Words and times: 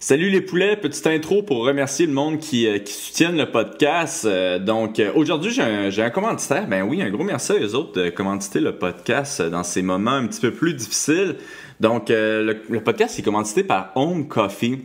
Salut 0.00 0.30
les 0.30 0.40
poulets, 0.40 0.76
petite 0.76 1.08
intro 1.08 1.42
pour 1.42 1.64
remercier 1.64 2.06
le 2.06 2.12
monde 2.12 2.38
qui, 2.38 2.68
euh, 2.68 2.78
qui 2.78 2.92
soutiennent 2.92 3.36
le 3.36 3.50
podcast. 3.50 4.26
Euh, 4.26 4.60
donc 4.60 5.00
euh, 5.00 5.10
aujourd'hui 5.16 5.50
j'ai 5.50 5.62
un, 5.62 5.90
j'ai 5.90 6.08
commanditaire, 6.12 6.68
ben 6.68 6.84
oui, 6.84 7.02
un 7.02 7.10
gros 7.10 7.24
merci 7.24 7.50
à 7.50 7.58
eux 7.58 7.74
autres 7.74 8.00
de 8.00 8.08
commanditer 8.08 8.60
le 8.60 8.76
podcast 8.76 9.42
dans 9.42 9.64
ces 9.64 9.82
moments 9.82 10.12
un 10.12 10.28
petit 10.28 10.40
peu 10.40 10.52
plus 10.52 10.74
difficiles. 10.74 11.34
Donc 11.80 12.10
le, 12.10 12.78
podcast 12.78 13.18
est 13.18 13.22
commandité 13.22 13.64
par 13.64 13.90
Home 13.96 14.28
Coffee. 14.28 14.78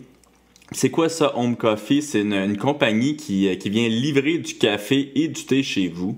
C'est 0.71 0.89
quoi 0.89 1.09
ça, 1.09 1.37
Home 1.37 1.57
Coffee? 1.57 2.01
C'est 2.01 2.21
une, 2.21 2.57
compagnie 2.57 3.15
qui 3.15 3.55
vient 3.69 3.87
livrer 3.87 4.39
du 4.39 4.55
café 4.55 5.11
et 5.13 5.27
du 5.27 5.45
thé 5.45 5.61
chez 5.61 5.89
vous. 5.89 6.17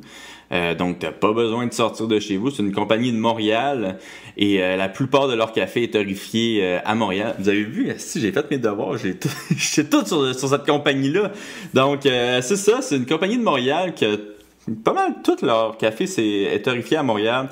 Euh, 0.51 0.75
donc, 0.75 0.99
tu 0.99 1.07
pas 1.07 1.33
besoin 1.33 1.65
de 1.67 1.73
sortir 1.73 2.07
de 2.07 2.19
chez 2.19 2.37
vous. 2.37 2.51
C'est 2.51 2.63
une 2.63 2.73
compagnie 2.73 3.11
de 3.11 3.17
Montréal 3.17 3.97
et 4.37 4.61
euh, 4.61 4.75
la 4.77 4.89
plupart 4.89 5.27
de 5.27 5.33
leur 5.33 5.51
café 5.51 5.83
est 5.83 5.95
horrifié 5.95 6.59
euh, 6.61 6.79
à 6.85 6.95
Montréal. 6.95 7.35
Vous 7.39 7.49
avez 7.49 7.63
vu, 7.63 7.91
si 7.97 8.21
j'ai 8.21 8.31
fait 8.31 8.49
mes 8.51 8.57
devoirs, 8.57 8.97
j'ai 8.97 9.15
tout, 9.15 9.29
tout 9.49 10.05
sur, 10.05 10.35
sur, 10.35 10.49
cette 10.49 10.65
compagnie-là. 10.65 11.31
Donc, 11.73 12.01
c'est 12.03 12.55
ça, 12.55 12.81
c'est 12.81 12.97
une 12.97 13.05
compagnie 13.05 13.37
de 13.37 13.43
Montréal 13.43 13.93
que 13.95 14.35
pas 14.83 14.93
mal 14.93 15.15
tout 15.23 15.37
leur 15.43 15.77
café 15.77 16.05
est, 16.05 16.67
horrifié 16.67 16.97
à 16.97 17.03
Montréal. 17.03 17.49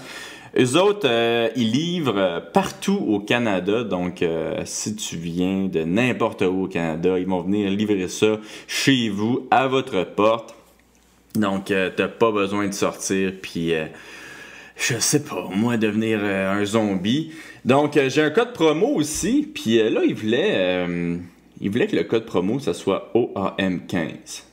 Eux 0.60 0.78
autres, 0.80 1.10
ils 1.56 1.72
livrent 1.72 2.44
partout 2.54 3.04
au 3.08 3.20
Canada. 3.20 3.84
Donc, 3.84 4.24
si 4.66 4.96
tu 4.96 5.16
viens 5.16 5.66
de 5.66 5.84
n'importe 5.84 6.42
où 6.44 6.66
au 6.66 6.68
Canada, 6.68 7.18
ils 7.18 7.26
vont 7.26 7.42
venir 7.42 7.70
livrer 7.72 8.08
ça 8.08 8.38
chez 8.68 9.10
vous, 9.10 9.48
à 9.50 9.68
votre 9.68 10.04
porte. 10.04 10.56
Donc, 11.36 11.72
euh, 11.72 11.90
t'as 11.96 12.08
pas 12.08 12.32
besoin 12.32 12.68
de 12.68 12.74
sortir, 12.74 13.32
puis 13.42 13.74
euh, 13.74 13.86
je 14.76 15.00
sais 15.00 15.24
pas, 15.24 15.50
moi, 15.52 15.78
devenir 15.78 16.20
euh, 16.22 16.52
un 16.54 16.64
zombie. 16.66 17.32
Donc, 17.66 17.98
j'ai 18.08 18.22
un 18.22 18.30
code 18.30 18.54
promo 18.54 18.88
aussi, 18.88 19.50
puis 19.54 19.78
là, 19.78 20.02
il 20.04 20.14
voulait, 20.14 20.86
il 21.62 21.70
voulait 21.70 21.88
que 21.88 21.96
le 21.96 22.04
code 22.04 22.26
promo, 22.26 22.60
ça 22.60 22.74
soit 22.74 23.12
OAM15. 23.16 24.44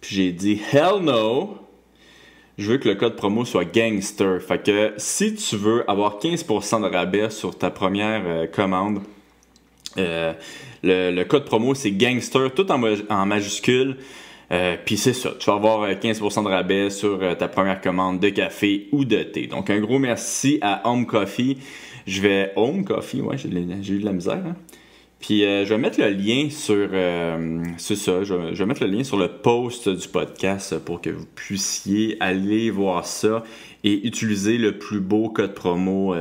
Puis 0.00 0.14
j'ai 0.14 0.32
dit, 0.32 0.60
hell 0.72 1.02
no! 1.02 1.58
Je 2.56 2.70
veux 2.70 2.78
que 2.78 2.88
le 2.88 2.94
code 2.94 3.16
promo 3.16 3.44
soit 3.44 3.64
gangster. 3.66 4.40
Fait 4.40 4.62
que 4.62 4.94
si 4.96 5.34
tu 5.34 5.56
veux 5.56 5.90
avoir 5.90 6.18
15% 6.20 6.82
de 6.82 6.86
rabais 6.86 7.28
sur 7.28 7.58
ta 7.58 7.70
première 7.70 8.50
commande, 8.52 9.00
le, 9.96 11.22
code 11.24 11.44
promo 11.44 11.74
c'est 11.74 11.90
gangster, 11.90 12.54
tout 12.54 12.70
en, 12.70 12.80
en 13.10 13.26
majuscule. 13.26 13.96
Euh, 14.52 14.76
puis 14.84 14.96
c'est 14.96 15.12
ça, 15.12 15.32
tu 15.38 15.50
vas 15.50 15.56
avoir 15.56 15.90
15% 15.90 16.38
euh, 16.38 16.42
de 16.42 16.48
rabais 16.48 16.90
sur 16.90 17.20
euh, 17.20 17.34
ta 17.34 17.48
première 17.48 17.80
commande 17.80 18.20
de 18.20 18.28
café 18.28 18.88
ou 18.92 19.04
de 19.04 19.22
thé. 19.22 19.48
Donc 19.48 19.70
un 19.70 19.80
gros 19.80 19.98
merci 19.98 20.58
à 20.60 20.88
Home 20.88 21.06
Coffee. 21.06 21.58
Je 22.06 22.20
vais 22.20 22.52
Home 22.54 22.84
Coffee, 22.84 23.20
ouais, 23.20 23.36
j'ai 23.36 23.48
eu 23.48 23.98
de 23.98 24.04
la 24.04 24.12
misère. 24.12 24.34
Hein? 24.46 24.54
Puis 25.18 25.40
je 25.40 25.64
vais 25.64 25.78
mettre 25.78 25.98
le 25.98 26.10
lien 26.10 26.50
sur 26.50 26.88
ça, 27.78 28.22
je, 28.22 28.34
vais 28.34 28.66
mettre 28.66 28.84
le 28.84 28.90
lien 28.90 29.02
sur 29.02 29.16
le 29.16 29.28
post 29.28 29.88
du 29.88 30.06
podcast 30.06 30.78
pour 30.78 31.00
que 31.00 31.10
vous 31.10 31.24
puissiez 31.34 32.16
aller 32.20 32.70
voir 32.70 33.06
ça 33.06 33.42
et 33.82 34.06
utiliser 34.06 34.58
le 34.58 34.78
plus 34.78 35.00
beau 35.00 35.30
code 35.30 35.54
promo 35.54 36.14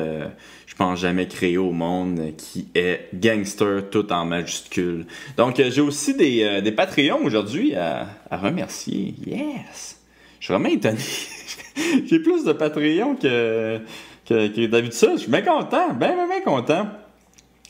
je 0.75 0.83
pense 0.83 0.99
jamais 0.99 1.25
créé 1.25 1.57
au 1.57 1.71
monde, 1.71 2.33
qui 2.37 2.67
est 2.75 3.07
Gangster 3.13 3.89
tout 3.89 4.11
en 4.11 4.25
majuscule. 4.25 5.05
Donc 5.37 5.57
euh, 5.57 5.71
j'ai 5.71 5.79
aussi 5.79 6.15
des, 6.15 6.43
euh, 6.43 6.59
des 6.59 6.73
Patreons 6.73 7.23
aujourd'hui 7.23 7.75
à, 7.75 8.07
remercier. 8.29 9.15
Yes! 9.25 10.01
Je 10.37 10.45
suis 10.45 10.53
vraiment 10.53 10.67
étonné. 10.67 10.97
j'ai 12.05 12.19
plus 12.19 12.43
de 12.43 12.51
Patreons 12.51 13.15
que, 13.15 13.79
que, 14.27 14.47
que 14.49 14.65
d'habitude. 14.65 15.11
Je 15.13 15.19
suis 15.19 15.31
bien 15.31 15.43
content, 15.43 15.93
bien, 15.93 16.13
bien, 16.13 16.27
bien 16.27 16.41
content. 16.41 16.87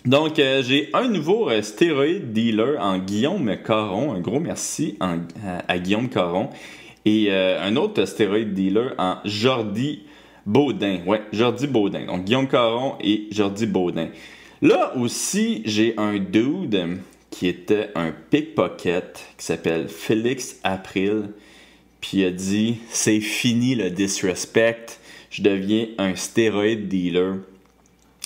Donc, 0.04 0.40
euh, 0.40 0.64
j'ai 0.64 0.90
un 0.96 1.08
nouveau 1.08 1.52
stéroïde 1.62 2.34
dealer 2.34 2.80
en 2.80 2.98
Guillaume 2.98 3.56
Caron. 3.64 4.16
Un 4.16 4.20
gros 4.20 4.40
merci 4.40 4.98
à, 5.00 5.18
à, 5.68 5.78
Guillaume 5.78 6.10
Caron. 6.10 6.50
Et 7.06 7.32
un 7.32 7.76
autre 7.76 8.06
stéroïde 8.06 8.56
dealer 8.56 8.96
en 8.98 9.18
Jordi 9.26 10.02
Baudin, 10.46 11.00
ouais, 11.06 11.22
Jordi 11.32 11.68
Baudin. 11.68 12.06
Donc 12.06 12.26
Guillaume 12.26 12.48
Caron 12.48 12.96
et 13.02 13.28
Jordi 13.32 13.66
Baudin. 13.66 14.10
Là 14.62 14.96
aussi, 14.96 15.62
j'ai 15.66 15.94
un 15.98 16.18
dude 16.18 17.00
qui 17.30 17.48
était 17.48 17.90
un 17.96 18.12
pickpocket 18.12 19.26
qui 19.38 19.46
s'appelle 19.46 19.90
Félix 19.90 20.60
April. 20.64 21.30
Puis 22.00 22.20
il 22.20 22.26
a 22.26 22.32
dit 22.32 22.78
c'est 22.90 23.20
fini 23.20 23.76
le 23.76 23.90
disrespect, 23.90 25.00
je 25.30 25.42
deviens 25.42 25.88
un 25.98 26.16
stéroïde 26.16 26.88
dealer. 26.88 27.38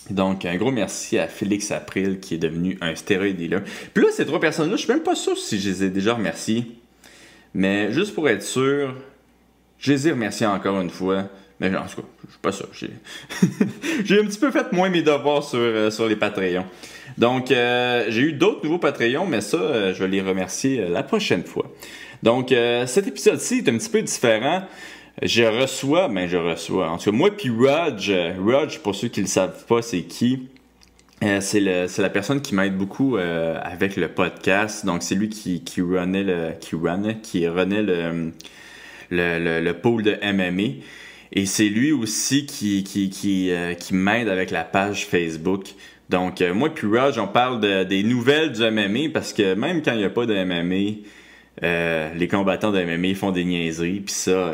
Donc, 0.09 0.45
un 0.45 0.55
gros 0.57 0.71
merci 0.71 1.19
à 1.19 1.27
Félix 1.27 1.71
April 1.71 2.19
qui 2.19 2.35
est 2.35 2.39
devenu 2.39 2.77
un 2.81 2.95
stéroïde 2.95 3.37
dealer. 3.37 3.63
Puis 3.93 4.03
là, 4.03 4.09
ces 4.11 4.25
trois 4.25 4.39
personnes-là, 4.39 4.75
je 4.75 4.81
suis 4.83 4.91
même 4.91 5.03
pas 5.03 5.15
sûr 5.15 5.37
si 5.37 5.59
je 5.59 5.69
les 5.69 5.83
ai 5.83 5.89
déjà 5.89 6.15
remerciés. 6.15 6.65
Mais 7.53 7.91
juste 7.93 8.13
pour 8.13 8.27
être 8.27 8.43
sûr, 8.43 8.95
je 9.77 9.91
les 9.91 10.07
ai 10.07 10.11
remerciés 10.11 10.47
encore 10.47 10.81
une 10.81 10.89
fois. 10.89 11.29
Mais 11.59 11.75
en 11.75 11.85
tout 11.85 12.01
cas, 12.01 12.07
je 12.25 12.31
suis 12.31 12.39
pas 12.41 12.51
sûr. 12.51 12.67
J'ai 14.05 14.19
un 14.19 14.25
petit 14.25 14.39
peu 14.39 14.49
fait 14.51 14.71
moins 14.71 14.89
mes 14.89 15.01
devoirs 15.01 15.43
sur, 15.43 15.59
euh, 15.59 15.91
sur 15.91 16.07
les 16.07 16.15
Patreons. 16.15 16.65
Donc, 17.17 17.51
euh, 17.51 18.05
j'ai 18.07 18.21
eu 18.21 18.33
d'autres 18.33 18.63
nouveaux 18.63 18.77
Patreons, 18.77 19.25
mais 19.25 19.41
ça, 19.41 19.57
euh, 19.57 19.93
je 19.93 20.03
vais 20.03 20.09
les 20.09 20.21
remercier 20.21 20.87
la 20.87 21.03
prochaine 21.03 21.43
fois. 21.43 21.65
Donc, 22.23 22.53
cet 22.85 23.07
épisode-ci 23.07 23.59
est 23.59 23.69
un 23.69 23.77
petit 23.77 23.89
peu 23.89 24.01
différent. 24.01 24.63
Je 25.21 25.43
reçois, 25.43 26.09
ben 26.09 26.27
je 26.27 26.35
reçois, 26.35 26.89
en 26.89 26.97
tout 26.97 27.11
cas, 27.11 27.17
moi 27.17 27.31
puis 27.31 27.49
Raj, 27.49 28.11
Raj, 28.45 28.79
pour 28.79 28.93
ceux 28.93 29.07
qui 29.07 29.21
ne 29.21 29.25
le 29.25 29.29
savent 29.29 29.65
pas, 29.65 29.81
c'est 29.81 30.01
qui? 30.01 30.49
c'est 31.39 31.59
la 31.61 32.09
personne 32.09 32.41
qui 32.41 32.55
m'aide 32.55 32.77
beaucoup 32.77 33.17
avec 33.17 33.95
le 33.95 34.09
podcast. 34.09 34.85
Donc, 34.85 35.01
c'est 35.01 35.15
lui 35.15 35.29
qui, 35.29 35.63
qui 35.63 35.79
le, 35.79 36.51
qui 36.59 36.75
qui 37.23 37.39
le, 37.45 38.31
le, 39.09 39.39
le, 39.39 39.61
le 39.61 39.73
pool 39.73 40.03
de 40.03 40.17
MMA. 40.21 40.81
Et 41.31 41.45
c'est 41.45 41.69
lui 41.69 41.91
aussi 41.91 42.45
qui, 42.45 42.83
qui, 42.83 43.09
qui, 43.09 43.51
euh, 43.51 43.75
m'aide 43.91 44.29
avec 44.29 44.49
la 44.51 44.63
page 44.63 45.05
Facebook. 45.05 45.67
Donc, 46.09 46.41
euh, 46.41 46.53
moi 46.53 46.73
puis 46.73 46.87
Raj, 46.87 47.19
on 47.19 47.27
parle 47.27 47.59
de, 47.59 47.83
des 47.83 48.01
nouvelles 48.01 48.51
du 48.51 48.61
MMA 48.61 49.11
parce 49.13 49.31
que 49.31 49.53
même 49.53 49.83
quand 49.83 49.91
il 49.91 49.99
n'y 49.99 50.05
a 50.05 50.09
pas 50.09 50.25
de 50.25 50.43
MMA, 50.43 51.01
euh, 51.63 52.13
les 52.15 52.27
combattants 52.27 52.71
de 52.71 52.83
MMA 52.83 53.13
font 53.13 53.31
des 53.31 53.45
niaiseries. 53.45 53.99
Puis 53.99 54.15
ça, 54.15 54.53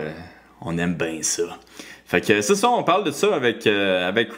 on 0.60 0.78
aime 0.78 0.96
bien 0.96 1.20
ça. 1.22 1.44
Fait 2.06 2.22
que 2.22 2.42
c'est 2.42 2.56
ça, 2.56 2.70
on 2.70 2.84
parle 2.84 3.06
de 3.06 3.12
ça 3.12 3.34
avec, 3.34 3.66
avec. 3.68 4.32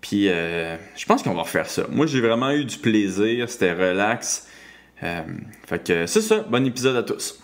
Puis 0.00 0.26
je 0.26 1.06
pense 1.06 1.24
qu'on 1.24 1.34
va 1.34 1.42
refaire 1.42 1.68
ça. 1.68 1.86
Moi, 1.90 2.06
j'ai 2.06 2.20
vraiment 2.20 2.52
eu 2.52 2.64
du 2.64 2.78
plaisir. 2.78 3.50
C'était 3.50 3.72
relax. 3.72 4.48
fait 5.00 5.84
que 5.84 6.06
c'est 6.06 6.20
ça. 6.20 6.44
Bon 6.48 6.64
épisode 6.64 6.96
à 6.96 7.02
tous. 7.02 7.40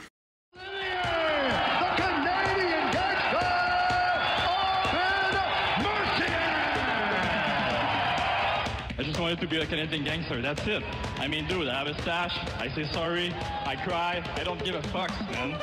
To 9.41 9.47
be 9.47 9.59
a 9.59 9.67
Canadian 9.67 10.05
gangster. 10.05 10.41
That's 10.43 10.67
it. 10.67 10.83
I 11.19 11.29
mean, 11.29 11.47
dude, 11.47 11.69
I 11.69 11.79
have 11.79 11.87
a 11.87 12.01
stash. 12.03 12.37
I 12.59 12.69
say 12.69 12.85
sorry. 12.93 13.33
I 13.67 13.77
cry. 13.77 14.23
I 14.37 14.45
don't 14.45 14.63
give 14.65 14.75
a 14.75 14.83
fuck, 14.89 15.11
man. 15.33 15.57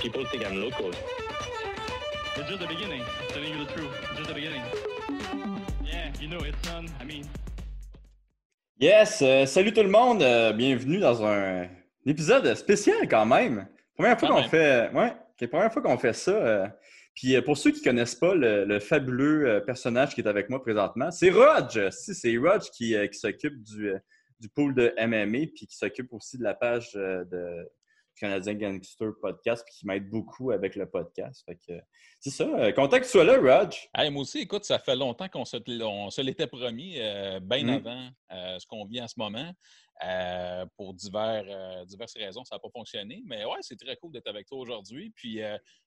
People 0.00 0.24
think 0.26 0.46
I'm 0.46 0.60
local. 0.60 0.90
It's 0.90 2.48
just 2.48 2.60
the 2.60 2.66
beginning. 2.66 3.02
I'm 3.02 3.28
telling 3.28 3.48
you 3.48 3.64
the 3.64 3.72
truth. 3.72 3.90
It's 4.02 4.18
just 4.18 4.28
the 4.28 4.34
beginning. 4.34 4.62
Yeah, 5.84 6.12
you 6.20 6.28
know, 6.28 6.38
it's 6.38 6.68
on. 6.68 6.88
I 7.00 7.04
mean. 7.04 7.24
Yes, 8.78 9.22
euh, 9.22 9.46
salut 9.46 9.72
tout 9.72 9.82
le 9.82 9.88
monde. 9.88 10.22
Euh, 10.22 10.52
bienvenue 10.52 10.98
dans 10.98 11.24
un, 11.24 11.66
épisode 12.04 12.54
spécial 12.54 13.08
quand 13.08 13.26
même. 13.26 13.66
Première 13.96 14.18
fois 14.20 14.28
qu'on 14.28 14.42
fait, 14.42 14.90
ouais, 14.92 15.12
c'est 15.38 15.46
la 15.46 15.48
première 15.48 15.72
fois 15.72 15.82
qu'on 15.82 15.98
fait 15.98 16.12
ça. 16.12 16.30
Euh, 16.30 16.66
puis 17.16 17.34
euh, 17.34 17.42
pour 17.42 17.56
ceux 17.56 17.72
qui 17.72 17.80
ne 17.80 17.84
connaissent 17.84 18.14
pas 18.14 18.34
le, 18.34 18.78
fabuleux 18.78 19.48
euh, 19.48 19.60
personnage 19.60 20.14
qui 20.14 20.20
est 20.20 20.28
avec 20.28 20.50
moi 20.50 20.62
présentement, 20.62 21.10
c'est 21.10 21.30
Rog. 21.30 21.90
Si, 21.90 22.14
c'est 22.14 22.36
Rog 22.36 22.60
qui, 22.74 22.94
euh, 22.94 23.06
qui 23.08 23.18
s'occupe 23.18 23.60
du, 23.62 23.90
du 24.38 24.48
pool 24.50 24.74
de 24.74 24.94
MMA, 25.00 25.46
puis 25.54 25.66
qui 25.66 25.76
s'occupe 25.76 26.12
aussi 26.12 26.36
de 26.36 26.44
la 26.44 26.54
page 26.54 26.92
de 26.92 27.68
Canadien 28.20 28.54
Gangster 28.54 29.12
Podcast, 29.20 29.64
puis 29.66 29.78
qui 29.78 29.86
m'aide 29.86 30.10
beaucoup 30.10 30.50
avec 30.50 30.76
le 30.76 30.86
podcast. 30.86 31.42
Fait 31.46 31.56
que 31.56 31.80
c'est 32.20 32.30
ça. 32.30 32.72
Content 32.72 32.98
que 32.98 33.04
tu 33.04 33.10
sois 33.10 33.24
là, 33.24 33.38
Rog. 33.38 33.72
moi 34.12 34.22
aussi, 34.22 34.40
écoute, 34.40 34.66
ça 34.66 34.78
fait 34.78 34.96
longtemps 34.96 35.28
qu'on 35.28 35.46
se, 35.46 35.56
se 35.56 36.20
l'était 36.20 36.46
promis, 36.46 36.98
bien 37.42 37.64
mm. 37.64 37.68
avant 37.70 38.10
ce 38.58 38.66
qu'on 38.66 38.84
vit 38.84 39.00
en 39.00 39.08
ce 39.08 39.14
moment. 39.16 39.54
Pour 40.76 40.94
divers, 40.94 41.86
diverses 41.86 42.16
raisons, 42.16 42.44
ça 42.44 42.56
n'a 42.56 42.58
pas 42.58 42.70
fonctionné. 42.70 43.22
Mais 43.26 43.44
ouais, 43.44 43.58
c'est 43.60 43.76
très 43.76 43.96
cool 43.96 44.12
d'être 44.12 44.28
avec 44.28 44.46
toi 44.46 44.58
aujourd'hui. 44.58 45.10
Puis 45.14 45.40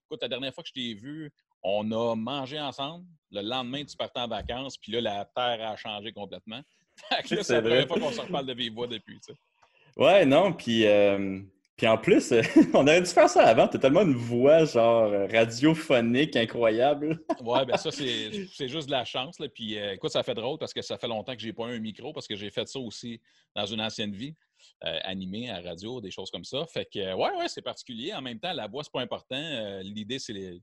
Écoute, 0.10 0.24
la 0.24 0.28
dernière 0.28 0.52
fois 0.56 0.64
que 0.64 0.70
je 0.70 0.74
t'ai 0.74 0.96
vu, 0.96 1.32
on 1.62 1.92
a 1.92 2.16
mangé 2.16 2.60
ensemble. 2.60 3.06
Le 3.30 3.42
lendemain, 3.42 3.86
tu 3.86 3.96
partais 3.96 4.22
en 4.22 4.28
vacances, 4.28 4.76
puis 4.76 4.92
là, 4.92 5.02
la 5.02 5.26
Terre 5.26 5.70
a 5.70 5.76
changé 5.76 6.12
complètement. 6.12 6.62
c'est 7.26 7.52
la 7.52 7.62
première 7.62 7.88
fois 7.88 8.00
qu'on 8.00 8.12
se 8.12 8.22
reparle 8.22 8.48
de 8.48 8.54
vive 8.54 8.74
voix 8.74 8.88
depuis. 8.88 9.20
Tu 9.20 9.34
Ouais, 9.96 10.26
non, 10.26 10.52
puis, 10.54 10.88
euh, 10.88 11.42
Puis 11.80 11.88
en 11.88 11.98
plus, 11.98 12.34
on 12.74 12.86
aurait 12.86 13.02
dû 13.02 13.10
faire 13.10 13.30
ça 13.30 13.42
avant. 13.48 13.66
T'as 13.70 13.80
tellement 13.80 14.02
une 14.02 14.14
voix 14.14 14.66
genre 14.66 15.10
radiophonique 15.32 16.36
incroyable. 16.36 17.24
ouais, 17.42 17.66
ben 17.66 17.78
ça, 17.78 17.90
c'est 17.90 18.68
juste 18.68 18.88
de 18.88 18.92
la 18.92 19.06
chance. 19.06 19.40
Là. 19.40 19.48
Puis 19.48 19.78
écoute, 19.78 20.12
ça 20.12 20.22
fait 20.22 20.34
drôle 20.34 20.58
parce 20.58 20.74
que 20.74 20.82
ça 20.82 20.98
fait 20.98 21.08
longtemps 21.08 21.34
que 21.34 21.40
j'ai 21.40 21.54
pas 21.54 21.70
eu 21.70 21.78
un 21.78 21.80
micro 21.80 22.12
parce 22.12 22.28
que 22.28 22.36
j'ai 22.36 22.50
fait 22.50 22.68
ça 22.68 22.80
aussi 22.80 23.22
dans 23.56 23.66
une 23.66 23.80
ancienne 23.80 24.12
vie. 24.12 24.36
animé 24.82 25.50
à 25.50 25.62
radio, 25.62 26.02
des 26.02 26.12
choses 26.12 26.30
comme 26.30 26.44
ça. 26.44 26.66
Fait 26.66 26.84
que, 26.84 27.14
ouais, 27.14 27.38
ouais, 27.38 27.48
c'est 27.48 27.62
particulier. 27.62 28.14
En 28.14 28.22
même 28.22 28.42
temps, 28.42 28.52
la 28.52 28.68
voix, 28.68 28.84
c'est 28.84 28.92
pas 28.92 29.00
important. 29.00 29.80
L'idée, 29.82 30.20
c'est 30.20 30.60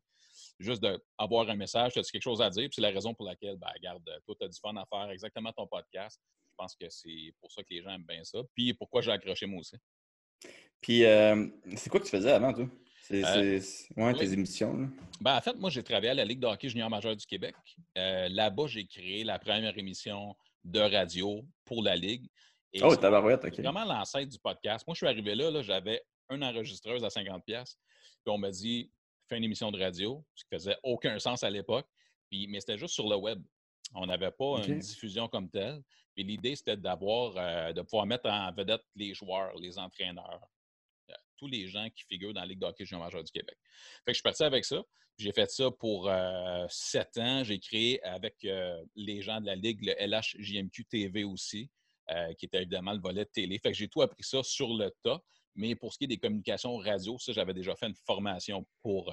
juste 0.58 0.82
d'avoir 0.82 1.48
un 1.48 1.56
message, 1.56 1.94
tu 1.94 1.98
as 1.98 2.02
quelque 2.02 2.20
chose 2.20 2.42
à 2.42 2.50
dire, 2.50 2.64
puis 2.64 2.74
c'est 2.74 2.82
la 2.82 2.90
raison 2.90 3.14
pour 3.14 3.24
laquelle, 3.24 3.56
ben, 3.56 3.68
regarde, 3.74 4.04
toi, 4.26 4.34
tu 4.38 4.44
as 4.44 4.48
du 4.48 4.58
fun 4.60 4.76
à 4.76 4.84
faire 4.84 5.10
exactement 5.10 5.50
ton 5.52 5.66
podcast. 5.66 6.20
Je 6.50 6.54
pense 6.58 6.76
que 6.76 6.90
c'est 6.90 7.34
pour 7.40 7.50
ça 7.50 7.62
que 7.62 7.68
les 7.70 7.80
gens 7.80 7.90
aiment 7.92 8.04
bien 8.06 8.22
ça. 8.22 8.38
Puis 8.54 8.74
pourquoi 8.74 9.00
j'ai 9.00 9.12
accroché 9.12 9.46
moi 9.46 9.60
aussi. 9.60 9.76
Puis, 10.80 11.04
euh, 11.04 11.46
c'est 11.76 11.90
quoi 11.90 12.00
que 12.00 12.04
tu 12.04 12.10
faisais 12.10 12.32
avant, 12.32 12.52
toi? 12.52 12.68
C'est 13.02 13.24
euh, 13.24 13.60
ouais, 13.96 14.14
tes 14.14 14.32
émissions. 14.32 14.90
Ben, 15.20 15.36
en 15.36 15.40
fait, 15.40 15.54
moi, 15.54 15.70
j'ai 15.70 15.82
travaillé 15.82 16.10
à 16.10 16.14
la 16.14 16.24
Ligue 16.24 16.40
de 16.40 16.46
hockey 16.46 16.68
junior 16.68 16.90
majeur 16.90 17.14
du 17.14 17.24
Québec. 17.24 17.54
Euh, 17.96 18.28
là-bas, 18.28 18.66
j'ai 18.66 18.84
créé 18.84 19.22
la 19.22 19.38
première 19.38 19.76
émission 19.78 20.34
de 20.64 20.80
radio 20.80 21.44
pour 21.64 21.84
la 21.84 21.94
Ligue. 21.94 22.28
Et 22.72 22.82
oh, 22.82 22.96
tabarouette, 22.96 23.44
OK. 23.44 23.60
vraiment 23.60 23.84
l'ancêtre 23.84 24.28
du 24.28 24.38
podcast. 24.38 24.84
Moi, 24.86 24.94
je 24.94 24.98
suis 24.98 25.06
arrivé 25.06 25.36
là, 25.36 25.50
là 25.50 25.62
j'avais 25.62 26.02
une 26.30 26.42
enregistreuse 26.42 27.04
à 27.04 27.08
50$. 27.08 27.40
Puis 27.46 27.64
on 28.26 28.38
m'a 28.38 28.50
dit, 28.50 28.90
fait 29.28 29.38
une 29.38 29.44
émission 29.44 29.70
de 29.70 29.80
radio, 29.80 30.24
ce 30.34 30.44
qui 30.44 30.50
faisait 30.52 30.76
aucun 30.82 31.18
sens 31.18 31.44
à 31.44 31.50
l'époque. 31.50 31.86
mais 32.32 32.58
c'était 32.60 32.76
juste 32.78 32.94
sur 32.94 33.08
le 33.08 33.16
web. 33.16 33.40
On 33.94 34.06
n'avait 34.06 34.32
pas 34.32 34.62
une 34.66 34.78
diffusion 34.80 35.28
comme 35.28 35.48
telle. 35.48 35.80
Puis 36.16 36.24
l'idée, 36.24 36.56
c'était 36.56 36.78
d'avoir, 36.78 37.34
euh, 37.36 37.74
de 37.74 37.82
pouvoir 37.82 38.06
mettre 38.06 38.30
en 38.30 38.50
vedette 38.50 38.80
les 38.94 39.12
joueurs, 39.12 39.54
les 39.58 39.78
entraîneurs, 39.78 40.40
euh, 41.10 41.14
tous 41.36 41.46
les 41.46 41.68
gens 41.68 41.88
qui 41.90 42.04
figurent 42.04 42.32
dans 42.32 42.40
la 42.40 42.46
Ligue 42.46 42.58
d'hockey 42.58 42.86
junior 42.86 43.04
majeur 43.04 43.22
du 43.22 43.30
Québec. 43.30 43.54
Fait 44.06 44.06
que 44.06 44.12
je 44.12 44.14
suis 44.14 44.22
parti 44.22 44.42
avec 44.42 44.64
ça. 44.64 44.82
J'ai 45.18 45.32
fait 45.32 45.50
ça 45.50 45.70
pour 45.70 46.08
euh, 46.08 46.66
sept 46.70 47.18
ans. 47.18 47.44
J'ai 47.44 47.58
créé 47.58 48.02
avec 48.02 48.34
les 48.94 49.20
gens 49.20 49.42
de 49.42 49.46
la 49.46 49.56
Ligue 49.56 49.84
le 49.84 49.92
LHJMQ 49.98 50.84
TV 50.86 51.24
aussi, 51.24 51.70
qui 52.38 52.46
était 52.46 52.58
évidemment 52.58 52.92
le 52.92 53.00
volet 53.00 53.24
de 53.24 53.30
télé. 53.30 53.58
Fait 53.58 53.72
que 53.72 53.76
j'ai 53.76 53.88
tout 53.88 54.00
appris 54.00 54.22
ça 54.22 54.42
sur 54.42 54.74
le 54.74 54.90
tas. 55.02 55.20
Mais 55.54 55.74
pour 55.74 55.92
ce 55.92 55.98
qui 55.98 56.04
est 56.04 56.08
des 56.08 56.18
communications 56.18 56.76
radio, 56.76 57.18
ça, 57.18 57.32
j'avais 57.32 57.54
déjà 57.54 57.74
fait 57.76 57.86
une 57.86 57.94
formation 58.06 58.66
pour 58.82 59.12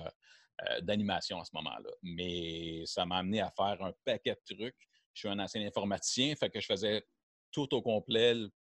d'animation 0.81 1.39
à 1.39 1.45
ce 1.45 1.51
moment-là. 1.53 1.89
Mais 2.01 2.83
ça 2.85 3.05
m'a 3.05 3.17
amené 3.17 3.39
à 3.39 3.50
faire 3.51 3.81
un 3.81 3.94
paquet 4.03 4.38
de 4.50 4.55
trucs. 4.55 4.89
Je 5.13 5.19
suis 5.19 5.30
un 5.30 5.39
ancien 5.39 5.65
informaticien, 5.65 6.36
fait 6.36 6.50
que 6.50 6.60
je 6.60 6.65
faisais 6.65 7.04
tout 7.51 7.74
au 7.74 7.81
complet, 7.81 8.36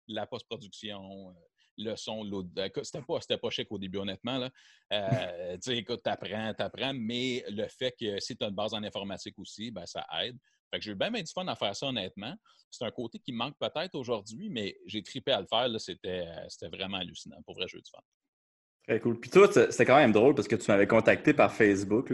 la 0.08 0.28
post-production, 0.28 1.30
euh, 1.30 1.34
le 1.78 1.96
son, 1.96 2.24
l'audio. 2.24 2.64
C'était 2.84 3.02
pas, 3.02 3.22
c'était 3.22 3.38
pas 3.38 3.50
chic 3.50 3.68
au 3.72 3.78
début, 3.78 3.98
honnêtement. 3.98 4.38
Là. 4.38 4.50
tu 5.56 5.62
sais, 5.62 5.78
écoute, 5.78 6.02
t'apprends, 6.04 6.54
t'apprends, 6.54 6.94
mais 6.94 7.44
le 7.50 7.68
fait 7.68 7.94
que 8.00 8.20
si 8.20 8.36
tu 8.36 8.44
as 8.44 8.48
une 8.48 8.56
base 8.56 8.74
en 8.74 8.84
informatique 8.84 9.38
aussi, 9.40 9.72
ben, 9.72 9.86
ça 9.86 10.06
aide. 10.22 10.38
Fait 10.72 10.80
que 10.80 10.86
j'ai 10.86 10.92
eu 10.92 10.96
bien, 10.96 11.12
bien 11.12 11.22
du 11.22 11.32
fun 11.32 11.48
à 11.48 11.56
faire 11.56 11.76
ça, 11.76 11.88
honnêtement. 11.88 12.36
C'est 12.72 12.86
un 12.86 12.92
côté 12.92 13.20
qui 13.20 13.32
me 13.32 13.38
manque 13.38 13.56
peut-être 13.60 13.96
aujourd'hui, 13.96 14.50
mais 14.50 14.78
j'ai 14.86 15.02
tripé 15.02 15.32
à 15.32 15.42
le 15.42 15.48
faire. 15.48 15.70
C'était, 15.80 16.26
vraiment 16.72 16.98
hallucinant. 16.98 17.42
Pour 17.46 17.56
vrai, 17.56 17.66
j'ai 17.70 17.78
eu 17.78 17.82
du 17.82 17.90
fun. 17.90 18.02
Très 18.88 19.00
cool. 19.00 19.20
Puis 19.20 19.32
toi, 19.32 19.50
c'était 19.52 19.86
quand 19.86 19.96
même 19.96 20.12
drôle 20.12 20.36
parce 20.36 20.48
que 20.48 20.56
tu 20.56 20.70
m'avais 20.70 20.88
contacté 20.88 21.34
par 21.34 21.52
Facebook. 21.52 22.08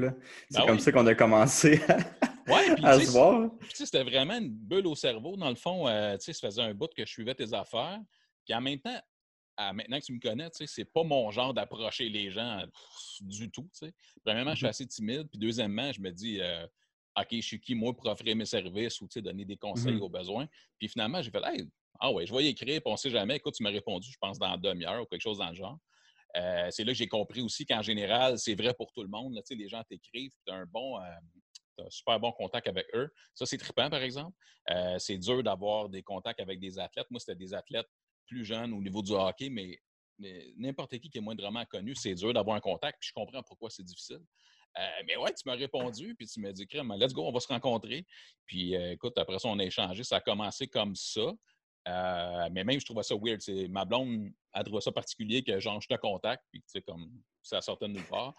C'est 0.50 0.59
ben 0.59 0.65
comme 0.68 0.79
ça 0.79 0.91
qu'on 0.91 1.06
a 1.07 1.15
commencé 1.15 1.81
à, 2.83 2.99
se 2.99 3.11
voir. 3.11 3.49
C'était 3.73 4.03
vraiment 4.03 4.38
une 4.38 4.49
bulle 4.49 4.88
au 4.88 4.95
cerveau. 4.95 5.35
Dans 5.38 5.49
le 5.49 5.55
fond, 5.55 5.88
euh, 5.88 6.17
ça 6.19 6.33
faisait 6.33 6.61
un 6.61 6.73
bout 6.73 6.89
que 6.95 7.05
je 7.05 7.11
suivais 7.11 7.35
tes 7.35 7.53
affaires. 7.53 7.99
Puis 8.45 8.53
en 8.53 8.61
même 8.61 8.79
temps, 8.79 8.99
maintenant 9.73 9.99
que 9.99 10.05
tu 10.05 10.13
me 10.13 10.19
connais, 10.19 10.49
c'est 10.51 10.85
pas 10.85 11.03
mon 11.03 11.29
genre 11.31 11.53
d'approcher 11.53 12.09
les 12.09 12.31
gens 12.31 12.63
du 13.21 13.49
tout. 13.51 13.69
Premièrement, 14.23 14.51
je 14.51 14.57
suis 14.57 14.65
mm-hmm. 14.65 14.69
assez 14.69 14.88
timide. 14.88 15.27
Puis 15.29 15.39
deuxièmement, 15.39 15.91
je 15.91 16.01
me 16.01 16.11
dis, 16.11 16.39
euh, 16.41 16.65
OK, 17.19 17.27
je 17.31 17.41
suis 17.41 17.59
qui, 17.59 17.75
moi, 17.75 17.93
pour 17.93 18.07
offrir 18.07 18.35
mes 18.35 18.45
services 18.45 18.99
ou 19.01 19.07
donner 19.17 19.45
des 19.45 19.57
conseils 19.57 19.95
mmh 19.95 20.01
aux 20.01 20.09
besoins. 20.09 20.47
Puis 20.79 20.87
finalement, 20.87 21.21
j'ai 21.21 21.31
fait, 21.31 21.41
hey, 21.45 21.65
ah 21.99 22.11
ouais, 22.11 22.25
je 22.25 22.33
vais 22.33 22.45
y 22.45 22.47
écrire, 22.47 22.81
puis 22.81 22.91
on 22.91 22.97
sait 22.97 23.09
jamais. 23.09 23.35
Écoute, 23.35 23.53
tu 23.53 23.63
m'as 23.63 23.69
répondu, 23.69 24.09
je 24.11 24.17
pense, 24.19 24.39
dans 24.39 24.57
demi-heure 24.57 25.03
ou 25.03 25.05
quelque 25.05 25.21
chose 25.21 25.37
dans 25.37 25.49
le 25.49 25.55
genre. 25.55 25.77
Euh, 26.37 26.67
c'est 26.71 26.83
là 26.83 26.94
que 26.94 26.97
j'ai 26.97 27.07
compris 27.07 27.41
aussi 27.41 27.65
qu'en 27.65 27.81
général, 27.81 28.39
c'est 28.39 28.55
vrai 28.55 28.73
pour 28.73 28.91
tout 28.94 29.03
le 29.03 29.09
monde. 29.09 29.33
Là, 29.33 29.41
les 29.49 29.67
gens 29.67 29.83
t'écrivent, 29.83 30.31
tu 30.45 30.53
as 30.53 30.55
un 30.55 30.65
bon. 30.65 30.97
Euh, 30.99 31.03
super 31.89 32.19
bon 32.19 32.31
contact 32.31 32.68
avec 32.68 32.86
eux. 32.94 33.10
Ça, 33.33 33.45
c'est 33.45 33.57
trippant, 33.57 33.89
par 33.89 34.01
exemple. 34.01 34.36
Euh, 34.69 34.98
c'est 35.00 35.18
dur 35.18 35.44
d'avoir 35.44 35.89
des 35.89 36.04
contacts 36.04 36.39
avec 36.39 36.60
des 36.60 36.80
athlètes. 36.80 37.07
Moi, 37.10 37.19
c'était 37.19 37.36
des 37.36 37.54
athlètes 37.54 37.88
plus 38.28 38.45
jeunes 38.45 38.74
au 38.74 38.81
niveau 38.81 39.01
du 39.01 39.12
hockey, 39.12 39.50
mais, 39.50 39.80
n'importe 40.57 41.00
qui 41.00 41.10
qui 41.10 41.18
est 41.18 41.22
moindrement 41.22 41.66
connu, 41.66 41.95
c'est 41.95 42.13
dur 42.13 42.31
d'avoir 42.31 42.56
un 42.56 42.60
contact. 42.60 43.00
Puis 43.00 43.10
je 43.10 43.13
comprends 43.13 43.42
pourquoi 43.42 43.72
c'est 43.72 43.83
difficile. 43.83 44.22
Euh, 44.78 45.04
mais 45.07 45.18
ouais, 45.18 45.33
tu 45.33 45.42
m'as 45.48 45.56
répondu, 45.56 46.16
puis 46.16 46.28
tu 46.28 46.39
m'as 46.39 46.51
dit, 46.51 46.68
crème, 46.68 46.94
let's 46.95 47.12
go, 47.12 47.28
on 47.28 47.31
va 47.31 47.39
se 47.39 47.48
rencontrer. 47.48 48.06
Puis 48.45 48.75
euh, 48.75 48.92
écoute, 48.92 49.18
après 49.18 49.39
ça, 49.39 49.48
on 49.48 49.57
a 49.57 49.66
échangé. 49.66 50.04
Ça 50.04 50.18
a 50.18 50.22
commencé 50.22 50.68
comme 50.68 50.95
ça. 50.95 51.33
Euh, 51.88 52.50
mais 52.51 52.63
même, 52.63 52.80
je 52.80 52.86
trouvais 52.86 53.04
ça 53.04 53.16
weird. 53.16 53.39
Ma 53.69 53.86
blonde 53.86 54.31
a 54.54 54.63
trouvé 54.63 54.81
ça 54.81 54.92
particulier 54.92 55.44
que 55.44 55.60
genre, 55.60 55.81
je 55.81 55.88
te 55.88 55.95
contacte, 55.95 56.44
puis 56.51 56.62
tu 56.62 56.68
sais, 56.68 56.81
comme 56.81 57.10
ça 57.42 57.60
sortait 57.62 57.88
de 57.88 57.94
nulle 57.94 58.06
part. 58.06 58.36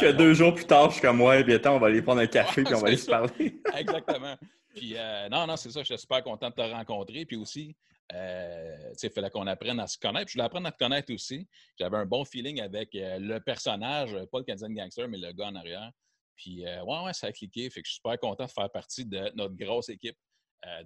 que 0.00 0.12
deux 0.12 0.34
jours 0.34 0.54
plus 0.54 0.66
tard, 0.66 0.88
je 0.88 0.94
suis 0.94 1.02
comme, 1.02 1.20
ouais, 1.20 1.44
bien 1.44 1.60
on 1.66 1.78
va 1.78 1.86
aller 1.86 2.02
prendre 2.02 2.20
un 2.20 2.26
café, 2.28 2.64
puis 2.64 2.74
on 2.74 2.80
va 2.80 2.88
aller 2.88 2.96
se 2.96 3.06
parler. 3.06 3.60
Exactement. 3.76 4.36
Puis 4.74 4.96
non, 5.30 5.46
non, 5.46 5.56
c'est 5.56 5.70
ça, 5.70 5.80
je 5.80 5.86
suis 5.86 5.98
super 5.98 6.22
content 6.24 6.50
de 6.50 6.54
te 6.54 6.60
rencontrer. 6.62 7.24
Puis 7.24 7.36
aussi, 7.36 7.76
euh, 8.12 8.92
il 9.02 9.10
fallait 9.10 9.30
qu'on 9.30 9.46
apprenne 9.46 9.80
à 9.80 9.86
se 9.86 9.98
connaître. 9.98 10.28
je 10.28 10.34
voulais 10.34 10.44
apprendre 10.44 10.68
à 10.68 10.72
te 10.72 10.78
connaître 10.78 11.12
aussi. 11.12 11.48
J'avais 11.78 11.96
un 11.96 12.06
bon 12.06 12.24
feeling 12.24 12.60
avec 12.60 12.94
euh, 12.94 13.18
le 13.18 13.40
personnage, 13.40 14.12
pas 14.30 14.38
le 14.38 14.44
Canadian 14.44 14.70
Gangster, 14.70 15.08
mais 15.08 15.18
le 15.18 15.32
gars 15.32 15.46
en 15.46 15.54
arrière. 15.54 15.90
Puis, 16.36 16.66
euh, 16.66 16.84
ouais, 16.84 17.04
ouais, 17.04 17.12
ça 17.14 17.28
a 17.28 17.32
cliqué. 17.32 17.70
Fait 17.70 17.80
que 17.80 17.86
je 17.86 17.92
suis 17.92 17.96
super 17.96 18.18
content 18.18 18.44
de 18.44 18.50
faire 18.50 18.70
partie 18.70 19.06
de 19.06 19.32
notre 19.34 19.54
grosse 19.54 19.88
équipe 19.88 20.18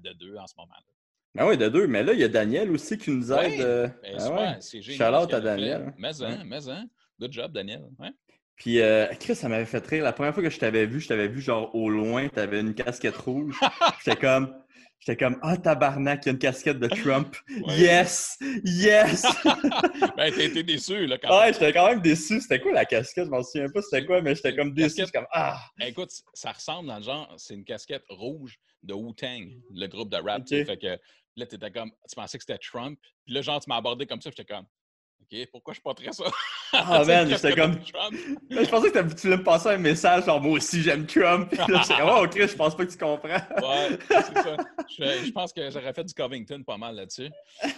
de 0.02 0.12
deux 0.12 0.36
en 0.36 0.46
ce 0.46 0.54
moment-là. 0.58 0.97
Ah 1.38 1.46
oui, 1.46 1.56
de 1.56 1.68
deux. 1.68 1.86
Mais 1.86 2.02
là, 2.02 2.12
il 2.12 2.18
y 2.18 2.24
a 2.24 2.28
Daniel 2.28 2.70
aussi 2.70 2.98
qui 2.98 3.10
nous 3.10 3.32
aide. 3.32 3.58
Ben, 4.02 4.16
ah 4.18 4.56
c'est 4.60 4.82
génial. 4.82 5.14
à 5.14 5.26
Daniel. 5.40 5.94
Mais, 5.96 6.22
hein, 6.22 6.42
mais, 6.44 6.68
hein. 6.68 6.86
Good 7.20 7.32
job, 7.32 7.52
Daniel. 7.52 7.82
Puis, 8.56 8.80
Chris, 9.20 9.34
ça 9.36 9.48
m'avait 9.48 9.64
fait 9.64 9.84
rire. 9.86 10.04
La 10.04 10.12
première 10.12 10.34
fois 10.34 10.42
que 10.42 10.50
je 10.50 10.58
t'avais 10.58 10.86
vu, 10.86 11.00
je 11.00 11.08
t'avais 11.08 11.28
vu 11.28 11.40
genre 11.40 11.74
au 11.74 11.88
loin, 11.88 12.28
tu 12.28 12.40
avais 12.40 12.60
une 12.60 12.74
casquette 12.74 13.16
rouge. 13.16 13.58
J'étais 14.04 14.16
comme, 14.16 14.52
J'étais 15.00 15.16
comme 15.16 15.38
Ah, 15.42 15.56
tabarnak, 15.56 16.24
il 16.24 16.26
y 16.26 16.28
a 16.30 16.32
une 16.32 16.38
casquette 16.38 16.78
de 16.78 16.88
Trump. 16.88 17.36
Yes! 17.68 18.36
Yes! 18.64 19.22
ben, 19.44 20.32
t'as 20.32 20.42
été 20.42 20.62
déçu, 20.62 21.06
là, 21.06 21.18
quand 21.18 21.38
Ouais, 21.38 21.52
j'étais 21.52 21.72
quand 21.72 21.88
même 21.88 22.00
déçu. 22.00 22.40
C'était 22.40 22.60
quoi 22.60 22.72
la 22.72 22.84
casquette? 22.84 23.26
Je 23.26 23.30
m'en 23.30 23.42
souviens 23.42 23.68
pas 23.70 23.80
c'était 23.82 24.04
quoi, 24.04 24.20
mais 24.22 24.34
j'étais 24.34 24.56
comme 24.56 24.74
déçu. 24.74 25.06
comme 25.12 25.26
Ah! 25.30 25.60
Ben, 25.78 25.86
écoute, 25.86 26.10
ça 26.34 26.52
ressemble 26.52 26.88
dans 26.88 26.98
le 26.98 27.04
genre, 27.04 27.32
c'est 27.36 27.54
une 27.54 27.64
casquette 27.64 28.04
rouge 28.08 28.58
de 28.82 28.94
Wu-Tang, 28.94 29.48
le 29.72 29.86
groupe 29.86 30.10
de 30.10 30.16
rap. 30.16 30.42
Fait 30.48 30.76
que 30.76 30.98
là, 31.38 31.46
t'étais 31.46 31.70
comme, 31.70 31.90
tu 32.08 32.14
pensais 32.14 32.38
que 32.38 32.44
c'était 32.44 32.58
Trump? 32.58 32.98
Puis 33.24 33.34
là, 33.34 33.42
genre, 33.42 33.60
tu 33.60 33.68
m'as 33.68 33.76
abordé 33.76 34.06
comme 34.06 34.20
ça, 34.20 34.30
j'étais 34.30 34.52
comme, 34.52 34.66
OK, 35.20 35.48
pourquoi 35.50 35.74
je 35.74 35.80
porterais 35.80 36.12
ça? 36.12 36.24
Ah, 36.70 37.02
man, 37.02 37.26
j'étais 37.26 37.54
comme. 37.54 37.80
je 38.50 38.68
pensais 38.68 38.90
que 38.90 38.98
tu 39.14 39.22
voulais 39.22 39.38
me 39.38 39.42
passer 39.42 39.70
un 39.70 39.78
message, 39.78 40.26
genre, 40.26 40.38
moi 40.38 40.58
aussi, 40.58 40.82
j'aime 40.82 41.06
Trump. 41.06 41.48
Puis 41.48 41.58
là, 41.72 42.20
oh, 42.20 42.26
Chris, 42.28 42.48
je 42.48 42.56
pense 42.56 42.76
pas 42.76 42.84
que 42.84 42.90
tu 42.90 42.98
comprends. 42.98 43.28
ouais, 43.28 43.98
c'est 44.06 44.34
ça. 44.34 44.56
Je, 44.86 45.32
pense 45.32 45.54
que 45.54 45.70
j'aurais 45.70 45.94
fait 45.94 46.04
du 46.04 46.12
Covington 46.12 46.62
pas 46.64 46.76
mal 46.76 46.96
là-dessus. 46.96 47.30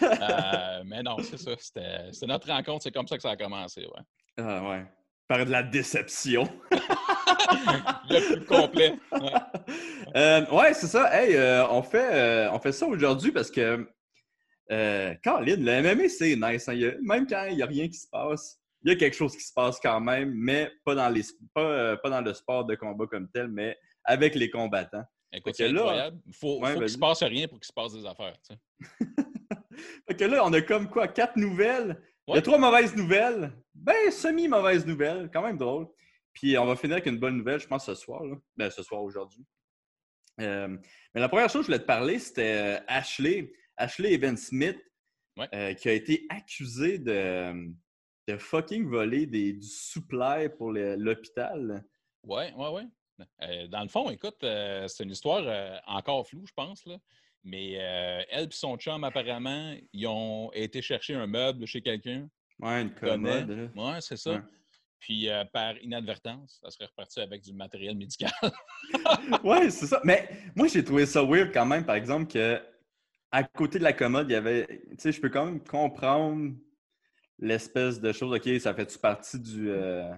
Euh, 0.03 0.83
mais 0.85 1.05
non, 1.05 1.19
c'est 1.23 1.39
ça. 1.39 1.53
C'était 1.57 2.27
notre 2.27 2.49
rencontre, 2.49 2.83
c'est 2.83 2.91
comme 2.91 3.07
ça 3.07 3.15
que 3.15 3.23
ça 3.23 3.31
a 3.31 3.37
commencé, 3.37 3.83
ouais. 3.83 4.03
Ah, 4.39 4.69
ouais. 4.69 4.85
Par 5.29 5.47
de 5.47 5.53
la 5.53 5.63
déception. 5.63 6.49
Le 8.09 8.35
plus 8.35 8.45
complet. 8.45 8.95
Ouais, 9.13 9.33
euh, 10.17 10.47
ouais 10.51 10.75
c'est 10.75 10.87
ça. 10.87 11.09
Hey, 11.13 11.37
euh, 11.37 11.67
on, 11.69 11.83
fait, 11.83 12.49
on 12.53 12.59
fait 12.59 12.73
ça 12.73 12.87
aujourd'hui 12.87 13.33
parce 13.33 13.51
que 13.51 13.87
euh, 14.71 15.15
Caroline, 15.23 15.65
le 15.65 15.83
MMA, 15.83 16.09
c'est 16.09 16.37
nice. 16.37 16.69
Hein. 16.69 16.93
même 17.03 17.27
quand 17.27 17.45
il 17.47 17.57
n'y 17.57 17.63
a 17.63 17.67
rien 17.67 17.89
qui 17.89 17.99
se 17.99 18.09
passe, 18.09 18.59
il 18.83 18.93
y 18.93 18.95
a 18.95 18.97
quelque 18.97 19.17
chose 19.17 19.37
qui 19.37 19.43
se 19.43 19.53
passe 19.53 19.79
quand 19.81 20.01
même, 20.01 20.33
mais 20.35 20.71
pas 20.85 20.95
dans, 20.95 21.09
les, 21.09 21.23
pas, 21.53 21.61
euh, 21.61 21.97
pas 21.97 22.09
dans 22.09 22.21
le 22.21 22.33
sport 22.33 22.65
de 22.65 22.75
combat 22.77 23.07
comme 23.07 23.29
tel, 23.29 23.49
mais 23.49 23.77
avec 24.05 24.35
les 24.35 24.49
combattants. 24.49 25.05
Écoute, 25.33 25.55
c'est 25.57 25.69
incroyable. 25.69 26.19
Il 26.27 26.35
faut, 26.35 26.61
qu'il 26.61 26.81
ne 26.81 26.87
se 26.87 26.99
passe 26.99 27.23
rien 27.23 27.47
pour 27.47 27.59
qu'il 27.59 27.67
se 27.67 27.73
passe 27.73 27.93
des 27.93 28.07
affaires. 28.07 28.35
fait 30.09 30.17
que 30.17 30.25
là, 30.25 30.45
on 30.45 30.53
a 30.53 30.61
comme 30.61 30.89
quoi? 30.89 31.09
Quatre 31.09 31.37
nouvelles. 31.37 32.01
Il 32.29 32.35
y 32.37 32.39
a 32.39 32.43
trois 32.43 32.59
mauvaises 32.59 32.95
nouvelles. 32.97 33.53
Ben, 33.75 34.11
semi-mauvaises 34.11 34.87
nouvelles. 34.87 35.31
Quand 35.33 35.43
même 35.43 35.59
drôle. 35.59 35.87
Puis 36.33 36.57
on 36.59 36.67
va 36.67 36.77
finir 36.77 36.95
avec 36.95 37.07
une 37.07 37.19
bonne 37.19 37.37
nouvelle, 37.37 37.61
je 37.61 37.67
pense, 37.67 37.87
ce 37.87 37.95
soir. 37.95 38.25
Là. 38.25 38.37
Ben, 38.57 38.71
ce 38.71 38.83
soir, 38.83 39.03
aujourd'hui. 39.03 39.45
Euh, 40.41 40.69
mais 41.15 41.21
la 41.21 41.29
première 41.29 41.51
chose 41.51 41.61
que 41.61 41.63
je 41.63 41.67
voulais 41.67 41.81
te 41.81 41.87
parler, 41.87 42.19
c'était 42.19 42.81
Ashley. 42.87 43.53
Ashley 43.77 44.13
Evan 44.13 44.37
Smith, 44.37 44.79
euh, 45.55 45.75
qui 45.75 45.89
a 45.89 45.93
été 45.93 46.27
accusé 46.29 46.99
de, 46.99 47.71
de 48.29 48.37
fucking 48.37 48.87
voler 48.89 49.27
des, 49.27 49.55
du 49.55 49.67
supply 49.67 50.49
pour 50.57 50.73
l'hôpital. 50.73 51.83
Oui, 52.25 52.45
oui, 52.57 52.67
oui. 52.75 53.27
Euh, 53.43 53.67
dans 53.69 53.83
le 53.83 53.89
fond, 53.89 54.11
écoute, 54.11 54.43
euh, 54.45 54.87
c'est 54.87 55.05
une 55.05 55.11
histoire 55.11 55.81
encore 55.87 56.27
floue, 56.29 56.47
je 56.47 56.53
pense. 56.55 56.85
Là. 56.87 56.99
Mais 57.43 57.73
elle 57.73 58.49
et 58.49 58.53
son 58.53 58.77
chum, 58.77 59.03
apparemment, 59.03 59.75
ils 59.93 60.07
ont 60.07 60.53
été 60.53 60.83
chercher 60.83 61.15
un 61.15 61.27
meuble 61.27 61.67
chez 61.67 61.81
quelqu'un. 61.81 62.29
Ouais, 62.59 62.83
une 62.83 62.95
commode. 62.95 63.51
là. 63.51 63.93
Ouais, 63.95 64.01
c'est 64.01 64.19
ça. 64.19 64.35
Ouais. 64.35 64.41
Puis 65.01 65.29
euh, 65.31 65.45
par 65.53 65.77
inadvertance, 65.79 66.59
ça 66.63 66.71
serait 66.71 66.87
reparti 66.87 67.21
avec 67.21 67.43
du 67.43 67.53
matériel 67.55 67.97
médical. 67.97 68.31
Ouais, 69.45 69.71
c'est 69.71 69.87
ça. 69.87 70.01
Mais 70.05 70.29
moi, 70.55 70.67
j'ai 70.69 70.85
trouvé 70.85 71.07
ça 71.07 71.23
weird 71.23 71.53
quand 71.53 71.65
même, 71.67 71.85
par 71.85 71.95
exemple, 71.97 72.31
que 72.33 72.61
à 73.31 73.45
côté 73.45 73.79
de 73.79 73.85
la 73.85 73.93
commode, 73.93 74.29
il 74.29 74.33
y 74.33 74.37
avait. 74.37 74.67
Tu 74.91 74.97
sais, 74.99 75.13
je 75.13 75.21
peux 75.21 75.29
quand 75.31 75.45
même 75.47 75.63
comprendre 75.63 76.53
l'espèce 77.39 78.01
de 78.01 78.13
chose. 78.13 78.35
OK, 78.35 78.61
ça 78.61 78.75
fait-tu 78.75 78.99
partie 78.99 79.39
du. 79.39 79.71
euh, 79.71 80.11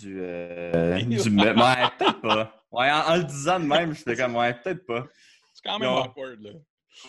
du. 0.00 0.18
euh, 0.20 0.98
du 1.00 1.30
Ouais, 1.30 1.88
peut-être 1.98 2.20
pas. 2.20 2.64
Ouais, 2.72 2.90
en, 2.90 3.12
en 3.12 3.16
le 3.16 3.24
disant 3.24 3.60
de 3.60 3.64
même, 3.66 3.94
je 3.94 4.02
fais 4.02 4.16
comme, 4.16 4.36
ouais, 4.36 4.52
peut-être 4.54 4.84
pas. 4.84 5.06
c'est 5.54 5.62
quand 5.68 5.78
même 5.78 5.88
awkward, 5.88 6.40
là. 6.42 6.50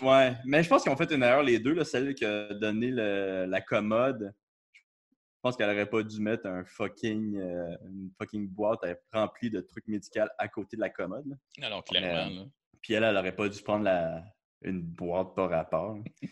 Ouais, 0.01 0.35
mais 0.45 0.63
je 0.63 0.69
pense 0.69 0.83
qu'ils 0.83 0.91
ont 0.91 0.97
fait 0.97 1.11
une 1.11 1.23
erreur 1.23 1.43
les 1.43 1.59
deux, 1.59 1.73
là, 1.73 1.83
celle 1.85 2.13
qui 2.13 2.25
a 2.25 2.53
donné 2.53 2.91
le- 2.91 3.45
la 3.47 3.61
commode. 3.61 4.33
Pense 5.47 5.55
qu'elle 5.55 5.69
aurait 5.69 5.89
pas 5.89 6.03
dû 6.03 6.19
mettre 6.19 6.45
un 6.45 6.65
fucking, 6.65 7.37
euh, 7.37 7.77
une 7.85 8.11
fucking 8.17 8.49
boîte 8.49 8.81
remplie 9.13 9.49
de 9.49 9.61
trucs 9.61 9.87
médicaux 9.87 10.19
à 10.37 10.47
côté 10.49 10.75
de 10.75 10.81
la 10.81 10.89
commode. 10.89 11.25
là. 11.25 11.35
Non, 11.69 11.77
non, 11.77 11.81
clairement. 11.83 12.35
là. 12.35 12.45
Puis 12.81 12.93
elle, 12.95 13.05
elle 13.05 13.15
aurait 13.15 13.33
pas 13.33 13.47
dû 13.47 13.61
prendre 13.61 13.85
la, 13.85 14.25
une 14.61 14.81
boîte 14.81 15.33
par 15.35 15.49
rapport. 15.49 15.97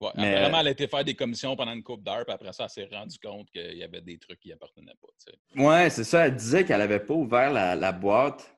Ouais, 0.00 0.10
Mais- 0.14 0.42
Vraiment, 0.42 0.60
elle 0.60 0.68
a 0.68 0.70
été 0.70 0.86
faire 0.86 1.02
des 1.04 1.16
commissions 1.16 1.56
pendant 1.56 1.72
une 1.72 1.82
coupe 1.82 2.04
d'heure, 2.04 2.24
puis 2.24 2.32
après 2.32 2.52
ça, 2.52 2.64
elle 2.66 2.70
s'est 2.70 2.88
rendue 2.96 3.18
compte 3.18 3.50
qu'il 3.50 3.76
y 3.76 3.82
avait 3.82 4.00
des 4.00 4.16
trucs 4.16 4.38
qui 4.38 4.52
appartenaient 4.52 4.94
pas. 5.02 5.60
Ouais, 5.60 5.90
c'est 5.90 6.04
ça. 6.04 6.26
Elle 6.28 6.36
disait 6.36 6.64
qu'elle 6.64 6.80
avait 6.82 7.00
pas 7.00 7.14
ouvert 7.14 7.52
la, 7.52 7.74
la 7.74 7.90
boîte. 7.90 8.56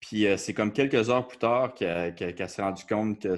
Puis 0.00 0.26
euh, 0.26 0.36
c'est 0.38 0.54
comme 0.54 0.72
quelques 0.72 1.10
heures 1.10 1.28
plus 1.28 1.36
tard 1.38 1.74
qu'elle 1.74 2.48
s'est 2.48 2.62
rendue 2.62 2.84
compte 2.88 3.20
que 3.20 3.36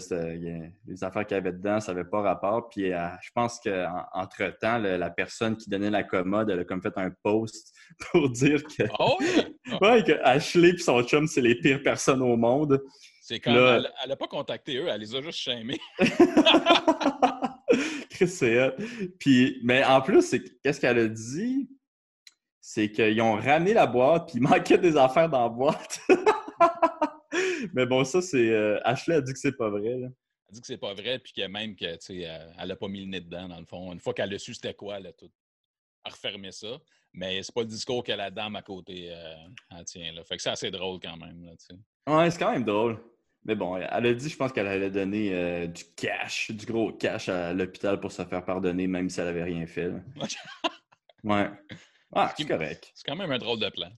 les 0.87 1.05
affaires 1.05 1.27
qu'il 1.27 1.37
y 1.37 1.39
avait 1.39 1.53
dedans, 1.53 1.81
ça 1.81 1.93
n'avait 1.93 2.09
pas 2.09 2.21
rapport. 2.23 2.69
Puis 2.69 2.93
euh, 2.93 3.09
je 3.21 3.31
pense 3.35 3.59
qu'entre-temps, 3.61 4.79
la 4.79 5.11
personne 5.11 5.57
qui 5.57 5.69
donnait 5.69 5.91
la 5.91 6.05
commode, 6.05 6.51
elle 6.51 6.61
a 6.61 6.65
comme 6.65 6.81
fait 6.81 6.97
un 6.97 7.11
post 7.23 7.75
pour 8.13 8.31
dire 8.31 8.63
que, 8.63 8.85
Ah 8.99 9.09
ouais, 9.81 10.05
que 10.05 10.13
Ashley 10.23 10.71
et 10.71 10.79
son 10.79 11.03
chum, 11.03 11.27
c'est 11.27 11.41
les 11.41 11.57
pires 11.57 11.83
personnes 11.83 12.23
au 12.23 12.37
monde. 12.37 12.81
C'est 13.23 13.41
quand 13.41 13.55
Là- 13.55 13.83
elle 14.03 14.11
n'a 14.11 14.17
pas 14.17 14.27
contacté 14.29 14.77
eux, 14.77 14.87
elle 14.89 15.01
les 15.01 15.15
a 15.15 15.21
juste 15.21 15.39
shamés. 15.39 15.81
Chris, 18.11 18.29
c'est. 18.29 18.75
Puis, 19.19 19.59
mais 19.65 19.85
en 19.85 20.01
plus, 20.01 20.35
qu'est-ce 20.63 20.81
qu'elle 20.81 20.99
a 20.99 21.09
dit? 21.09 21.69
C'est 22.61 22.91
qu'ils 22.91 23.21
ont 23.21 23.35
ramené 23.35 23.75
la 23.75 23.87
boîte, 23.87 24.29
puis 24.29 24.39
il 24.39 24.43
manquait 24.43 24.79
des 24.79 24.97
affaires 24.97 25.29
dans 25.29 25.43
la 25.43 25.49
boîte. 25.49 26.01
mais 27.75 27.87
bon, 27.87 28.05
ça, 28.05 28.21
c'est. 28.23 28.51
euh, 28.51 28.81
Ashley 28.85 29.17
a 29.17 29.21
dit 29.21 29.33
que 29.33 29.39
c'est 29.39 29.57
pas 29.57 29.71
vrai. 29.71 29.97
Là. 29.99 30.09
Elle 30.49 30.55
dit 30.55 30.61
que 30.61 30.67
c'est 30.67 30.79
pas 30.79 30.95
vrai, 30.95 31.19
puis 31.19 31.33
que 31.33 31.47
même 31.47 31.75
que, 31.77 31.93
tu 31.95 31.99
sais, 32.01 32.19
elle 32.19 32.55
elle 32.59 32.71
a 32.71 32.77
pas 32.77 32.89
mis 32.89 33.01
le 33.01 33.07
nez 33.07 33.21
dedans, 33.21 33.49
dans 33.49 33.61
le 33.61 33.67
fond. 33.67 33.93
Une 33.93 34.01
fois 34.01 34.13
qu'elle 34.15 34.33
a 34.35 34.39
su 34.39 34.55
c'était 34.55 34.75
quoi, 34.75 34.99
elle 34.99 35.07
a 35.07 35.13
tout 35.13 35.31
refermé 36.05 36.53
ça. 36.53 36.79
Mais 37.15 37.43
c'est 37.43 37.55
pas 37.55 37.61
le 37.63 37.67
discours 37.67 38.03
que 38.03 38.13
la 38.13 38.31
dame 38.31 38.57
à 38.57 38.63
côté 38.63 39.09
euh, 39.11 39.35
elle 39.71 39.85
tient, 39.85 40.13
là. 40.13 40.25
Fait 40.25 40.37
que 40.37 40.43
c'est 40.43 40.51
assez 40.51 40.71
drôle 40.71 40.99
quand 41.01 41.17
même, 41.17 41.45
là. 41.45 41.53
Ouais, 42.07 42.31
c'est 42.31 42.39
quand 42.39 42.53
même 42.53 42.65
drôle. 42.65 42.99
Mais 43.45 43.55
bon, 43.57 43.77
elle 43.77 44.07
a 44.07 44.15
dit, 44.15 44.29
je 44.29 44.37
pense 44.37 44.53
qu'elle 44.53 44.69
allait 44.69 44.91
donner 44.91 45.35
euh, 45.35 45.67
du 45.67 45.83
cash, 45.97 46.51
du 46.53 46.65
gros 46.65 46.93
cash 46.93 47.29
à 47.29 47.53
l'hôpital 47.53 47.99
pour 47.99 48.13
se 48.13 48.25
faire 48.25 48.45
pardonner, 48.45 48.87
même 48.87 49.11
si 49.11 49.21
elle 49.21 49.27
avait 49.29 49.43
rien 49.43 49.67
fait. 49.67 49.89
là. 49.89 50.01
Ouais. 51.25 51.49
Ah, 52.13 52.35
c'est 52.37 52.45
correct. 52.45 52.91
C'est 52.95 53.07
quand 53.07 53.15
même 53.15 53.31
un 53.31 53.39
drôle 53.39 53.61
de 53.61 53.69
plan. 53.69 53.91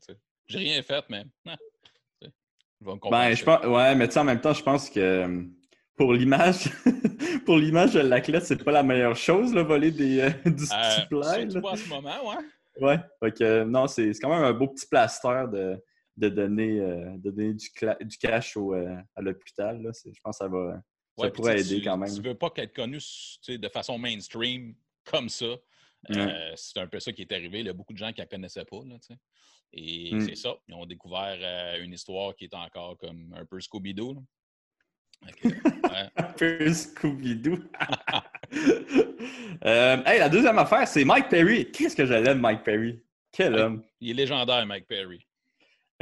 J'ai 0.46 0.58
rien 0.58 0.82
fait, 0.82 1.04
mais... 1.08 1.24
ah, 1.46 1.56
tu 2.20 2.26
sais, 2.26 2.26
je 2.26 2.26
vais 2.26 2.73
me 2.73 2.73
Ben, 3.10 3.34
je 3.34 3.44
pense, 3.44 3.64
ouais, 3.66 3.94
mais 3.94 4.06
tu 4.08 4.14
sais, 4.14 4.20
en 4.20 4.24
même 4.24 4.40
temps, 4.40 4.52
je 4.52 4.62
pense 4.62 4.90
que 4.90 5.00
euh, 5.00 5.42
pour 5.96 6.12
l'image, 6.12 6.70
pour 7.46 7.56
l'image 7.56 7.92
de 7.94 8.00
l'athlète, 8.00 8.44
c'est 8.44 8.62
pas 8.62 8.72
la 8.72 8.82
meilleure 8.82 9.16
chose, 9.16 9.54
là, 9.54 9.62
voler 9.62 9.90
des, 9.90 10.20
euh, 10.20 10.30
du 10.50 10.64
Euh, 10.64 10.90
supply. 10.90 11.56
en 11.66 11.76
ce 11.76 11.88
moment, 11.88 12.28
ouais. 12.30 12.44
Ouais, 12.80 12.98
fait 13.22 13.32
que 13.38 13.44
euh, 13.44 13.64
non, 13.64 13.86
c'est 13.86 14.10
quand 14.20 14.28
même 14.30 14.42
un 14.44 14.52
beau 14.52 14.66
petit 14.68 14.86
plaster 14.86 15.44
de, 15.52 15.76
de 16.16 16.28
donner, 16.28 16.80
euh, 16.80 17.16
de 17.18 17.30
donner 17.30 17.54
du, 17.54 18.18
cash 18.18 18.56
au, 18.56 18.74
euh, 18.74 18.96
à 19.14 19.22
l'hôpital. 19.22 19.80
Je 20.04 20.20
pense 20.22 20.38
que 20.38 20.44
ça 20.44 20.48
va. 20.48 20.80
Ça 21.16 21.22
Ouais, 21.26 21.30
pourrait 21.30 21.60
aider 21.60 21.76
tu- 21.78 21.84
quand 21.84 21.96
même. 21.96 22.12
Tu 22.12 22.20
veux 22.20 22.34
pas 22.34 22.50
qu'être 22.50 22.74
connu 22.74 22.98
de 23.48 23.68
façon 23.68 23.96
mainstream 23.98 24.74
comme 25.08 25.28
ça. 25.28 25.46
Euh, 26.10 26.52
c'est 26.56 26.80
un 26.80 26.88
peu 26.88 26.98
ça 26.98 27.12
qui 27.12 27.22
est 27.22 27.32
arrivé. 27.32 27.60
Il 27.60 27.66
y 27.66 27.68
a 27.68 27.72
beaucoup 27.72 27.92
de 27.92 27.98
gens 27.98 28.08
qui 28.12 28.20
ne 28.20 28.24
la 28.24 28.26
connaissaient 28.26 28.64
pas. 28.64 28.80
Là. 28.84 28.96
Et 29.76 30.14
Mm. 30.14 30.20
c'est 30.20 30.36
ça. 30.36 30.54
Ils 30.68 30.74
ont 30.74 30.86
découvert 30.86 31.36
euh, 31.40 31.82
une 31.82 31.92
histoire 31.92 32.34
qui 32.36 32.44
est 32.44 32.54
encore 32.54 32.96
comme 32.96 33.34
un 33.36 33.44
peu 33.44 33.58
Scooby-Doo. 33.60 34.14
ouais. 34.14 35.32
Un 36.16 36.22
peu 36.36 36.72
Scooby-Doo. 36.72 37.58
Euh, 39.64 39.96
hey, 40.04 40.18
la 40.18 40.28
deuxième 40.28 40.58
affaire, 40.58 40.86
c'est 40.86 41.04
Mike 41.04 41.28
Perry. 41.30 41.70
Qu'est-ce 41.70 41.96
que 41.96 42.04
je 42.04 42.12
l'aime, 42.12 42.40
Mike 42.40 42.62
Perry? 42.62 43.02
Quel 43.32 43.54
Ouais. 43.54 43.60
homme! 43.62 43.82
Il 44.00 44.10
est 44.10 44.14
légendaire, 44.14 44.66
Mike 44.66 44.86
Perry. 44.86 45.26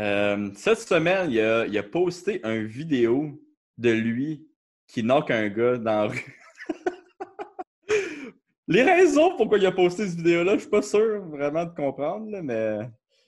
Euh, 0.00 0.50
cette 0.56 0.80
semaine, 0.80 1.30
il 1.30 1.38
a, 1.40 1.66
il 1.66 1.78
a 1.78 1.82
posté 1.84 2.40
une 2.44 2.66
vidéo 2.66 3.40
de 3.78 3.90
lui 3.90 4.44
qui 4.88 5.02
knock 5.04 5.30
un 5.30 5.48
gars 5.48 5.76
dans 5.78 5.84
la 5.84 6.06
rue. 6.08 6.38
Les 8.68 8.82
raisons 8.82 9.36
pourquoi 9.36 9.58
il 9.58 9.66
a 9.66 9.72
posté 9.72 10.06
cette 10.06 10.16
vidéo-là, 10.16 10.54
je 10.54 10.60
suis 10.62 10.70
pas 10.70 10.82
sûr 10.82 11.20
vraiment 11.26 11.64
de 11.64 11.74
comprendre, 11.74 12.30
là, 12.30 12.42
mais. 12.42 12.78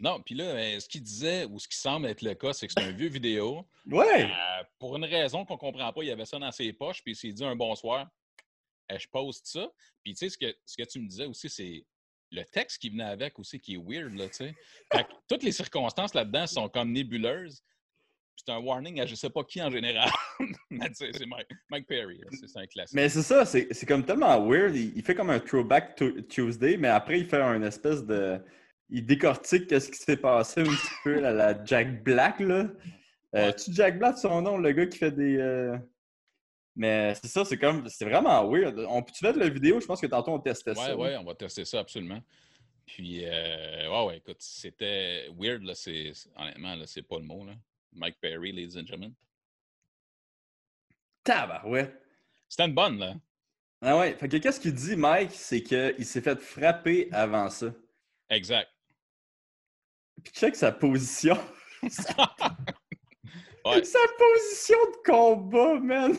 Non, 0.05 0.21
puis 0.21 0.35
là, 0.35 0.45
euh, 0.45 0.81
ce 0.81 0.87
qu'il 0.87 1.03
disait, 1.03 1.47
ou 1.47 1.59
ce 1.59 1.67
qui 1.67 1.79
semble 1.79 2.07
être 2.09 2.21
le 2.21 2.35
cas, 2.35 2.53
c'est 2.53 2.67
que 2.67 2.75
c'est 2.77 2.85
un 2.85 2.93
vieux 2.93 3.09
vidéo. 3.09 3.67
Ouais! 3.91 4.25
Euh, 4.25 4.63
pour 4.79 4.97
une 4.97 5.05
raison 5.07 5.47
qu'on 5.47 5.55
ne 5.55 5.59
comprend 5.59 5.91
pas, 5.95 6.03
il 6.03 6.11
avait 6.11 6.27
ça 6.27 6.39
dans 6.39 6.53
ses 6.53 6.73
poches, 6.75 7.03
puis 7.03 7.13
il 7.13 7.17
s'est 7.17 7.33
dit 7.33 7.43
un 7.45 7.57
bonsoir, 7.57 8.07
euh, 8.93 8.99
je 8.99 9.07
poste 9.09 9.47
ça. 9.47 9.67
Puis 10.03 10.13
tu 10.13 10.19
sais, 10.19 10.29
ce 10.29 10.37
que, 10.37 10.55
ce 10.67 10.77
que 10.77 10.87
tu 10.87 11.01
me 11.01 11.09
disais 11.09 11.25
aussi, 11.25 11.49
c'est 11.49 11.87
le 12.31 12.43
texte 12.45 12.83
qui 12.83 12.91
venait 12.91 13.05
avec 13.05 13.39
aussi 13.39 13.59
qui 13.59 13.75
est 13.77 13.83
weird, 13.83 14.15
là, 14.15 14.29
tu 14.29 14.35
sais. 14.35 14.55
Toutes 15.27 15.43
les 15.43 15.53
circonstances 15.53 16.13
là-dedans 16.13 16.47
sont 16.47 16.69
comme 16.69 16.93
nébuleuses. 16.93 17.63
C'est 18.37 18.53
un 18.53 18.59
warning 18.59 19.01
à 19.01 19.07
je 19.07 19.15
sais 19.15 19.31
pas 19.31 19.43
qui 19.45 19.63
en 19.63 19.71
général. 19.71 20.11
Mais 20.71 20.89
tu 20.89 20.97
sais, 20.97 21.13
c'est 21.15 21.25
Mike, 21.25 21.49
Mike 21.71 21.87
Perry, 21.87 22.21
c'est 22.33 22.59
un 22.59 22.67
classique. 22.67 22.95
Mais 22.95 23.09
c'est 23.09 23.23
ça, 23.23 23.47
c'est 23.47 23.69
c'est 23.73 23.87
comme 23.87 24.05
tellement 24.05 24.39
weird. 24.47 24.77
Il, 24.77 24.93
il 24.97 25.03
fait 25.03 25.15
comme 25.15 25.31
un 25.31 25.41
throwback 25.41 25.95
to- 25.97 26.21
Tuesday, 26.23 26.77
mais 26.77 26.89
après, 26.89 27.21
il 27.21 27.27
fait 27.27 27.41
un 27.41 27.63
espèce 27.63 28.05
de. 28.05 28.39
Il 28.91 29.07
décortique 29.07 29.67
qu'est-ce 29.67 29.91
qui 29.91 29.99
s'est 29.99 30.17
passé 30.17 30.61
un 30.61 30.65
petit 30.65 30.93
peu 31.03 31.25
à 31.27 31.33
la 31.33 31.65
Jack 31.65 32.03
Black, 32.05 32.41
là. 32.41 32.55
Euh, 32.57 32.69
Ouais. 33.33 33.55
Tu 33.55 33.73
Jack 33.73 33.99
Black, 33.99 34.17
son 34.19 34.43
nom, 34.43 34.59
le 34.59 34.71
gars 34.73 34.87
qui 34.87 34.99
fait 34.99 35.11
des. 35.11 35.37
euh, 35.39 35.77
Mais 36.77 37.15
c'est 37.17 37.27
ça, 37.29 37.45
c'est 37.45 37.57
comme. 37.59 37.89
C'est 37.89 38.05
vraiment 38.05 38.49
weird. 38.49 38.79
On 38.89 39.03
peut-tu 39.03 39.25
mettre 39.25 39.39
la 39.41 39.49
vidéo? 39.49 39.81
Je 39.81 39.87
pense 39.87 40.01
que 40.01 40.07
tantôt 40.07 40.33
on 40.33 40.39
testait 40.39 40.71
Ouais, 40.71 40.77
ça. 40.77 40.97
ouais, 40.97 41.17
on 41.17 41.25
va 41.25 41.35
tester 41.35 41.65
ça 41.65 41.81
absolument. 41.81 42.21
Puis, 42.87 43.23
euh, 43.25 43.91
ouais, 43.91 44.07
ouais, 44.07 44.17
écoute, 44.19 44.37
c'était 44.41 45.29
weird, 45.39 45.63
là, 45.63 45.75
c'est, 45.75 46.13
honnêtement, 46.37 46.75
là, 46.77 46.85
c'est 46.87 47.03
pas 47.03 47.17
le 47.19 47.25
mot, 47.25 47.45
là. 47.45 47.55
Mike 47.95 48.19
Perry, 48.21 48.53
ladies 48.53 48.77
and 48.79 48.87
gentlemen. 48.87 49.15
Tabarouette. 51.25 52.01
C'était 52.49 52.67
une 52.67 52.75
bonne, 52.75 52.99
là. 52.99 53.15
Ah 53.81 53.99
ouais. 53.99 54.15
Fait 54.15 54.29
que 54.29 54.37
qu'est-ce 54.37 54.61
qu'il 54.61 54.75
dit, 54.75 54.97
Mike? 54.97 55.31
C'est 55.33 55.63
qu'il 55.63 56.05
s'est 56.05 56.21
fait 56.21 56.39
frapper 56.41 57.09
avant 57.13 57.49
ça. 57.51 57.73
Exact. 58.31 58.69
Puis 60.23 60.33
check 60.33 60.57
sa 60.57 60.73
position. 60.73 61.37
Ouais. 63.67 63.83
Sa 63.85 63.99
position 64.19 64.77
de 64.93 65.11
combat, 65.11 65.81
man! 65.81 66.13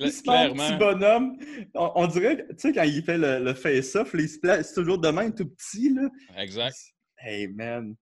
il 0.00 0.10
se 0.10 0.22
met 0.30 0.54
petit 0.54 0.76
bonhomme. 0.78 1.38
On, 1.74 1.92
on 1.94 2.06
dirait, 2.06 2.38
que, 2.38 2.52
tu 2.54 2.58
sais, 2.58 2.72
quand 2.72 2.84
il 2.84 3.02
fait 3.02 3.18
le, 3.18 3.38
le 3.44 3.52
face-off, 3.52 4.12
il 4.14 4.26
se 4.26 4.38
place 4.38 4.72
toujours 4.72 4.96
de 4.98 5.08
même 5.10 5.34
tout 5.34 5.46
petit, 5.46 5.92
là. 5.92 6.08
Exact. 6.38 6.74
Hey, 7.18 7.48
man! 7.48 7.94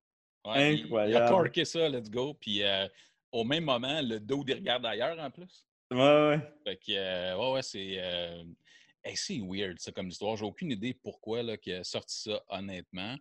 Ouais, 0.45 0.75
il- 0.75 0.79
Il, 0.79 0.85
Incroyable. 0.85 1.25
a 1.25 1.29
torqué 1.29 1.65
ça, 1.65 1.89
let's 1.89 2.09
go. 2.09 2.35
Puis 2.35 2.63
euh, 2.63 2.87
au 3.33 3.43
même 3.43 3.65
moment, 3.65 4.01
le 4.01 4.21
dos, 4.21 4.45
il 4.47 4.55
regarde 4.55 4.87
ailleurs 4.87 5.19
en 5.19 5.31
plus. 5.31 5.67
Ouais, 5.91 5.99
ouais. 5.99 6.41
Fait 6.65 6.77
que, 6.77 6.93
euh, 6.93 7.37
ouais, 7.37 7.53
ouais, 7.55 7.63
c'est. 7.63 7.97
euh, 7.99 8.45
hey, 9.03 9.17
c'est 9.17 9.41
weird, 9.43 9.81
ça, 9.81 9.91
comme 9.91 10.07
histoire. 10.07 10.37
J'ai 10.37 10.45
aucune 10.45 10.71
idée 10.71 10.95
pourquoi 11.03 11.43
là, 11.43 11.57
qu'il 11.57 11.75
a 11.75 11.83
sorti 11.83 12.23
ça, 12.31 12.41
honnêtement. 12.49 13.17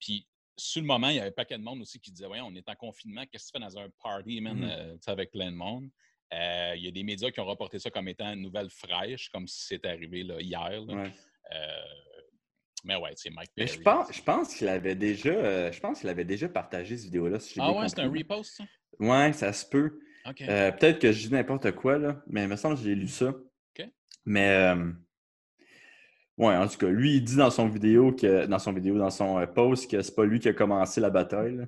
Puis, 0.00 0.26
sur 0.56 0.80
le 0.82 0.86
moment, 0.86 1.08
il 1.08 1.16
y 1.16 1.18
avait 1.18 1.28
un 1.28 1.32
paquet 1.32 1.58
de 1.58 1.62
monde 1.62 1.80
aussi 1.80 1.98
qui 2.00 2.10
disait 2.10 2.26
Voyons, 2.26 2.46
on 2.46 2.54
est 2.54 2.68
en 2.68 2.74
confinement, 2.74 3.24
qu'est-ce 3.30 3.46
que 3.52 3.58
tu 3.58 3.64
fais 3.64 3.70
dans 3.70 3.78
un 3.78 3.88
party, 4.02 4.40
man, 4.40 4.62
euh, 4.64 4.96
sais, 5.00 5.10
avec 5.10 5.30
plein 5.30 5.50
de 5.50 5.56
monde? 5.56 5.88
Euh, 6.32 6.74
Il 6.76 6.84
y 6.84 6.88
a 6.88 6.90
des 6.90 7.02
médias 7.02 7.30
qui 7.30 7.40
ont 7.40 7.44
reporté 7.46 7.78
ça 7.78 7.90
comme 7.90 8.08
étant 8.08 8.32
une 8.32 8.42
nouvelle 8.42 8.70
fraîche, 8.70 9.28
comme 9.30 9.46
si 9.46 9.66
c'était 9.66 9.88
arrivé 9.88 10.22
là, 10.22 10.40
hier. 10.40 10.70
là. 10.82 10.94
ouais. 10.94 11.12
Euh, 11.52 11.82
mais 12.84 12.96
ouais, 12.96 13.12
c'est 13.16 13.30
Mike 13.30 13.50
Mais 13.56 13.64
Perry. 13.64 13.78
je 13.78 13.82
pense, 13.82 14.12
je 14.12 14.22
pense 14.22 14.54
qu'il 14.54 14.68
avait 14.68 14.94
déjà, 14.94 15.70
je 15.70 15.80
pense 15.80 16.00
qu'il 16.00 16.08
avait 16.08 16.24
déjà 16.24 16.48
partagé 16.48 16.96
cette 16.96 17.06
vidéo-là. 17.06 17.40
Si 17.40 17.58
Ah 17.60 17.72
ouais, 17.72 17.88
c'est 17.88 18.00
un 18.00 18.10
repost, 18.10 18.56
ça? 18.56 18.64
Ouais, 18.98 19.32
ça 19.32 19.52
se 19.52 19.64
peut. 19.66 19.98
Peut-être 20.24 20.98
que 20.98 21.12
je 21.12 21.26
dis 21.28 21.32
n'importe 21.32 21.72
quoi, 21.72 21.98
là, 21.98 22.22
mais 22.26 22.42
il 22.44 22.48
me 22.48 22.56
semble 22.56 22.76
que 22.76 22.82
j'ai 22.82 22.94
lu 22.94 23.08
ça. 23.08 23.28
OK. 23.28 23.88
Mais, 24.26 24.50
euh, 24.50 24.92
ouais, 26.38 26.56
en 26.56 26.66
tout 26.68 26.78
cas, 26.78 26.88
lui, 26.88 27.16
il 27.16 27.24
dit 27.24 27.36
dans 27.36 27.50
son 27.50 27.68
vidéo, 27.68 28.12
que, 28.12 28.46
dans 28.46 28.58
son 28.58 28.72
vidéo, 28.72 28.98
dans 28.98 29.10
son 29.10 29.38
euh, 29.38 29.46
post, 29.46 29.90
que 29.90 30.00
c'est 30.02 30.14
pas 30.14 30.24
lui 30.24 30.40
qui 30.40 30.48
a 30.48 30.52
commencé 30.52 31.00
la 31.00 31.10
bataille. 31.10 31.56
là. 31.56 31.64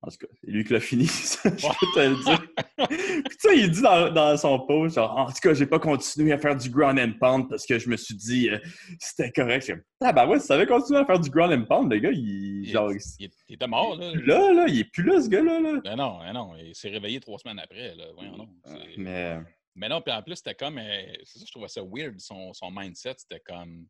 En 0.00 0.10
tout 0.12 0.18
cas, 0.18 0.26
c'est 0.40 0.50
lui 0.52 0.62
qui 0.62 0.72
l'a 0.72 0.78
fini, 0.78 1.06
ça, 1.08 1.50
je 1.56 1.66
peux 1.66 1.86
te 1.92 1.98
le 1.98 2.22
dire. 2.22 2.40
Puis 2.88 3.36
tu 3.36 3.48
sais, 3.48 3.58
il 3.58 3.68
dit 3.72 3.82
dans, 3.82 4.12
dans 4.12 4.36
son 4.36 4.60
post, 4.60 4.94
genre, 4.94 5.16
en 5.18 5.26
tout 5.26 5.40
cas, 5.42 5.54
j'ai 5.54 5.66
pas 5.66 5.80
continué 5.80 6.30
à 6.32 6.38
faire 6.38 6.54
du 6.56 6.70
ground 6.70 7.00
and 7.00 7.14
pound 7.20 7.48
parce 7.48 7.66
que 7.66 7.80
je 7.80 7.88
me 7.90 7.96
suis 7.96 8.14
dit, 8.14 8.48
euh, 8.48 8.58
c'était 9.00 9.32
correct. 9.32 9.72
Ah 10.00 10.12
bah 10.12 10.24
ouais, 10.28 10.38
si 10.38 10.46
t'avais 10.46 10.66
continué 10.66 11.00
à 11.00 11.04
faire 11.04 11.18
du 11.18 11.28
ground 11.30 11.52
and 11.52 11.64
pound, 11.64 11.92
le 11.92 11.98
gars, 11.98 12.10
il, 12.12 12.64
Il, 12.64 12.70
genre, 12.70 12.92
il- 12.92 13.28
il 13.48 13.54
était 13.56 13.66
mort, 13.66 13.96
là. 13.96 14.12
là, 14.24 14.52
là, 14.52 14.64
il 14.68 14.78
est 14.78 14.84
plus 14.92 15.02
là, 15.02 15.20
ce 15.20 15.28
gars-là, 15.28 15.58
là. 15.58 15.80
Ben 15.82 15.96
non, 15.96 16.18
ben 16.20 16.32
non, 16.32 16.52
il 16.56 16.76
s'est 16.76 16.90
réveillé 16.90 17.18
trois 17.18 17.38
semaines 17.40 17.58
après, 17.58 17.96
là. 17.96 18.04
Voyons 18.14 18.36
non. 18.36 18.48
c'est- 18.66 18.98
Mais, 18.98 19.40
Mais 19.74 19.88
non, 19.88 20.00
puis 20.00 20.12
en 20.14 20.22
plus, 20.22 20.36
c'était 20.36 20.54
comme. 20.54 20.78
euh, 20.78 21.02
c'est 21.24 21.40
ça, 21.40 21.44
je 21.44 21.50
trouvais 21.50 21.66
ça 21.66 21.80
weird, 21.82 22.20
son, 22.20 22.52
son 22.52 22.70
mindset. 22.70 23.14
C'était 23.18 23.42
comme. 23.44 23.84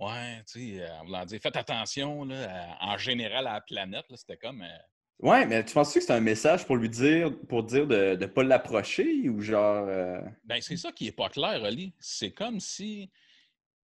Ouais, 0.00 0.42
tu 0.50 0.76
sais, 0.78 0.90
en 0.92 1.04
voulant 1.04 1.24
dire, 1.26 1.38
faites 1.42 1.56
attention, 1.56 2.24
là, 2.24 2.76
à- 2.80 2.94
en 2.94 2.98
général, 2.98 3.46
à 3.46 3.52
la 3.54 3.60
planète, 3.60 4.06
là, 4.08 4.16
c'était 4.16 4.38
comme. 4.38 4.62
euh, 4.62 4.78
ouais, 5.18 5.46
mais 5.46 5.62
tu 5.64 5.74
penses 5.74 5.92
que 5.92 6.00
c'est 6.00 6.12
un 6.12 6.20
message 6.20 6.64
pour 6.66 6.76
lui 6.76 6.88
dire, 6.88 7.30
pour 7.48 7.62
dire 7.64 7.86
de 7.86 8.16
ne 8.18 8.26
pas 8.26 8.42
l'approcher 8.42 9.28
ou 9.28 9.40
genre. 9.42 9.86
euh, 9.88 10.20
Ben, 10.44 10.60
c'est 10.62 10.78
ça 10.78 10.90
qui 10.90 11.06
est 11.08 11.12
pas 11.12 11.28
clair, 11.28 11.62
Oli. 11.62 11.92
C'est 12.00 12.32
comme 12.32 12.60
si 12.60 13.10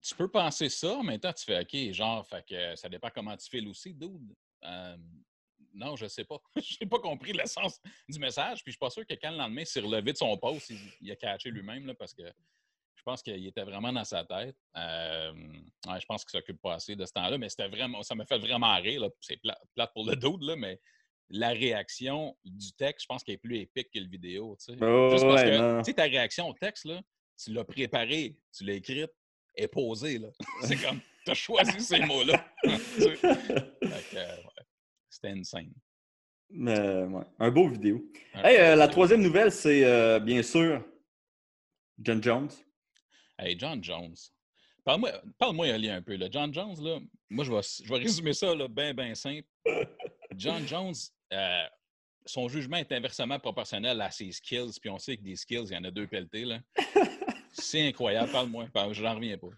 tu 0.02 0.16
peux 0.16 0.30
penser 0.30 0.70
ça, 0.70 0.94
en 0.96 1.04
même 1.04 1.20
temps, 1.20 1.34
tu 1.34 1.44
fais 1.44 1.60
OK, 1.60 1.94
genre, 1.94 2.26
fait 2.26 2.46
que 2.48 2.76
ça 2.78 2.88
dépend 2.88 3.10
comment 3.14 3.36
tu 3.36 3.50
files 3.50 3.68
aussi, 3.68 3.94
dude. 3.94 4.34
Euh, 4.64 4.96
non, 5.74 5.98
je 5.98 6.08
sais 6.08 6.24
pas. 6.24 6.38
Je 6.56 6.78
n'ai 6.80 6.88
pas 6.88 7.00
compris 7.00 7.34
l'essence 7.34 7.82
du 8.08 8.18
message. 8.20 8.64
Puis 8.64 8.72
je 8.72 8.76
suis 8.76 8.80
pas 8.80 8.90
sûr 8.90 9.06
que 9.06 9.14
quand 9.16 9.32
le 9.32 9.38
lendemain 9.38 9.62
il 9.62 9.68
s'est 9.68 9.82
relevé 9.82 10.14
de 10.14 10.18
son 10.18 10.38
poste, 10.38 10.70
il, 10.70 10.78
il 11.02 11.12
a 11.12 11.18
catché 11.18 11.50
lui-même, 11.52 11.86
là, 11.86 11.94
parce 11.94 12.14
que 12.14 12.24
je 12.96 13.04
pense 13.04 13.22
qu'il 13.22 13.46
était 13.46 13.64
vraiment 13.64 13.92
dans 13.94 14.04
sa 14.06 14.24
tête. 14.26 14.56
Euh, 14.78 15.32
ouais, 15.88 16.00
je 16.00 16.06
pense 16.06 16.24
qu'il 16.26 16.32
s'occupe 16.38 16.62
pas 16.62 16.76
assez 16.76 16.96
de 16.96 17.06
ce 17.06 17.12
temps-là, 17.14 17.38
mais 17.38 17.50
c'était 17.50 17.68
vraiment, 17.68 18.02
ça 18.04 18.16
m'a 18.16 18.26
fait 18.26 18.38
vraiment 18.40 18.76
rire. 18.78 19.02
là. 19.02 19.10
C'est 19.22 19.38
pla- 19.38 19.60
plate 19.76 19.94
pour 19.94 20.06
le 20.06 20.16
dude, 20.16 20.42
là, 20.42 20.56
mais 20.56 20.80
la 21.30 21.50
réaction 21.50 22.38
du 22.44 22.72
texte, 22.74 23.04
je 23.04 23.08
pense 23.08 23.24
qu'elle 23.24 23.36
est 23.36 23.40
plus 23.40 23.58
épique 23.60 23.90
que 23.94 24.00
le 24.00 24.08
vidéo. 24.08 24.56
tu 24.60 24.74
sais. 24.74 24.80
Oh, 24.84 25.10
Juste 25.12 25.24
parce 25.26 25.44
ouais, 25.44 25.82
que, 25.86 25.92
ta 25.92 26.04
réaction 26.04 26.50
au 26.50 26.54
texte, 26.54 26.86
là, 26.86 27.02
tu 27.44 27.52
l'as 27.52 27.66
préparée, 27.66 28.38
tu 28.56 28.64
l'as 28.64 28.74
écrite, 28.74 29.12
elle 29.56 29.66
est 29.66 29.68
posée. 29.68 30.20
là. 30.20 30.30
C'est 30.62 30.78
comme, 30.78 31.00
tu 31.26 31.32
as 31.32 31.36
choisi 31.36 31.80
ces 31.82 32.00
mots-là. 32.00 32.46
Euh, 34.16 34.38
ouais, 34.38 34.64
C'était 35.10 35.30
insane. 35.30 35.72
Mais, 36.50 37.04
ouais, 37.04 37.24
un 37.40 37.52
beau 37.52 37.68
vidéo. 37.70 38.04
Un 38.34 38.44
Hey, 38.44 38.58
euh, 38.58 38.76
la 38.76 38.88
troisième 38.88 39.22
nouvelle, 39.22 39.52
c'est 39.52 39.84
euh, 39.84 40.20
bien 40.20 40.42
sûr 40.44 40.84
John 42.00 42.22
Jones. 42.22 42.50
Hey, 43.38 43.58
John 43.58 43.84
Jones. 43.84 44.16
Parle-moi, 44.84 45.12
parle-moi, 45.40 45.68
Ali, 45.68 45.90
un 45.90 46.02
peu. 46.02 46.16
Là. 46.16 46.28
John 46.32 46.54
Jones, 46.54 46.76
là, 46.82 47.00
moi, 47.30 47.44
je 47.44 47.52
vais, 47.52 47.62
je 47.84 47.90
vais 47.90 48.00
résumer 48.00 48.34
ça 48.34 48.54
bien, 48.70 48.94
bien 48.94 49.16
simple. 49.16 49.48
John 50.36 50.62
Jones, 50.68 50.94
euh, 51.34 51.64
son 52.26 52.48
jugement 52.48 52.78
est 52.78 52.92
inversement 52.92 53.40
proportionnel 53.40 54.00
à 54.02 54.12
ses 54.12 54.32
skills, 54.32 54.74
puis 54.80 54.90
on 54.90 55.00
sait 55.00 55.18
que 55.18 55.24
des 55.24 55.36
skills, 55.36 55.66
il 55.70 55.74
y 55.74 55.78
en 55.78 55.84
a 55.84 55.92
deux 55.92 56.08
pelletés. 56.08 56.46
Là. 56.46 56.60
C'est 57.52 57.88
incroyable. 57.88 58.32
Parle-moi. 58.32 58.68
Parle, 58.74 58.94
je 58.94 59.04
n'en 59.04 59.16
reviens 59.16 59.38
pas. 59.38 59.50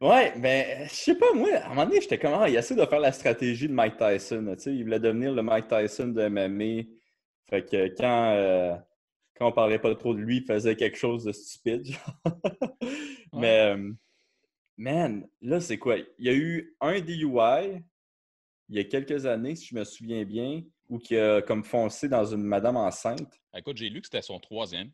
Ouais, 0.00 0.32
ben, 0.38 0.88
je 0.88 0.94
sais 0.94 1.14
pas, 1.14 1.32
moi, 1.34 1.50
à 1.56 1.66
un 1.66 1.68
moment 1.68 1.84
donné, 1.84 2.00
j'étais 2.00 2.18
comme, 2.18 2.34
ah, 2.34 2.48
il 2.48 2.56
essaie 2.56 2.74
de 2.74 2.86
faire 2.86 3.00
la 3.00 3.12
stratégie 3.12 3.68
de 3.68 3.72
Mike 3.74 3.96
Tyson, 3.98 4.54
tu 4.56 4.62
sais, 4.62 4.74
il 4.74 4.84
voulait 4.84 4.98
devenir 4.98 5.32
le 5.32 5.42
Mike 5.42 5.68
Tyson 5.68 6.08
de 6.08 6.26
MMA. 6.26 6.88
Fait 7.50 7.62
que 7.68 7.94
quand, 7.94 8.32
euh, 8.34 8.74
quand 9.36 9.48
on 9.48 9.52
parlait 9.52 9.78
pas 9.78 9.94
trop 9.94 10.14
de 10.14 10.20
lui, 10.20 10.38
il 10.38 10.44
faisait 10.44 10.76
quelque 10.76 10.96
chose 10.96 11.24
de 11.24 11.32
stupide, 11.32 11.84
genre. 11.86 12.20
Mais, 13.32 13.60
euh, 13.60 13.92
man, 14.76 15.26
là, 15.42 15.60
c'est 15.60 15.78
quoi? 15.78 15.96
Il 16.18 16.24
y 16.26 16.28
a 16.28 16.34
eu 16.34 16.76
un 16.80 17.00
DUI 17.00 17.82
il 18.70 18.76
y 18.76 18.78
a 18.78 18.84
quelques 18.84 19.26
années, 19.26 19.56
si 19.56 19.66
je 19.66 19.74
me 19.74 19.84
souviens 19.84 20.24
bien, 20.24 20.62
où 20.88 20.98
qui 20.98 21.16
a 21.18 21.42
comme 21.42 21.64
foncé 21.64 22.08
dans 22.08 22.24
une 22.24 22.42
madame 22.42 22.76
enceinte. 22.78 23.40
Écoute, 23.54 23.76
j'ai 23.76 23.90
lu 23.90 24.00
que 24.00 24.06
c'était 24.06 24.22
son 24.22 24.38
troisième. 24.40 24.90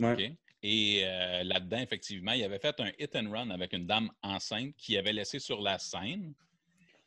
Ouais. 0.00 0.12
OK? 0.12 0.32
Et 0.62 1.00
euh, 1.04 1.42
là-dedans, 1.44 1.78
effectivement, 1.78 2.32
il 2.32 2.44
avait 2.44 2.58
fait 2.58 2.78
un 2.80 2.90
hit 2.98 3.16
and 3.16 3.30
run 3.30 3.48
avec 3.50 3.72
une 3.72 3.86
dame 3.86 4.10
enceinte 4.22 4.74
qui 4.76 4.98
avait 4.98 5.14
laissé 5.14 5.38
sur 5.38 5.62
la 5.62 5.78
scène. 5.78 6.34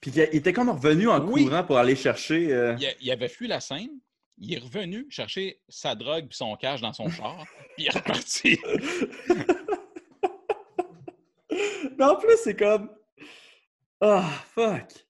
Puis 0.01 0.11
il 0.11 0.19
était 0.21 0.51
comme 0.51 0.69
revenu 0.69 1.07
en 1.07 1.23
Oui. 1.27 1.45
courant 1.45 1.63
pour 1.63 1.77
aller 1.77 1.95
chercher. 1.95 2.51
euh, 2.51 2.75
il 2.99 3.11
avait 3.11 3.29
fui 3.29 3.47
la 3.47 3.59
scène. 3.59 3.99
Il 4.37 4.53
est 4.53 4.59
revenu 4.59 5.05
chercher 5.09 5.61
sa 5.69 5.95
drogue 5.95 6.27
puis 6.27 6.37
son 6.37 6.55
cash 6.55 6.81
dans 6.81 6.93
son 6.93 7.09
char. 7.09 7.45
Puis 7.75 7.85
il 7.85 7.87
est 7.87 7.97
reparti. 7.97 8.57
Mais 11.97 12.05
en 12.05 12.15
plus, 12.15 12.37
c'est 12.43 12.55
comme. 12.55 12.89
Ah, 14.01 14.27
fuck. 14.53 15.05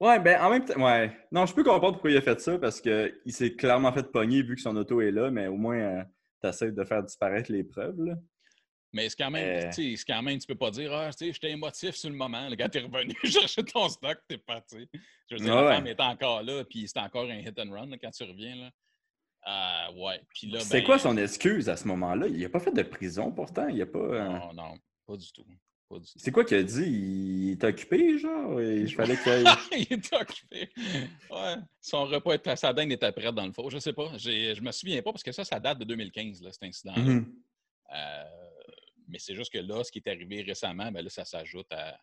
Ouais, 0.00 0.20
ben 0.20 0.40
en 0.42 0.50
même 0.50 0.64
temps. 0.64 0.82
Ouais. 0.84 1.16
Non, 1.32 1.46
je 1.46 1.54
peux 1.54 1.64
comprendre 1.64 1.94
pourquoi 1.94 2.10
il 2.10 2.16
a 2.16 2.22
fait 2.22 2.40
ça 2.40 2.58
parce 2.58 2.80
qu'il 2.80 3.14
s'est 3.28 3.54
clairement 3.54 3.92
fait 3.92 4.10
pogner 4.10 4.42
vu 4.42 4.56
que 4.56 4.60
son 4.60 4.76
auto 4.76 5.00
est 5.00 5.10
là, 5.10 5.30
mais 5.30 5.46
au 5.46 5.56
moins, 5.56 5.78
euh, 5.78 6.02
de 6.42 6.84
faire 6.84 7.02
disparaître 7.02 7.50
les 7.50 7.64
preuves, 7.64 8.00
là. 8.02 8.14
Mais 8.96 9.08
c'est 9.10 9.16
quand 9.16 9.30
même, 9.30 9.66
Euh. 9.66 9.70
c'est 9.72 9.94
quand 10.06 10.22
même, 10.22 10.38
tu 10.38 10.46
peux 10.46 10.54
pas 10.54 10.70
dire, 10.70 10.90
ah, 10.94 11.10
tu 11.12 11.26
sais, 11.26 11.32
j'étais 11.34 11.50
émotif 11.50 11.94
sur 11.94 12.08
le 12.08 12.16
moment. 12.16 12.48
là, 12.48 12.56
quand 12.56 12.68
t'es 12.70 12.80
revenu 12.80 13.14
chercher 13.24 13.62
ton 13.62 13.88
stock, 13.90 14.18
t'es 14.26 14.38
parti. 14.38 14.88
Je 15.30 15.36
veux 15.36 15.40
dire, 15.44 15.54
Ouais, 15.54 15.64
la 15.64 15.74
femme 15.76 15.86
est 15.86 16.00
encore 16.00 16.42
là, 16.42 16.64
puis 16.64 16.88
c'est 16.88 16.98
encore 16.98 17.24
un 17.28 17.38
hit 17.38 17.58
and 17.58 17.70
run 17.70 17.86
là, 17.90 17.96
quand 18.00 18.10
tu 18.10 18.22
reviens. 18.24 18.56
Là. 18.56 18.70
Ah, 19.42 19.90
ouais. 19.94 20.20
Puis 20.34 20.46
là, 20.48 20.60
C'est 20.60 20.78
ben, 20.80 20.86
quoi 20.86 20.98
son 20.98 21.16
excuse 21.18 21.68
à 21.68 21.76
ce 21.76 21.86
moment-là? 21.88 22.26
Il 22.28 22.42
a 22.44 22.48
pas 22.48 22.58
fait 22.60 22.72
de 22.72 22.82
prison 22.82 23.30
pourtant. 23.30 23.68
Il 23.68 23.80
a 23.82 23.86
pas. 23.86 23.98
euh, 23.98 24.28
Non, 24.28 24.52
non, 24.54 24.78
pas 25.06 25.16
du 25.16 25.30
tout. 25.30 25.44
C'est 26.16 26.32
quoi 26.32 26.44
qu'il 26.44 26.56
a 26.56 26.64
dit? 26.64 26.82
Il 26.84 27.50
est 27.52 27.62
occupé, 27.62 28.18
genre? 28.18 28.60
Il 28.60 28.92
fallait 28.92 29.16
qu'il 29.16 29.44
il 29.78 29.92
était 29.92 30.16
occupé. 30.16 30.68
Ouais. 31.30 31.54
Son 31.80 32.06
repas, 32.06 32.32
était, 32.34 32.56
sa 32.56 32.72
dinde 32.72 32.90
était 32.90 33.12
prête 33.12 33.34
dans 33.36 33.46
le 33.46 33.52
four. 33.52 33.70
Je 33.70 33.78
sais 33.78 33.92
pas. 33.92 34.10
Je 34.16 34.60
me 34.60 34.72
souviens 34.72 35.00
pas 35.02 35.12
parce 35.12 35.22
que 35.22 35.30
ça, 35.30 35.44
ça 35.44 35.60
date 35.60 35.78
de 35.78 35.84
2015, 35.84 36.42
là, 36.42 36.50
cet 36.50 36.64
incident-là. 36.64 37.02
Mhm. 37.02 37.32
Euh, 37.94 38.24
mais 39.08 39.18
c'est 39.18 39.34
juste 39.34 39.52
que 39.52 39.58
là, 39.58 39.82
ce 39.84 39.90
qui 39.90 39.98
est 39.98 40.08
arrivé 40.08 40.42
récemment, 40.42 40.90
ben 40.90 41.02
là, 41.02 41.10
ça 41.10 41.24
s'ajoute 41.24 41.70
à, 41.72 41.98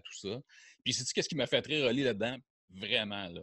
tout 0.00 0.14
ça. 0.14 0.40
Puis, 0.84 0.92
sais-tu 0.92 1.12
qu'est-ce 1.12 1.28
qui 1.28 1.36
m'a 1.36 1.46
fait 1.46 1.64
rire, 1.64 1.86
Oli, 1.86 2.02
là-dedans? 2.02 2.36
Vraiment, 2.70 3.28
là. 3.28 3.42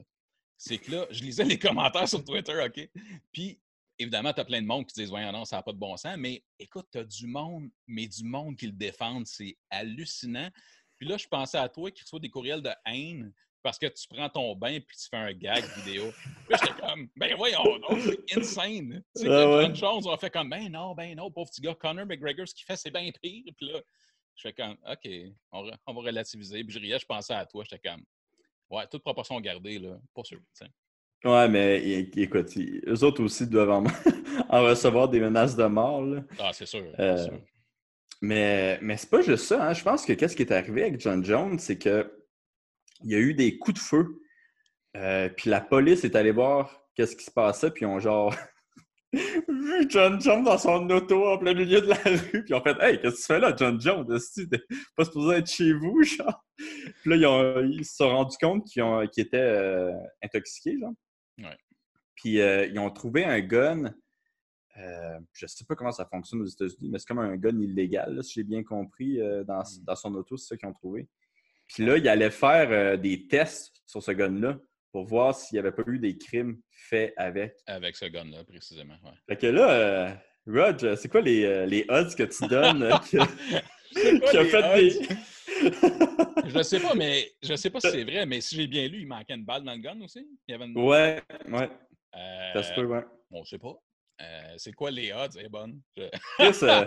C'est 0.58 0.78
que 0.78 0.92
là, 0.92 1.08
je 1.10 1.24
lisais 1.24 1.46
les 1.46 1.58
commentaires 1.60 2.08
sur 2.08 2.24
Twitter, 2.24 2.60
OK? 2.64 2.90
Puis, 3.32 3.60
évidemment, 3.98 4.34
tu 4.34 4.42
as 4.42 4.46
plein 4.46 4.62
de 4.62 4.68
monde 4.68 4.86
qui 4.86 4.94
disent, 4.94 5.10
voyons, 5.10 5.32
non, 5.32 5.46
ça 5.46 5.58
n'a 5.58 5.64
pas 5.64 5.72
de 5.72 5.78
bon 5.78 5.96
sens. 5.98 6.16
Mais 6.18 6.44
écoute, 6.60 6.88
tu 6.92 7.00
as 7.00 7.04
du 7.04 7.28
monde, 7.28 7.70
mais 7.88 8.08
du 8.08 8.24
monde 8.24 8.56
qui 8.58 8.68
le 8.68 8.74
défendent. 8.74 9.26
C'est 9.26 9.58
hallucinant. 9.70 10.50
Puis 10.98 11.08
là, 11.08 11.18
je 11.18 11.28
pensais 11.28 11.58
à 11.58 11.70
toi 11.70 11.92
qui 11.92 12.02
reçois 12.04 12.20
des 12.20 12.30
courriels 12.30 12.62
de 12.62 12.72
haine 12.86 13.34
parce 13.64 13.80
que 13.80 13.88
tu 13.88 14.08
prends 14.10 14.30
ton 14.30 14.56
bain 14.56 14.80
puis 14.80 14.96
tu 14.98 15.08
fais 15.10 15.18
un 15.18 15.34
gag 15.34 15.64
vidéo. 15.78 16.12
Puis 16.48 16.58
j'étais 16.62 16.80
comme, 16.82 17.08
ben 17.16 17.34
voyons, 17.38 17.64
c'est 18.00 18.38
insane. 18.38 19.04
Tu 19.16 19.24
sais, 19.24 19.30
Ah 19.30 19.58
ouais. 19.58 19.74
Jones, 19.74 20.02
on 20.06 20.18
fait 20.18 20.30
comme, 20.30 20.50
ben 20.50 20.70
non, 20.70 20.94
ben 20.94 21.16
non, 21.16 21.32
pauvre 21.32 21.50
petit 21.50 21.62
gars, 21.62 21.74
Conor 21.74 22.06
McGregor, 22.06 22.48
ce 22.48 22.54
qu'il 22.54 22.66
fait, 22.66 22.76
c'est 22.76 22.92
bien 22.92 23.10
pire. 23.22 23.44
Puis 23.58 23.68
là, 23.72 23.80
je 24.36 24.42
fais 24.42 24.54
comme, 24.54 24.76
OK, 24.90 25.10
on, 25.52 25.72
on 25.88 25.94
va 25.94 26.02
relativiser. 26.02 26.64
Puis 26.64 26.74
je 26.74 26.80
riais, 26.80 27.00
je 27.00 27.06
pensais 27.06 27.34
à 27.34 27.46
toi, 27.46 27.64
j'étais 27.70 27.90
comme, 27.90 28.04
ouais, 28.70 28.86
toute 28.92 29.02
proportion 29.04 29.40
gardée, 29.40 29.80
là, 29.80 29.98
pas 30.14 30.24
sûr. 30.24 30.40
Ouais, 31.24 31.48
mais 31.48 31.82
écoute, 32.18 32.50
eux 32.58 33.04
autres 33.04 33.24
aussi 33.24 33.48
doivent 33.48 33.70
en, 33.70 33.84
en 34.50 34.62
recevoir 34.64 35.08
des 35.08 35.22
menaces 35.22 35.56
de 35.56 35.64
mort, 35.66 36.02
là. 36.02 36.22
Ah, 36.38 36.52
c'est 36.52 36.66
sûr. 36.66 36.84
c'est 36.98 37.02
Euh, 37.02 37.18
sûr. 37.24 37.40
Mais, 38.22 38.78
mais 38.82 38.98
c'est 38.98 39.10
pas 39.10 39.22
juste 39.22 39.46
ça. 39.46 39.68
hein. 39.70 39.74
Je 39.74 39.84
pense 39.84 40.06
que 40.06 40.14
qu'est-ce 40.14 40.36
qui 40.36 40.44
est 40.44 40.52
arrivé 40.52 40.84
avec 40.84 41.00
John 41.00 41.24
Jones, 41.24 41.60
c'est 41.60 41.78
que 41.78 42.23
il 43.04 43.12
y 43.12 43.16
a 43.16 43.20
eu 43.20 43.34
des 43.34 43.58
coups 43.58 43.80
de 43.80 43.84
feu. 43.86 44.20
Euh, 44.96 45.30
puis 45.30 45.50
la 45.50 45.62
police 45.62 46.04
est 46.04 46.16
allée 46.16 46.32
voir 46.32 46.84
qu'est-ce 46.96 47.16
qui 47.16 47.24
se 47.26 47.32
passait, 47.32 47.72
puis 47.72 47.84
ils 47.84 47.88
ont 47.88 48.00
genre 48.00 48.36
vu 49.14 49.86
John 49.90 50.20
Jones 50.22 50.44
dans 50.44 50.58
son 50.58 50.90
auto 50.90 51.26
en 51.28 51.38
plein 51.38 51.54
milieu 51.54 51.82
de 51.82 51.88
la 51.88 51.96
rue, 51.96 52.44
puis 52.44 52.50
ils 52.50 52.54
ont 52.56 52.62
fait 52.62 52.78
Hey, 52.80 53.00
qu'est-ce 53.02 53.16
que 53.16 53.20
tu 53.22 53.26
fais 53.26 53.40
là, 53.40 53.56
John 53.58 53.80
Jones? 53.82 54.06
T'es 54.36 54.60
pas 54.96 55.06
supposé 55.06 55.38
être 55.38 55.50
chez 55.50 55.74
vous, 55.74 56.04
genre? 56.04 56.44
Puis 56.58 57.10
là, 57.10 57.16
ils, 57.16 57.26
ont- 57.26 57.64
ils 57.64 57.86
se 57.86 57.96
sont 57.96 58.10
rendus 58.10 58.38
compte 58.40 58.66
qu'ils 58.68 58.84
étaient 59.18 59.38
euh, 59.38 59.92
intoxiqués, 60.24 60.78
genre. 60.80 60.94
Ouais. 61.40 61.58
Puis 62.16 62.40
euh, 62.40 62.68
ils 62.68 62.78
ont 62.80 62.92
trouvé 62.92 63.26
un 63.26 63.40
gun. 63.40 63.92
je 65.34 65.46
sais 65.48 65.66
pas 65.66 65.76
comment 65.76 65.92
ça 65.92 66.06
fonctionne 66.06 66.42
aux 66.42 66.46
États-Unis, 66.46 66.90
mais 66.92 67.00
c'est 67.00 67.08
comme 67.08 67.20
un 67.20 67.36
gun 67.38 67.60
illégal, 67.60 68.16
là, 68.16 68.24
si 68.24 68.34
j'ai 68.34 68.44
bien 68.44 68.64
compris, 68.64 69.18
dans, 69.46 69.60
Mm. 69.62 69.84
dans 69.86 69.96
son 69.96 70.14
auto, 70.16 70.38
c'est 70.38 70.48
ça 70.50 70.58
qu'ils 70.58 70.70
ont 70.70 70.74
trouvé. 70.74 71.08
Puis 71.74 71.86
là, 71.86 71.98
ils 71.98 72.08
allaient 72.08 72.30
faire 72.32 72.68
euh, 72.72 72.98
des 72.98 73.28
tests 73.28 73.82
sur 73.86 74.02
ce 74.02 74.12
gun-là 74.12 74.58
pour 74.92 75.06
voir 75.06 75.36
s'il 75.36 75.56
n'y 75.56 75.60
avait 75.60 75.72
pas 75.72 75.84
eu 75.88 75.98
des 75.98 76.18
crimes 76.18 76.60
faits 76.70 77.14
avec. 77.18 77.56
Avec 77.66 77.96
ce 77.96 78.06
gun-là, 78.06 78.44
précisément. 78.44 78.94
Ouais. 79.04 79.12
Fait 79.28 79.38
que 79.38 79.48
là, 79.48 79.72
euh, 79.72 80.10
Rog, 80.46 80.96
c'est 80.96 81.10
quoi 81.10 81.22
les, 81.22 81.44
euh, 81.46 81.66
les 81.66 81.84
odds 81.90 82.14
que 82.16 82.24
tu 82.24 82.48
donnes 82.48 82.84
euh, 82.84 82.92
qui 83.12 84.38
a 84.38 84.46
fait 84.46 84.64
odds? 84.64 84.76
des. 84.76 85.08
Je 86.50 86.62
sais 86.62 86.80
pas, 86.80 86.94
mais 86.94 87.32
je 87.42 87.56
sais 87.56 87.70
pas 87.70 87.80
si 87.80 87.90
c'est 87.90 88.04
vrai, 88.04 88.26
mais 88.26 88.42
si 88.42 88.56
j'ai 88.56 88.68
bien 88.68 88.88
lu, 88.88 89.00
il 89.02 89.08
manquait 89.08 89.34
une 89.34 89.46
balle 89.46 89.64
dans 89.64 89.72
le 89.74 89.80
gun 89.80 90.00
aussi? 90.02 90.28
Il 90.48 90.52
y 90.52 90.56
avait 90.56 90.66
une... 90.66 90.78
ouais, 90.78 91.22
ouais, 91.48 91.70
Euh, 92.16 92.54
ça 92.54 92.64
se 92.64 92.74
peut, 92.74 92.86
ouais. 92.86 93.04
On 93.32 93.44
sait 93.46 93.58
pas. 93.58 93.74
Euh, 94.24 94.54
c'est 94.58 94.72
quoi 94.74 94.90
les 94.92 95.12
odds? 95.12 95.32
C'est 95.34 95.50
bonne. 95.50 95.80
Je- 95.98 96.04
Chris, 96.40 96.58
euh, 96.64 96.86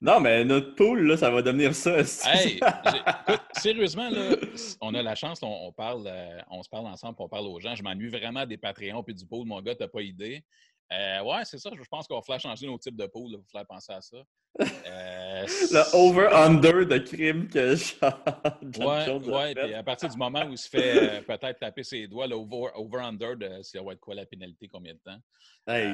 non, 0.00 0.20
mais 0.20 0.44
notre 0.44 0.74
pool, 0.74 1.06
là, 1.06 1.16
ça 1.16 1.30
va 1.30 1.42
devenir 1.42 1.74
ça. 1.74 1.96
Hey, 2.26 2.56
écoute, 2.58 3.40
sérieusement, 3.52 4.08
là, 4.10 4.36
on 4.80 4.94
a 4.94 5.02
la 5.02 5.14
chance, 5.14 5.40
là, 5.42 5.48
on, 5.48 5.72
parle, 5.72 6.04
euh, 6.06 6.38
on 6.50 6.62
se 6.62 6.68
parle 6.68 6.86
ensemble, 6.86 7.16
on 7.18 7.28
parle 7.28 7.46
aux 7.46 7.58
gens. 7.60 7.74
Je 7.74 7.82
m'ennuie 7.82 8.08
vraiment 8.08 8.46
des 8.46 8.56
Patreons 8.56 9.02
puis 9.02 9.14
du 9.14 9.26
pool, 9.26 9.46
mon 9.46 9.60
gars, 9.60 9.74
t'as 9.74 9.88
pas 9.88 10.02
idée. 10.02 10.44
Euh, 10.92 11.22
ouais, 11.22 11.44
c'est 11.44 11.58
ça. 11.58 11.70
Je 11.76 11.82
pense 11.90 12.06
qu'on 12.06 12.14
va 12.16 12.22
falloir 12.22 12.40
changer 12.40 12.66
nos 12.66 12.78
types 12.78 12.96
de 12.96 13.06
pool. 13.06 13.30
Il 13.30 13.36
va 13.38 13.42
falloir 13.50 13.66
penser 13.66 13.92
à 13.92 14.00
ça. 14.00 14.16
Euh, 14.60 15.46
Le 15.72 15.96
over-under 15.96 16.86
de 16.86 16.98
crime 16.98 17.48
que 17.48 17.74
John 17.74 18.86
Ouais, 18.86 19.04
Jones 19.04 19.28
ouais. 19.28 19.54
Puis 19.54 19.74
à 19.74 19.82
partir 19.82 20.08
du 20.08 20.16
moment 20.16 20.44
où 20.46 20.52
il 20.52 20.58
se 20.58 20.68
fait 20.68 21.18
euh, 21.18 21.22
peut-être 21.22 21.58
taper 21.58 21.82
ses 21.82 22.06
doigts, 22.06 22.26
le 22.28 22.36
over, 22.36 22.70
over-under, 22.76 23.36
de, 23.36 23.62
ça 23.62 23.82
va 23.82 23.92
être 23.92 24.00
quoi 24.00 24.14
la 24.14 24.26
pénalité, 24.26 24.68
combien 24.68 24.94
de 24.94 25.00
temps? 25.00 25.18
Hey, 25.66 25.92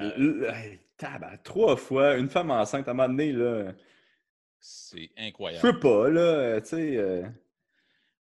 hey, 0.53 0.81
trois 1.43 1.77
fois, 1.77 2.17
une 2.17 2.29
femme 2.29 2.51
enceinte, 2.51 2.87
à 2.87 2.91
un 2.91 2.95
moment 2.95 3.09
donné, 3.09 3.33
là, 3.33 3.73
C'est 4.61 5.11
je 5.17 5.25
incroyable. 5.27 5.63
peux 5.63 5.81
pas, 5.81 6.11
là, 6.11 6.61
tu 6.61 6.69
sais. 6.69 7.25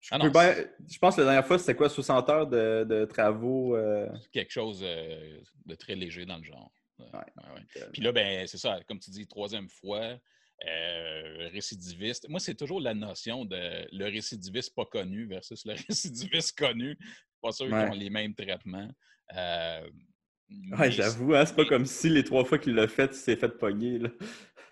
Je, 0.01 0.09
Ah 0.11 0.17
peux 0.19 0.25
non, 0.25 0.31
bien- 0.31 0.55
je 0.89 0.97
pense 0.97 1.15
que 1.15 1.21
la 1.21 1.25
dernière 1.27 1.45
fois, 1.45 1.57
c'était 1.59 1.75
quoi, 1.75 1.89
60 1.89 2.29
heures 2.29 2.47
de, 2.47 2.83
de 2.87 3.05
travaux? 3.05 3.75
euh, 3.75 4.07
Quelque 4.31 4.51
chose 4.51 4.81
euh, 4.83 5.39
de 5.65 5.75
très 5.75 5.95
léger 5.95 6.25
dans 6.25 6.37
le 6.37 6.43
genre. 6.43 6.71
Ouais, 6.99 7.05
Ouais. 7.13 7.19
ouais, 7.19 7.53
ouais. 7.55 7.81
euh, 7.81 7.89
Puis 7.93 8.01
là, 8.01 8.11
ben, 8.11 8.47
c'est 8.47 8.57
ça, 8.57 8.79
comme 8.87 8.99
tu 8.99 9.11
dis, 9.11 9.27
troisième 9.27 9.69
fois, 9.69 10.17
euh, 10.67 11.49
récidiviste. 11.51 12.27
Moi, 12.29 12.39
c'est 12.39 12.55
toujours 12.55 12.79
la 12.81 12.93
notion 12.93 13.45
de 13.45 13.87
le 13.91 14.05
récidiviste 14.05 14.75
pas 14.75 14.85
connu 14.85 15.25
versus 15.25 15.65
le 15.65 15.73
récidiviste 15.89 16.57
connu. 16.57 16.97
Pas 17.41 17.51
sûr 17.51 17.65
qu'ils 17.67 17.75
ont 17.75 17.93
les 17.93 18.09
mêmes 18.09 18.35
traitements. 18.35 18.89
J'avoue, 20.89 21.33
hein, 21.33 21.45
c'est 21.45 21.55
pas 21.55 21.65
comme 21.65 21.85
si 21.85 22.09
les 22.09 22.23
trois 22.23 22.45
fois 22.45 22.59
qu'il 22.59 22.73
l'a 22.75 22.87
fait, 22.87 23.11
il 23.11 23.17
s'est 23.17 23.35
fait 23.35 23.49
pogner, 23.49 23.99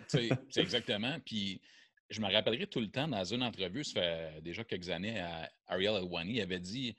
C'est 0.07 0.29
exactement. 0.57 1.17
Puis 1.25 1.61
je 2.09 2.21
me 2.21 2.31
rappellerai 2.31 2.67
tout 2.67 2.79
le 2.79 2.89
temps 2.89 3.07
dans 3.07 3.23
une 3.23 3.43
entrevue, 3.43 3.83
ça 3.83 3.93
fait 4.01 4.41
déjà 4.41 4.63
quelques 4.63 4.89
années, 4.89 5.19
à 5.19 5.49
Ariel 5.67 5.95
Elwani, 5.95 6.33
il 6.35 6.41
avait 6.41 6.59
dit 6.59 6.95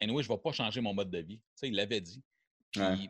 Anyway, 0.00 0.22
je 0.22 0.28
ne 0.30 0.34
vais 0.36 0.40
pas 0.42 0.52
changer 0.52 0.80
mon 0.80 0.94
mode 0.94 1.10
de 1.10 1.18
vie. 1.18 1.38
Tu 1.38 1.44
sais, 1.54 1.68
il 1.68 1.74
l'avait 1.76 2.00
dit. 2.00 2.22
Puis 2.72 2.80
Ouais. 2.82 3.08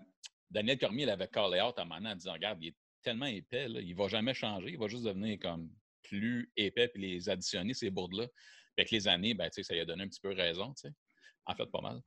Daniel 0.51 0.79
Cormier 0.79 1.07
l'avait 1.07 1.29
callé 1.29 1.61
out 1.63 1.79
à 1.79 1.83
un 1.83 1.85
moment 1.87 2.11
en 2.11 2.15
disant 2.15 2.35
Regarde, 2.35 2.63
il 2.63 2.69
est 2.69 2.77
tellement 3.03 3.27
épais, 3.27 3.69
là, 3.69 3.81
il 3.81 3.91
ne 3.91 3.97
va 3.97 4.09
jamais 4.09 4.35
changer, 4.35 4.71
il 4.71 4.79
va 4.79 4.89
juste 4.89 5.05
devenir 5.05 5.39
comme 5.39 5.71
plus 6.03 6.53
épais 6.57 6.89
puis 6.89 7.03
les 7.03 7.29
additionner, 7.29 7.73
ces 7.75 7.91
bourdes-là. 7.91 8.27
Avec 8.77 8.91
les 8.91 9.09
années, 9.09 9.35
ben, 9.35 9.49
tu 9.49 9.55
sais, 9.55 9.63
ça 9.63 9.75
lui 9.75 9.81
a 9.81 9.85
donné 9.85 10.05
un 10.05 10.09
petit 10.09 10.21
peu 10.21 10.33
raison, 10.33 10.73
tu 10.75 10.89
sais. 10.89 10.95
En 11.47 11.55
fait, 11.55 11.67
pas 11.67 11.81
mal. 11.81 12.01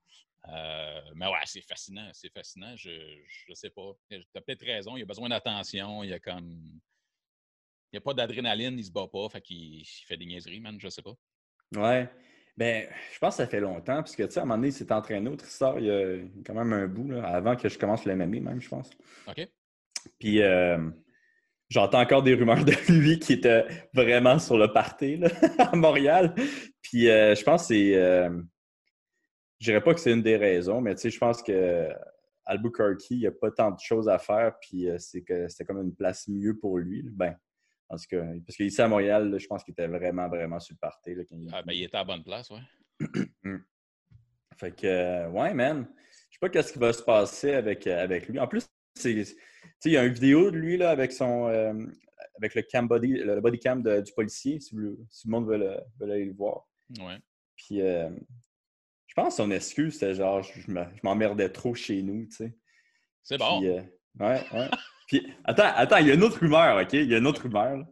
Euh, 0.48 1.02
mais 1.16 1.26
ouais, 1.28 1.40
c'est 1.46 1.62
fascinant, 1.62 2.10
c'est 2.14 2.32
fascinant. 2.32 2.76
Je, 2.76 2.92
je 3.48 3.54
sais 3.54 3.72
pas. 3.72 3.92
Tu 4.10 4.24
as 4.36 4.42
peut-être 4.42 4.64
raison, 4.66 4.96
il 4.96 5.02
a 5.02 5.06
besoin 5.06 5.30
d'attention, 5.30 6.04
il 6.04 6.12
y 6.12 6.14
a 6.14 6.20
comme. 6.20 6.80
Il 7.96 8.00
n'y 8.00 8.04
a 8.04 8.14
pas 8.14 8.14
d'adrénaline, 8.14 8.78
il 8.78 8.84
se 8.84 8.92
bat 8.92 9.08
pas, 9.08 9.30
fait 9.30 9.40
qu'il 9.40 9.80
il 9.80 9.86
fait 10.06 10.18
des 10.18 10.26
niaiseries, 10.26 10.60
man, 10.60 10.76
je 10.78 10.90
sais 10.90 11.02
pas. 11.02 11.14
Ouais. 11.78 12.10
Ben, 12.58 12.90
je 13.14 13.20
pense 13.20 13.38
que 13.38 13.44
ça 13.44 13.48
fait 13.48 13.62
longtemps, 13.62 13.96
parce 13.96 14.18
que, 14.18 14.24
tu 14.24 14.32
sais, 14.32 14.40
à 14.42 14.44
un 14.44 14.46
moment 14.46 14.58
donné, 14.58 14.68
il 14.68 14.74
s'est 14.74 14.92
entraîné 14.92 15.30
au 15.30 15.38
Tristar, 15.38 15.80
il 15.80 15.86
y 15.86 15.90
a 15.90 16.18
quand 16.46 16.54
même 16.54 16.74
un 16.74 16.88
bout, 16.88 17.10
là, 17.10 17.26
avant 17.26 17.56
que 17.56 17.70
je 17.70 17.80
commence 17.80 18.04
le 18.04 18.14
MMA, 18.18 18.42
même, 18.42 18.60
je 18.60 18.68
pense. 18.68 18.90
OK? 19.30 19.48
Puis, 20.20 20.42
euh, 20.42 20.78
j'entends 21.70 22.02
encore 22.02 22.22
des 22.22 22.34
rumeurs 22.34 22.66
de 22.66 22.74
lui 22.92 23.18
qui 23.18 23.32
était 23.32 23.66
vraiment 23.94 24.40
sur 24.40 24.58
le 24.58 24.74
party, 24.74 25.16
là, 25.16 25.30
à 25.60 25.74
Montréal. 25.78 26.36
Puis, 26.82 27.10
euh, 27.10 27.34
je 27.34 27.44
pense 27.46 27.62
que 27.62 27.68
c'est... 27.68 27.96
euh, 27.96 28.42
je 29.62 29.68
dirais 29.68 29.82
pas 29.82 29.94
que 29.94 30.02
c'est 30.02 30.12
une 30.12 30.22
des 30.22 30.36
raisons, 30.36 30.82
mais, 30.82 30.96
tu 30.96 31.04
sais, 31.04 31.10
je 31.12 31.18
pense 31.18 31.42
que 31.42 31.88
Albuquerque, 32.46 33.10
il 33.12 33.20
n'y 33.20 33.28
a 33.28 33.32
pas 33.32 33.52
tant 33.52 33.72
de 33.72 33.80
choses 33.80 34.10
à 34.10 34.20
faire, 34.20 34.60
puis 34.60 34.90
euh, 34.90 34.98
c'est 35.00 35.22
que 35.22 35.48
c'était 35.48 35.64
comme 35.64 35.82
une 35.82 35.96
place 35.96 36.28
mieux 36.28 36.58
pour 36.58 36.78
lui. 36.78 37.04
Ben, 37.04 37.36
en 37.90 37.98
tout 37.98 38.06
cas, 38.10 38.24
parce 38.46 38.58
qu'ici 38.58 38.82
à 38.82 38.88
Montréal, 38.88 39.30
là, 39.30 39.38
je 39.38 39.48
pense 39.48 39.64
qu'il 39.64 39.72
était 39.74 39.88
vraiment, 39.88 40.28
vraiment 40.28 40.60
sur 40.60 40.74
le 40.74 40.80
party. 40.80 41.16
Là, 41.16 41.24
quand 41.30 41.36
il- 41.38 41.50
Ah, 41.54 41.62
ben, 41.64 41.74
il 41.74 41.84
était 41.84 41.96
à 41.96 42.00
la 42.00 42.06
bonne 42.06 42.24
place, 42.24 42.50
ouais. 42.50 42.62
Fait 44.58 44.72
que, 44.76 44.88
euh, 44.88 45.30
ouais, 45.30 45.54
man. 45.54 45.86
Je 46.30 46.36
sais 46.36 46.40
pas 46.40 46.50
qu'est-ce 46.50 46.74
qui 46.74 46.80
va 46.80 46.94
se 46.94 47.04
passer 47.04 47.54
avec, 47.54 47.86
euh, 47.88 48.02
avec 48.04 48.28
lui. 48.28 48.40
En 48.40 48.48
plus, 48.48 48.66
c'est, 48.96 49.14
tu 49.14 49.24
sais, 49.26 49.36
il 49.86 49.92
y 49.92 49.98
a 49.98 50.06
une 50.06 50.14
vidéo 50.14 50.52
de 50.52 50.58
lui 50.58 50.78
là, 50.78 50.90
avec 50.92 51.12
son, 51.12 51.48
euh, 51.48 51.74
avec 52.38 52.56
le 52.56 52.62
cam 52.62 52.88
body, 52.88 53.08
le 53.20 53.40
body 53.42 53.60
cam 53.60 53.82
de- 53.84 54.02
du 54.02 54.12
policier, 54.14 54.60
si, 54.60 54.76
vous- 54.76 54.98
si 55.10 55.28
le 55.28 55.32
monde 55.32 55.48
veut, 55.48 55.58
le- 55.58 55.80
veut 56.00 56.12
aller 56.12 56.26
le 56.26 56.34
voir. 56.34 56.68
Ouais. 57.00 57.18
Puis, 57.56 57.82
euh, 57.82 58.10
je 59.08 59.14
pense 59.14 59.30
que 59.30 59.44
son 59.44 59.52
excuse, 59.52 59.94
c'était 59.94 60.16
genre, 60.16 60.42
je, 60.42 60.60
je 60.62 60.72
me- 60.72 60.86
je 60.96 61.00
m'emmerdais 61.04 61.50
trop 61.50 61.74
chez 61.76 62.02
nous, 62.02 62.26
tu 62.26 62.32
sais. 62.36 62.58
C'est 63.24 63.38
bon. 63.38 63.60
Puis, 63.60 63.70
euh, 63.70 63.82
ouais, 64.20 64.44
ouais. 64.54 64.70
Puis, 65.08 65.32
attends, 65.44 65.72
attends, 65.76 65.98
il 65.98 66.08
y 66.08 66.12
a 66.12 66.16
une 66.16 66.24
autre 66.24 66.40
rumeur, 66.40 66.82
OK? 66.82 66.94
Il 66.94 67.10
y 67.10 67.16
a 67.16 67.20
une 67.20 67.28
autre 67.28 67.44
rumeur. 67.44 67.78
là. 67.78 67.84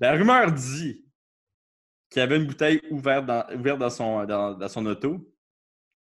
La 0.00 0.12
rumeur 0.12 0.50
dit 0.52 1.04
qu'il 2.10 2.20
y 2.20 2.22
avait 2.22 2.36
une 2.36 2.46
bouteille 2.46 2.80
ouverte 2.90 3.26
dans, 3.26 3.44
ouverte 3.54 3.78
dans, 3.78 3.90
son, 3.90 4.24
dans, 4.24 4.54
dans 4.54 4.68
son 4.68 4.84
auto. 4.86 5.18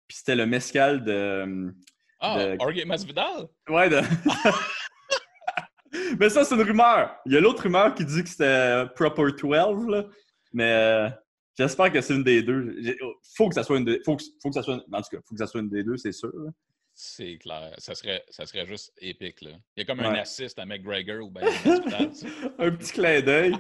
Puis 0.08 0.18
c'était 0.18 0.36
le 0.36 0.46
mescal 0.46 1.04
de. 1.04 1.74
ah, 2.20 2.44
de- 2.44 2.58
Jorge 2.60 2.86
Masvidal? 2.86 3.48
Ouais, 3.70 3.90
de. 3.90 4.02
Mais 6.20 6.30
ça, 6.30 6.44
c'est 6.44 6.56
une 6.56 6.62
rumeur. 6.62 7.16
Il 7.26 7.34
y 7.34 7.38
a 7.38 7.42
l'autre 7.42 7.64
rumeur 7.64 7.94
qui 7.94 8.06
dit 8.06 8.24
que 8.24 8.30
c'était 8.30 8.86
Proper 8.96 9.32
12, 9.38 9.88
là. 9.90 10.06
Mais 10.54 10.72
euh, 10.72 11.10
j'espère 11.58 11.92
que 11.92 12.02
c'est 12.02 12.16
une 12.16 12.24
des 12.24 12.42
deux. 12.44 12.76
Faut 13.36 13.50
que 13.50 13.56
ça 13.56 13.64
soit 13.64 13.78
une 13.78 13.86
des 13.86 14.02
faut 14.06 14.16
que, 14.16 14.24
faut 14.42 14.50
que 14.50 14.56
ça 14.56 14.64
soit 14.64 14.76
une- 14.76 14.96
En 14.96 15.02
tout 15.02 15.10
cas, 15.16 15.22
faut 15.28 15.36
que 15.36 15.40
ça 15.40 15.48
soit 15.48 15.62
une 15.62 15.70
des 15.70 15.84
deux, 15.84 15.98
c'est 15.98 16.12
sûr. 16.12 16.32
là. 16.34 16.52
C'est 17.04 17.40
clair. 17.40 17.74
Ça 17.80 17.96
serait, 17.96 18.24
ça 18.30 18.46
serait 18.46 18.68
juste 18.68 18.94
épique, 19.00 19.42
là. 19.42 19.54
Il 19.76 19.80
y 19.80 19.82
a 19.82 19.86
comme 19.86 20.02
un 20.02 20.14
assist 20.14 20.60
à 20.60 20.68
McGregor 20.68 21.26
ou 21.26 21.32
ben 21.32 21.42
un 21.44 22.72
petit 22.78 22.94
clin 22.94 23.22
d'œil. 23.22 23.56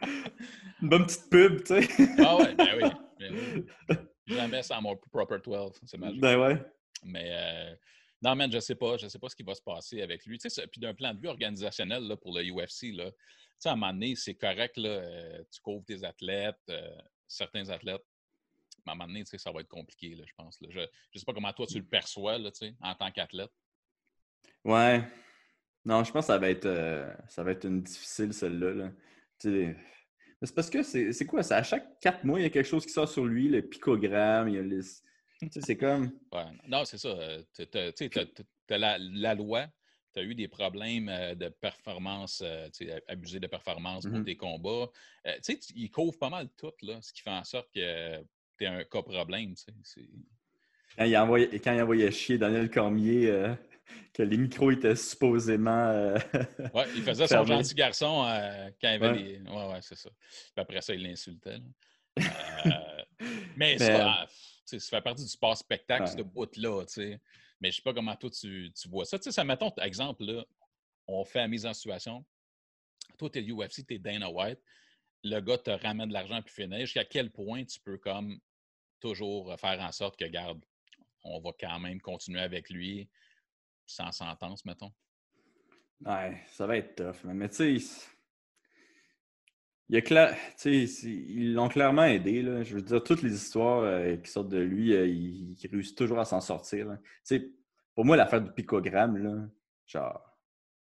Une 0.80 0.88
bonne 0.88 1.04
petite 1.04 1.28
pub, 1.28 1.62
tu 1.64 1.82
sais. 1.82 1.88
Ah 2.24 2.36
ouais, 2.38 2.54
ben 2.54 2.68
oui. 2.80 2.90
ben 3.20 3.66
oui. 3.90 3.96
Jamais 4.26 4.62
sans 4.62 4.80
mon 4.80 4.96
proper 4.96 5.36
12. 5.44 5.78
C'est 5.84 5.98
magique. 5.98 6.18
Ben 6.18 6.40
ouais. 6.40 6.62
Mais 7.04 7.28
euh, 7.30 7.74
non, 8.22 8.34
man, 8.34 8.50
je 8.50 8.58
sais 8.58 8.74
pas. 8.74 8.96
Je 8.96 9.06
sais 9.06 9.18
pas 9.18 9.28
ce 9.28 9.36
qui 9.36 9.42
va 9.42 9.54
se 9.54 9.60
passer 9.60 10.00
avec 10.00 10.24
lui. 10.24 10.38
Tu 10.38 10.48
sais, 10.48 10.66
puis 10.66 10.80
d'un 10.80 10.94
plan 10.94 11.12
de 11.12 11.20
vue 11.20 11.28
organisationnel 11.28 12.04
là, 12.04 12.16
pour 12.16 12.34
le 12.34 12.42
UFC, 12.42 12.94
là, 12.94 13.10
tu 13.10 13.16
sais, 13.58 13.68
à 13.68 13.72
un 13.72 13.76
moment 13.76 13.92
donné, 13.92 14.16
c'est 14.16 14.36
correct, 14.36 14.78
là, 14.78 14.88
euh, 14.88 15.42
tu 15.52 15.60
couvres 15.60 15.84
tes 15.84 16.04
athlètes, 16.04 16.56
euh, 16.70 16.88
certains 17.26 17.68
athlètes. 17.68 18.06
À 18.88 18.92
un 18.92 18.94
moment 18.94 19.06
donné, 19.08 19.24
ça 19.24 19.52
va 19.52 19.60
être 19.60 19.68
compliqué, 19.68 20.14
là, 20.14 20.24
je 20.26 20.32
pense. 20.36 20.60
là. 20.60 20.68
Je 20.72 20.80
ne 20.80 20.86
sais 21.18 21.24
pas 21.24 21.32
comment 21.34 21.52
toi 21.52 21.66
tu 21.66 21.78
le 21.78 21.84
perçois 21.86 22.38
là, 22.38 22.50
en 22.80 22.94
tant 22.94 23.10
qu'athlète. 23.10 23.50
Ouais. 24.64 25.02
Non, 25.84 26.04
je 26.04 26.12
pense 26.12 26.24
que 26.24 26.32
ça 26.32 26.38
va 26.38 26.50
être, 26.50 26.66
euh, 26.66 27.12
ça 27.28 27.42
va 27.42 27.52
être 27.52 27.64
une 27.66 27.82
difficile, 27.82 28.32
celle-là. 28.32 28.90
C'est 29.38 29.74
parce 30.54 30.68
que 30.70 30.82
c'est 30.82 31.26
quoi? 31.26 31.42
C'est 31.42 31.54
à 31.54 31.62
chaque 31.62 31.98
quatre 32.00 32.24
mois, 32.24 32.38
il 32.40 32.42
y 32.42 32.46
a 32.46 32.50
quelque 32.50 32.66
chose 32.66 32.84
qui 32.84 32.92
sort 32.92 33.08
sur 33.08 33.24
lui, 33.24 33.48
le 33.48 33.62
picogramme, 33.62 34.48
il 34.48 34.54
y 34.54 34.58
a 34.58 34.62
les... 34.62 34.80
C'est 35.50 35.76
comme... 35.76 36.10
Ouais. 36.32 36.44
Non, 36.66 36.84
c'est 36.84 36.98
ça. 36.98 37.08
euh, 37.08 37.42
Tu 37.54 37.66
t'as 38.66 38.78
la, 38.78 38.98
la 38.98 39.34
loi, 39.34 39.66
tu 40.12 40.20
as 40.20 40.24
eu 40.24 40.34
des 40.34 40.48
problèmes 40.48 41.08
euh, 41.08 41.34
de 41.34 41.48
performance, 41.48 42.42
abusé 43.06 43.38
de 43.40 43.46
performance 43.46 44.04
pour 44.04 44.18
Mhm. 44.18 44.24
tes 44.24 44.36
combats. 44.36 44.90
Euh, 45.26 45.34
tu 45.44 45.54
sais, 45.54 45.60
ils 45.74 45.90
couvrent 45.90 46.18
pas 46.18 46.28
mal 46.30 46.48
tout, 46.56 46.72
là, 46.82 47.00
ce 47.00 47.12
qui 47.12 47.22
fait 47.22 47.30
en 47.30 47.44
sorte 47.44 47.68
que 47.72 48.20
un 48.66 48.84
cas 48.84 49.02
problème. 49.02 49.54
Quand 50.96 51.04
il, 51.04 51.16
envoyait, 51.16 51.58
quand 51.60 51.72
il 51.72 51.82
envoyait 51.82 52.10
chier 52.10 52.38
Daniel 52.38 52.70
Cormier, 52.70 53.28
euh, 53.28 53.54
que 54.12 54.22
les 54.22 54.36
micros 54.36 54.70
étaient 54.70 54.96
supposément... 54.96 55.88
euh, 55.88 56.18
Ouais, 56.74 56.86
il 56.96 57.02
faisait 57.02 57.26
son 57.26 57.44
gentil 57.44 57.74
garçon 57.74 58.24
euh, 58.26 58.70
quand 58.80 58.88
il 58.88 58.94
avait 58.94 59.08
Ouais. 59.10 59.18
les. 59.22 59.40
Ouais, 59.42 59.72
ouais, 59.72 59.80
c'est 59.82 59.96
ça. 59.96 60.10
Puis 60.18 60.52
après 60.56 60.80
ça, 60.80 60.94
il 60.94 61.02
l'insultait. 61.02 61.58
mais 62.16 63.46
Mais, 63.56 63.78
ça, 63.78 64.26
sais, 64.64 64.78
ça 64.78 64.96
fait 64.98 65.02
partie 65.02 65.22
du 65.22 65.28
sport-spectacle, 65.30 66.02
Ouais. 66.04 66.08
ce 66.16 66.22
bout-là. 66.22 66.84
tu 66.86 66.94
sais. 66.94 67.20
Mais 67.60 67.70
je 67.70 67.76
sais 67.76 67.82
pas 67.82 67.92
comment 67.94 68.14
toi 68.16 68.30
tu, 68.30 68.72
tu 68.72 68.88
vois 68.88 69.04
ça. 69.04 69.18
Tu 69.18 69.24
sais, 69.24 69.32
ça, 69.32 69.44
mettons, 69.44 69.72
exemple, 69.82 70.24
là, 70.24 70.44
on 71.06 71.24
fait 71.24 71.40
la 71.40 71.48
mise 71.48 71.66
en 71.66 71.74
situation. 71.74 72.24
Toi, 73.16 73.30
tu 73.30 73.38
es 73.38 73.50
UFC, 73.50 73.86
tu 73.86 73.94
es 73.94 73.98
Dana 73.98 74.30
White. 74.30 74.60
Le 75.24 75.40
gars 75.40 75.58
te 75.58 75.70
ramène 75.70 76.08
de 76.08 76.12
l'argent 76.12 76.40
puis 76.42 76.54
finir. 76.54 76.80
Jusqu'à 76.80 77.04
quel 77.04 77.30
point 77.30 77.64
tu 77.64 77.80
peux 77.80 77.98
comme 77.98 78.38
toujours 79.00 79.58
faire 79.58 79.80
en 79.80 79.92
sorte 79.92 80.18
que, 80.18 80.24
garde, 80.24 80.64
on 81.24 81.40
va 81.40 81.50
quand 81.58 81.78
même 81.80 82.00
continuer 82.00 82.40
avec 82.40 82.70
lui 82.70 83.08
sans 83.86 84.12
sentence, 84.12 84.64
mettons. 84.64 84.92
Ouais, 86.04 86.42
ça 86.52 86.66
va 86.66 86.76
être 86.76 86.96
tough. 86.96 87.24
man. 87.24 87.36
Mais 87.36 87.48
tu 87.48 87.80
sais, 87.80 88.06
il 89.88 89.96
a 89.96 90.34
ils 90.64 91.54
l'ont 91.54 91.68
clairement 91.68 92.04
aidé. 92.04 92.42
Là. 92.42 92.62
Je 92.62 92.74
veux 92.74 92.82
dire, 92.82 93.02
toutes 93.02 93.22
les 93.22 93.34
histoires 93.34 93.82
euh, 93.82 94.16
qui 94.16 94.30
sortent 94.30 94.50
de 94.50 94.58
lui, 94.58 94.94
euh, 94.94 95.06
il, 95.06 95.56
réussit 95.70 95.96
toujours 95.96 96.18
à 96.18 96.24
s'en 96.24 96.40
sortir. 96.40 96.86
pour 97.94 98.04
moi, 98.04 98.16
l'affaire 98.16 98.42
du 98.42 98.52
picogramme, 98.52 99.16
là, 99.16 99.48
genre, 99.86 100.22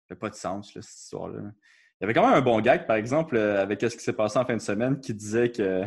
ça 0.08 0.16
pas 0.16 0.30
de 0.30 0.34
sens, 0.34 0.72
cette 0.72 0.84
histoire-là. 0.84 1.40
Il 1.40 2.02
y 2.02 2.04
avait 2.04 2.14
quand 2.14 2.26
même 2.26 2.36
un 2.36 2.42
bon 2.42 2.60
gag, 2.60 2.86
par 2.86 2.96
exemple, 2.96 3.36
euh, 3.36 3.60
avec 3.60 3.80
ce 3.80 3.96
qui 3.96 4.02
s'est 4.02 4.12
passé 4.12 4.38
en 4.38 4.44
fin 4.44 4.56
de 4.56 4.60
semaine, 4.60 5.00
qui 5.00 5.14
disait 5.14 5.50
que 5.50 5.84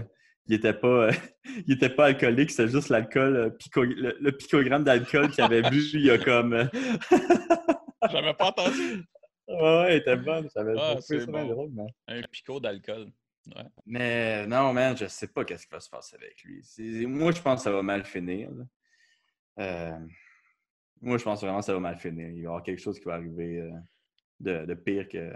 il 0.47 0.55
était 0.55 0.73
pas, 0.73 1.07
euh, 1.07 1.11
il 1.67 1.73
était 1.73 1.89
pas 1.89 2.05
alcoolique, 2.07 2.51
c'était 2.51 2.67
juste 2.69 2.89
l'alcool, 2.89 3.35
euh, 3.35 3.49
pico- 3.49 3.83
le, 3.83 4.17
le 4.19 4.31
picogramme 4.31 4.83
d'alcool 4.83 5.29
qu'il 5.31 5.43
avait 5.43 5.61
bu 5.63 5.81
il 5.93 6.05
y 6.05 6.11
a 6.11 6.17
comme. 6.17 6.53
euh, 6.53 6.65
J'avais 8.11 8.33
pas 8.33 8.47
entendu. 8.49 9.03
ouais, 9.47 9.85
elle 9.89 9.97
était 9.97 10.15
bonne. 10.17 10.47
J'avais 10.55 10.73
Ah, 10.77 10.95
c'est 11.01 11.25
bon. 11.25 11.47
drôle, 11.47 11.69
mais... 11.73 11.87
Un 12.07 12.21
picot 12.23 12.59
d'alcool. 12.59 13.11
Ouais. 13.55 13.63
Mais 13.85 14.45
non, 14.47 14.73
man, 14.73 14.95
je 14.97 15.05
sais 15.07 15.27
pas 15.27 15.43
qu'est-ce 15.45 15.65
qui 15.67 15.71
va 15.73 15.79
se 15.79 15.89
passer 15.89 16.15
avec 16.15 16.41
lui. 16.43 16.63
Moi, 17.07 17.31
je 17.31 17.41
pense 17.41 17.59
que 17.59 17.63
ça 17.63 17.71
va 17.71 17.81
mal 17.83 18.03
finir. 18.05 18.49
Euh, 19.59 19.99
Moi, 21.01 21.17
je 21.17 21.23
pense 21.23 21.41
vraiment 21.41 21.59
que 21.59 21.65
ça 21.65 21.73
va 21.73 21.79
mal 21.79 21.97
finir. 21.99 22.27
Il 22.29 22.35
va 22.37 22.41
y 22.41 22.45
avoir 22.45 22.63
quelque 22.63 22.81
chose 22.81 22.99
qui 22.99 23.05
va 23.05 23.15
arriver 23.15 23.59
euh, 23.61 23.71
de, 24.39 24.65
de 24.65 24.73
pire 24.73 25.07
que. 25.07 25.31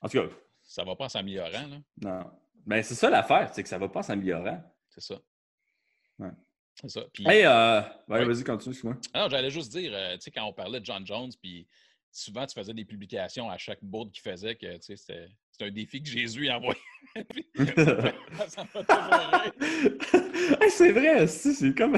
En 0.00 0.08
tout 0.08 0.18
cas, 0.18 0.28
Ça 0.62 0.84
va 0.84 0.94
pas 0.94 1.06
en 1.06 1.08
s'améliorant, 1.08 1.50
là. 1.50 1.78
non. 2.02 2.30
Ben, 2.68 2.82
c'est 2.82 2.94
ça 2.94 3.08
l'affaire, 3.08 3.48
c'est 3.52 3.62
que 3.62 3.68
ça 3.68 3.78
va 3.78 3.88
pas 3.88 4.02
s'améliorant. 4.02 4.62
C'est 4.90 5.00
ça. 5.00 5.14
Ouais. 6.18 6.28
C'est 6.80 6.90
ça. 6.90 7.00
Puis, 7.12 7.24
Hey, 7.26 7.44
euh... 7.46 7.80
ouais, 7.80 7.86
Ouais. 8.20 8.24
vas-y, 8.26 8.44
continue, 8.44 8.72
excuse-moi. 8.74 8.96
Alors, 9.14 9.30
j'allais 9.30 9.50
juste 9.50 9.72
dire, 9.72 9.90
euh, 9.94 10.14
tu 10.16 10.20
sais, 10.22 10.30
quand 10.30 10.44
on 10.44 10.52
parlait 10.52 10.78
de 10.80 10.84
John 10.84 11.04
Jones, 11.06 11.30
puis 11.42 11.66
souvent, 12.12 12.46
tu 12.46 12.54
faisais 12.54 12.74
des 12.74 12.84
publications 12.84 13.48
à 13.50 13.56
chaque 13.58 13.82
board 13.82 14.10
qu'il 14.12 14.20
faisait, 14.22 14.54
que, 14.54 14.76
tu 14.76 14.96
sais, 14.96 15.28
c'était 15.50 15.64
un 15.64 15.70
défi 15.70 16.02
que 16.02 16.08
Jésus 16.10 16.46
ça 16.52 16.54
ri. 16.54 16.76
Hey, 20.60 20.70
c'est 20.70 20.92
vrai, 20.92 21.26
si, 21.26 21.54
c'est 21.54 21.74
comme. 21.74 21.96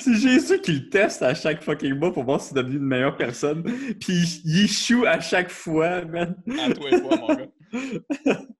c'est 0.00 0.14
Jésus 0.16 0.60
qui 0.60 0.72
le 0.72 0.88
teste 0.90 1.22
à 1.22 1.34
chaque 1.34 1.62
fucking 1.62 1.94
mois 1.94 2.12
pour 2.12 2.24
voir 2.24 2.40
s'il 2.40 2.56
est 2.58 2.62
devenu 2.62 2.76
une 2.76 2.84
meilleure 2.86 3.16
personne. 3.16 3.62
Puis 3.98 4.12
il- 4.12 4.42
il 4.44 4.64
échoue 4.64 5.04
à 5.06 5.20
chaque 5.20 5.50
fois, 5.50 6.04
man. 6.04 6.36
À 6.60 6.72
toi 6.72 6.90
et 6.90 7.00
toi, 7.00 7.16
mon 7.16 7.34
gars. 7.34 7.46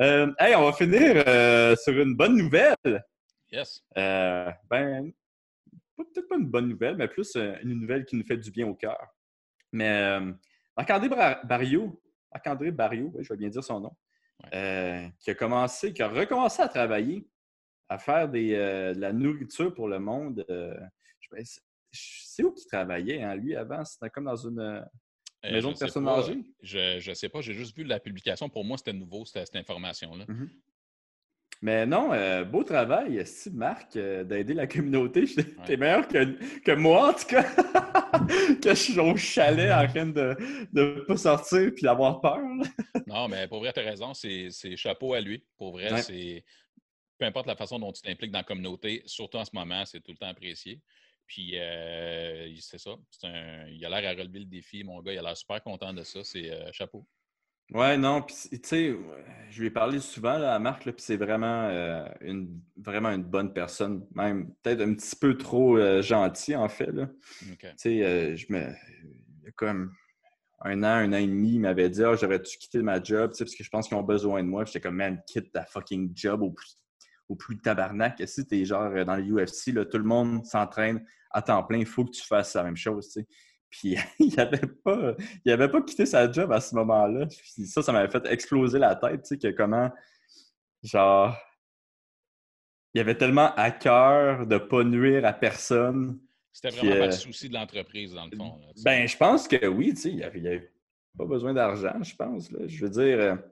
Euh, 0.00 0.32
hey, 0.38 0.54
on 0.56 0.64
va 0.64 0.72
finir 0.72 1.22
euh, 1.26 1.76
sur 1.76 1.92
une 2.00 2.14
bonne 2.16 2.36
nouvelle. 2.36 3.04
Yes. 3.52 3.84
Euh, 3.96 4.50
ben, 4.68 5.12
peut-être 5.96 6.28
pas 6.28 6.36
une 6.36 6.48
bonne 6.48 6.68
nouvelle, 6.68 6.96
mais 6.96 7.06
plus 7.06 7.36
une 7.36 7.80
nouvelle 7.80 8.04
qui 8.04 8.16
nous 8.16 8.24
fait 8.24 8.36
du 8.36 8.50
bien 8.50 8.66
au 8.66 8.74
cœur. 8.74 8.98
Mais 9.72 10.18
Marc-André 10.76 11.08
Barrio, 11.44 12.02
Marc-André 12.32 12.70
Barrio, 12.72 13.12
je 13.20 13.28
vais 13.32 13.36
bien 13.36 13.48
dire 13.48 13.62
son 13.62 13.80
nom, 13.80 13.96
Ouais. 14.52 15.12
qui 15.20 15.30
a 15.30 15.34
commencé, 15.34 15.92
qui 15.92 16.02
a 16.02 16.08
recommencé 16.08 16.62
à 16.62 16.68
travailler, 16.68 17.28
à 17.88 17.98
faire 17.98 18.28
des, 18.28 18.50
de 18.56 18.98
la 19.00 19.12
nourriture 19.12 19.72
pour 19.72 19.88
le 19.88 20.00
monde. 20.00 20.44
je 20.48 21.28
sais- 21.44 21.60
je 21.92 22.22
sais 22.24 22.42
où 22.42 22.52
qu'il 22.52 22.66
travaillait, 22.66 23.22
hein, 23.22 23.36
lui, 23.36 23.54
avant. 23.54 23.84
C'était 23.84 24.10
comme 24.10 24.24
dans 24.24 24.34
une 24.36 24.84
de 25.52 25.74
sais 25.74 25.84
personnes 25.84 26.04
pas. 26.04 26.22
Je, 26.62 26.98
je 27.00 27.12
sais 27.14 27.28
pas, 27.28 27.40
j'ai 27.40 27.54
juste 27.54 27.76
vu 27.76 27.84
la 27.84 28.00
publication. 28.00 28.48
Pour 28.48 28.64
moi, 28.64 28.78
c'était 28.78 28.92
nouveau, 28.92 29.24
cette, 29.24 29.46
cette 29.46 29.56
information-là. 29.56 30.24
Mhm. 30.28 30.50
Mais 31.62 31.86
non, 31.86 32.12
euh, 32.12 32.44
beau 32.44 32.62
travail, 32.62 33.24
Steve 33.26 33.54
Marc, 33.54 33.96
euh, 33.96 34.22
d'aider 34.24 34.52
la 34.54 34.66
communauté. 34.66 35.24
T'es 35.24 35.44
Ouais. 35.70 35.76
meilleur 35.78 36.06
que, 36.08 36.60
que 36.60 36.72
moi, 36.72 37.10
en 37.10 37.14
tout 37.14 37.26
cas. 37.26 37.42
que 38.62 38.70
je 38.70 38.74
suis 38.74 38.98
au 38.98 39.16
chalet 39.16 39.72
en 39.72 39.86
train 39.86 40.06
de 40.06 40.36
ne 40.72 41.00
pas 41.06 41.16
sortir 41.16 41.70
puis 41.74 41.82
d'avoir 41.82 42.20
peur. 42.20 42.38
Non, 43.06 43.28
mais 43.28 43.48
pour 43.48 43.60
vrai, 43.60 43.72
tu 43.72 43.80
as 43.80 43.84
raison, 43.84 44.12
c'est 44.14 44.48
c'est 44.50 44.76
chapeau 44.76 45.14
à 45.14 45.20
lui. 45.20 45.42
Pour 45.56 45.72
vrai, 45.72 45.92
Ouais. 45.92 46.02
c'est. 46.02 46.44
Peu 47.18 47.24
importe 47.26 47.46
la 47.46 47.56
façon 47.56 47.78
dont 47.78 47.92
tu 47.92 48.02
t'impliques 48.02 48.32
dans 48.32 48.40
la 48.40 48.44
communauté, 48.44 49.02
surtout 49.06 49.38
en 49.38 49.44
ce 49.44 49.52
moment, 49.54 49.86
c'est 49.86 50.00
tout 50.00 50.10
le 50.10 50.18
temps 50.18 50.26
apprécié. 50.26 50.80
Puis, 51.26 51.58
euh, 51.58 52.52
c'est 52.60 52.78
ça. 52.78 52.90
un- 53.24 53.66
il 53.68 53.84
a 53.84 53.88
l'air 53.88 54.10
à 54.10 54.14
relever 54.20 54.40
le 54.40 54.44
défi, 54.46 54.84
mon 54.84 55.00
gars. 55.00 55.12
Il 55.12 55.18
a 55.18 55.22
l'air 55.22 55.36
super 55.36 55.62
content 55.62 55.92
de 55.92 56.02
ça. 56.02 56.22
C'est 56.22 56.50
euh, 56.50 56.70
chapeau. 56.72 57.06
Ouais, 57.72 57.96
non, 57.96 58.20
puis 58.20 58.36
tu 58.50 58.60
sais, 58.62 58.94
je 59.50 59.60
lui 59.60 59.68
ai 59.68 59.70
parlé 59.70 59.98
souvent 59.98 60.36
là, 60.36 60.54
à 60.54 60.58
Marc, 60.58 60.84
là, 60.84 60.92
puis 60.92 61.02
c'est 61.02 61.16
vraiment, 61.16 61.64
euh, 61.64 62.06
une, 62.20 62.60
vraiment 62.76 63.08
une 63.08 63.24
bonne 63.24 63.54
personne, 63.54 64.06
même 64.14 64.54
peut-être 64.62 64.82
un 64.82 64.92
petit 64.94 65.16
peu 65.16 65.38
trop 65.38 65.78
gentil 66.02 66.54
en 66.54 66.68
fait. 66.68 66.92
Là. 66.92 67.08
Tu 67.40 67.66
sais, 67.78 68.36
je 68.36 68.52
me. 68.52 68.68
Il 69.40 69.44
y 69.46 69.48
a 69.48 69.52
comme 69.52 69.94
un 70.60 70.82
an, 70.82 70.86
un 70.88 71.12
an 71.14 71.16
et 71.16 71.26
demi, 71.26 71.54
il 71.54 71.60
m'avait 71.60 71.88
dit 71.88 72.04
Ah, 72.04 72.14
j'aurais-tu 72.14 72.58
quitté 72.58 72.82
ma 72.82 73.02
job, 73.02 73.30
tu 73.30 73.38
sais, 73.38 73.44
parce 73.44 73.54
que 73.56 73.64
je 73.64 73.70
pense 73.70 73.88
qu'ils 73.88 73.96
ont 73.96 74.02
besoin 74.02 74.42
de 74.42 74.48
moi. 74.48 74.66
J'étais 74.66 74.80
comme, 74.80 74.96
man, 74.96 75.22
quitte 75.26 75.50
ta 75.50 75.64
fucking 75.64 76.12
job 76.14 76.42
au 76.42 76.50
plus, 76.50 76.78
au 77.28 77.36
plus 77.36 77.58
tabarnak. 77.58 78.22
Si 78.26 78.46
t'es 78.46 78.64
genre 78.64 78.92
euh, 78.92 79.04
dans 79.04 79.16
le 79.16 79.24
UFC, 79.24 79.72
là, 79.72 79.84
tout 79.84 79.98
le 79.98 80.04
monde 80.04 80.44
s'entraîne 80.44 81.04
à 81.30 81.42
temps 81.42 81.62
plein, 81.62 81.78
il 81.78 81.86
faut 81.86 82.04
que 82.04 82.12
tu 82.12 82.22
fasses 82.22 82.54
la 82.54 82.64
même 82.64 82.76
chose, 82.76 83.08
tu 83.08 83.20
sais. 83.20 83.26
Puis 83.70 83.96
il 84.20 84.38
avait 84.38 84.66
pas, 84.84 85.14
il 85.44 85.52
avait 85.52 85.68
pas 85.68 85.82
quitté 85.82 86.06
sa 86.06 86.30
job 86.30 86.52
à 86.52 86.60
ce 86.60 86.74
moment-là. 86.76 87.26
Ça, 87.66 87.82
ça 87.82 87.92
m'avait 87.92 88.10
fait 88.10 88.24
exploser 88.26 88.78
la 88.78 88.94
tête, 88.94 89.22
tu 89.22 89.28
sais, 89.28 89.38
que 89.38 89.56
comment, 89.56 89.90
genre, 90.82 91.36
il 92.94 93.00
avait 93.00 93.16
tellement 93.16 93.52
à 93.56 93.72
cœur 93.72 94.46
de 94.46 94.56
pas 94.58 94.84
nuire 94.84 95.24
à 95.24 95.32
personne. 95.32 96.20
C'était 96.52 96.76
vraiment 96.76 97.00
pas 97.00 97.06
le 97.06 97.12
souci 97.12 97.48
de 97.48 97.54
l'entreprise, 97.54 98.14
dans 98.14 98.26
le 98.26 98.36
fond. 98.36 98.60
là, 98.60 98.68
tu. 98.76 98.82
Ben, 98.84 99.08
je 99.08 99.16
pense 99.16 99.48
que 99.48 99.66
oui, 99.66 99.92
tu 99.94 100.02
sais, 100.02 100.10
il 100.10 100.16
n'y 100.16 100.22
avait, 100.22 100.70
pas 101.18 101.24
besoin 101.24 101.52
d'argent, 101.52 102.00
je 102.02 102.14
pense. 102.14 102.52
là. 102.52 102.60
Je 102.66 102.84
veux 102.84 102.90
dire, 102.90 103.18
euh, 103.18 103.34
tu 103.34 103.42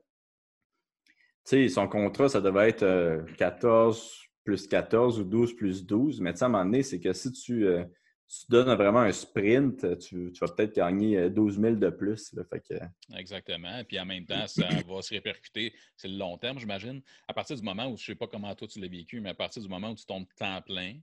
sais, 1.45 1.69
son 1.69 1.89
contrat, 1.89 2.29
ça 2.29 2.41
devait 2.41 2.69
être 2.69 2.83
euh, 2.83 3.23
14 3.39 4.23
plus 4.45 4.67
14 4.67 5.21
ou 5.21 5.25
12 5.25 5.55
plus 5.55 5.87
12. 5.87 6.21
Mais 6.21 6.43
à 6.43 6.47
un 6.47 6.49
moment 6.49 6.65
donné, 6.65 6.83
c'est 6.83 7.01
que 7.01 7.13
si 7.13 7.31
tu, 7.33 7.67
euh, 7.67 7.85
tu 8.29 8.47
donnes 8.49 8.75
vraiment 8.75 9.01
un 9.01 9.13
sprint, 9.13 9.99
tu, 9.99 10.33
tu 10.33 10.41
vas 10.41 10.53
peut-être 10.53 10.75
gagner 10.75 11.19
euh, 11.19 11.29
12 11.29 11.61
000 11.61 11.77
de 11.77 11.91
plus. 11.91 12.33
là. 12.35 12.43
Fait 12.45 12.61
que, 12.61 12.75
Exactement. 13.17 13.83
Puis 13.85 13.99
en 14.01 14.07
même 14.07 14.27
temps, 14.27 14.47
ça 14.47 14.69
va 14.87 15.03
se 15.03 15.15
répercuter. 15.15 15.73
C'est 15.97 16.09
le 16.09 16.17
long 16.17 16.39
terme, 16.39 16.59
j'imagine. 16.59 17.03
À 17.29 17.35
partir 17.35 17.57
du 17.57 17.63
moment 17.63 17.87
où, 17.87 17.97
je 17.97 18.03
ne 18.03 18.07
sais 18.07 18.15
pas 18.15 18.27
comment 18.27 18.55
toi 18.55 18.67
tu 18.69 18.81
l'as 18.81 18.89
vécu, 18.89 19.21
mais 19.21 19.31
à 19.31 19.35
partir 19.35 19.63
du 19.63 19.69
moment 19.69 19.91
où 19.91 19.95
tu 19.95 20.07
tombes 20.07 20.27
temps 20.37 20.63
plein, 20.63 20.95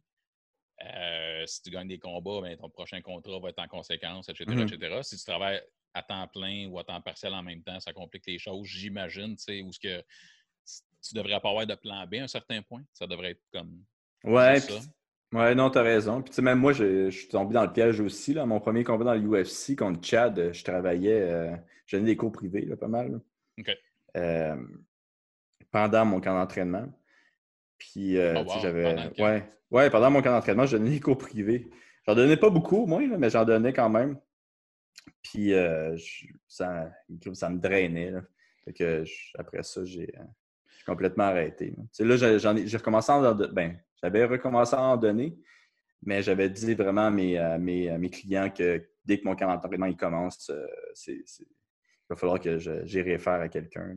euh, 0.85 1.45
si 1.45 1.61
tu 1.61 1.71
gagnes 1.71 1.87
des 1.89 1.99
combats, 1.99 2.41
ben, 2.41 2.55
ton 2.57 2.69
prochain 2.69 3.01
contrat 3.01 3.39
va 3.39 3.49
être 3.49 3.59
en 3.59 3.67
conséquence, 3.67 4.29
etc., 4.29 4.45
etc. 4.61 4.99
Si 5.01 5.17
tu 5.17 5.25
travailles 5.25 5.61
à 5.93 6.03
temps 6.03 6.27
plein 6.27 6.67
ou 6.67 6.77
à 6.79 6.83
temps 6.83 7.01
partiel 7.01 7.33
en 7.33 7.43
même 7.43 7.61
temps, 7.63 7.79
ça 7.79 7.93
complique 7.93 8.25
les 8.27 8.37
choses, 8.39 8.67
j'imagine, 8.67 9.35
tu 9.35 9.43
sais, 9.43 9.61
où 9.61 9.71
ce 9.71 9.79
que 9.79 10.01
tu 11.01 11.15
devrais 11.15 11.39
pas 11.39 11.49
avoir 11.49 11.65
de 11.65 11.75
plan 11.75 12.05
B 12.05 12.15
à 12.15 12.23
un 12.23 12.27
certain 12.27 12.61
point. 12.61 12.83
Ça 12.93 13.07
devrait 13.07 13.31
être 13.31 13.41
comme 13.53 13.83
Ouais, 14.23 14.59
ça. 14.59 14.73
ouais, 15.33 15.55
non, 15.55 15.69
t'as 15.69 15.81
raison. 15.81 16.21
Puis, 16.21 16.31
tu 16.31 16.35
sais, 16.35 16.41
même 16.41 16.59
moi, 16.59 16.73
je, 16.73 17.09
je 17.09 17.17
suis 17.17 17.27
tombé 17.29 17.53
dans 17.53 17.63
le 17.63 17.71
piège 17.71 17.99
aussi. 18.01 18.33
Là. 18.33 18.45
Mon 18.45 18.59
premier 18.59 18.83
combat 18.83 19.05
dans 19.05 19.13
le 19.13 19.21
UFC 19.21 19.75
contre 19.77 20.05
Chad, 20.05 20.37
euh, 20.37 20.51
je 20.53 20.63
travaillais, 20.63 21.21
euh, 21.21 21.55
je 21.85 21.95
donnais 21.95 22.07
des 22.11 22.17
cours 22.17 22.31
privés, 22.31 22.65
là, 22.65 22.75
pas 22.75 22.87
mal. 22.89 23.11
là. 23.13 23.17
OK. 23.59 23.77
Euh, 24.17 24.57
pendant 25.71 26.05
mon 26.05 26.19
camp 26.19 26.33
d'entraînement. 26.37 26.85
Puis, 27.77 28.17
euh, 28.17 28.33
Oh, 28.37 28.43
wow, 28.49 28.59
j'avais. 28.61 28.95
Ouais, 29.19 29.49
ouais, 29.71 29.89
pendant 29.89 30.11
mon 30.11 30.21
camp 30.21 30.31
d'entraînement, 30.31 30.65
je 30.65 30.75
donnais 30.77 30.89
des 30.91 30.99
cours 30.99 31.17
privés. 31.17 31.69
J'en 32.05 32.15
donnais 32.15 32.37
pas 32.37 32.49
beaucoup, 32.49 32.85
moi, 32.85 33.01
là, 33.05 33.17
mais 33.17 33.29
j'en 33.29 33.45
donnais 33.45 33.71
quand 33.71 33.89
même. 33.89 34.19
Puis, 35.21 35.53
euh, 35.53 35.95
je- 35.97 36.27
ça, 36.47 36.91
ça 37.33 37.49
me 37.49 37.59
drainait. 37.59 38.11
là. 38.11 38.21
Fait 38.65 38.73
que 38.73 39.03
je- 39.05 39.31
après 39.37 39.63
ça, 39.63 39.83
j'ai 39.85 40.09
euh, 40.17 40.23
complètement 40.85 41.25
arrêté. 41.25 41.67
là. 41.71 41.77
Tu 41.83 41.87
sais, 41.91 42.05
là, 42.05 42.17
j'ai- 42.17 42.39
j'en 42.39 42.55
ai- 42.55 42.67
j'ai 42.67 42.77
recommencé 42.77 43.11
à 43.11 43.17
en 43.17 43.33
don- 43.35 43.49
ben, 43.51 43.79
j'avais 44.01 44.25
recommencé 44.25 44.75
à 44.75 44.81
en 44.81 44.97
donner, 44.97 45.37
mais 46.01 46.21
j'avais 46.23 46.49
dit 46.49 46.73
vraiment 46.73 47.07
à 47.07 47.11
mes, 47.11 47.37
à 47.37 47.57
mes, 47.57 47.89
à 47.89 47.97
mes 47.97 48.09
clients 48.09 48.49
que 48.49 48.89
dès 49.05 49.19
que 49.19 49.25
mon 49.25 49.35
camp 49.35 49.47
d'entraînement 49.53 49.87
il 49.87 49.97
commence, 49.97 50.49
euh, 50.49 50.65
c'est, 50.93 51.15
il 51.15 51.45
va 52.09 52.15
falloir 52.15 52.39
que 52.39 52.57
je- 52.57 52.85
j'y 52.85 53.01
réfère 53.01 53.41
à 53.41 53.49
quelqu'un. 53.49 53.95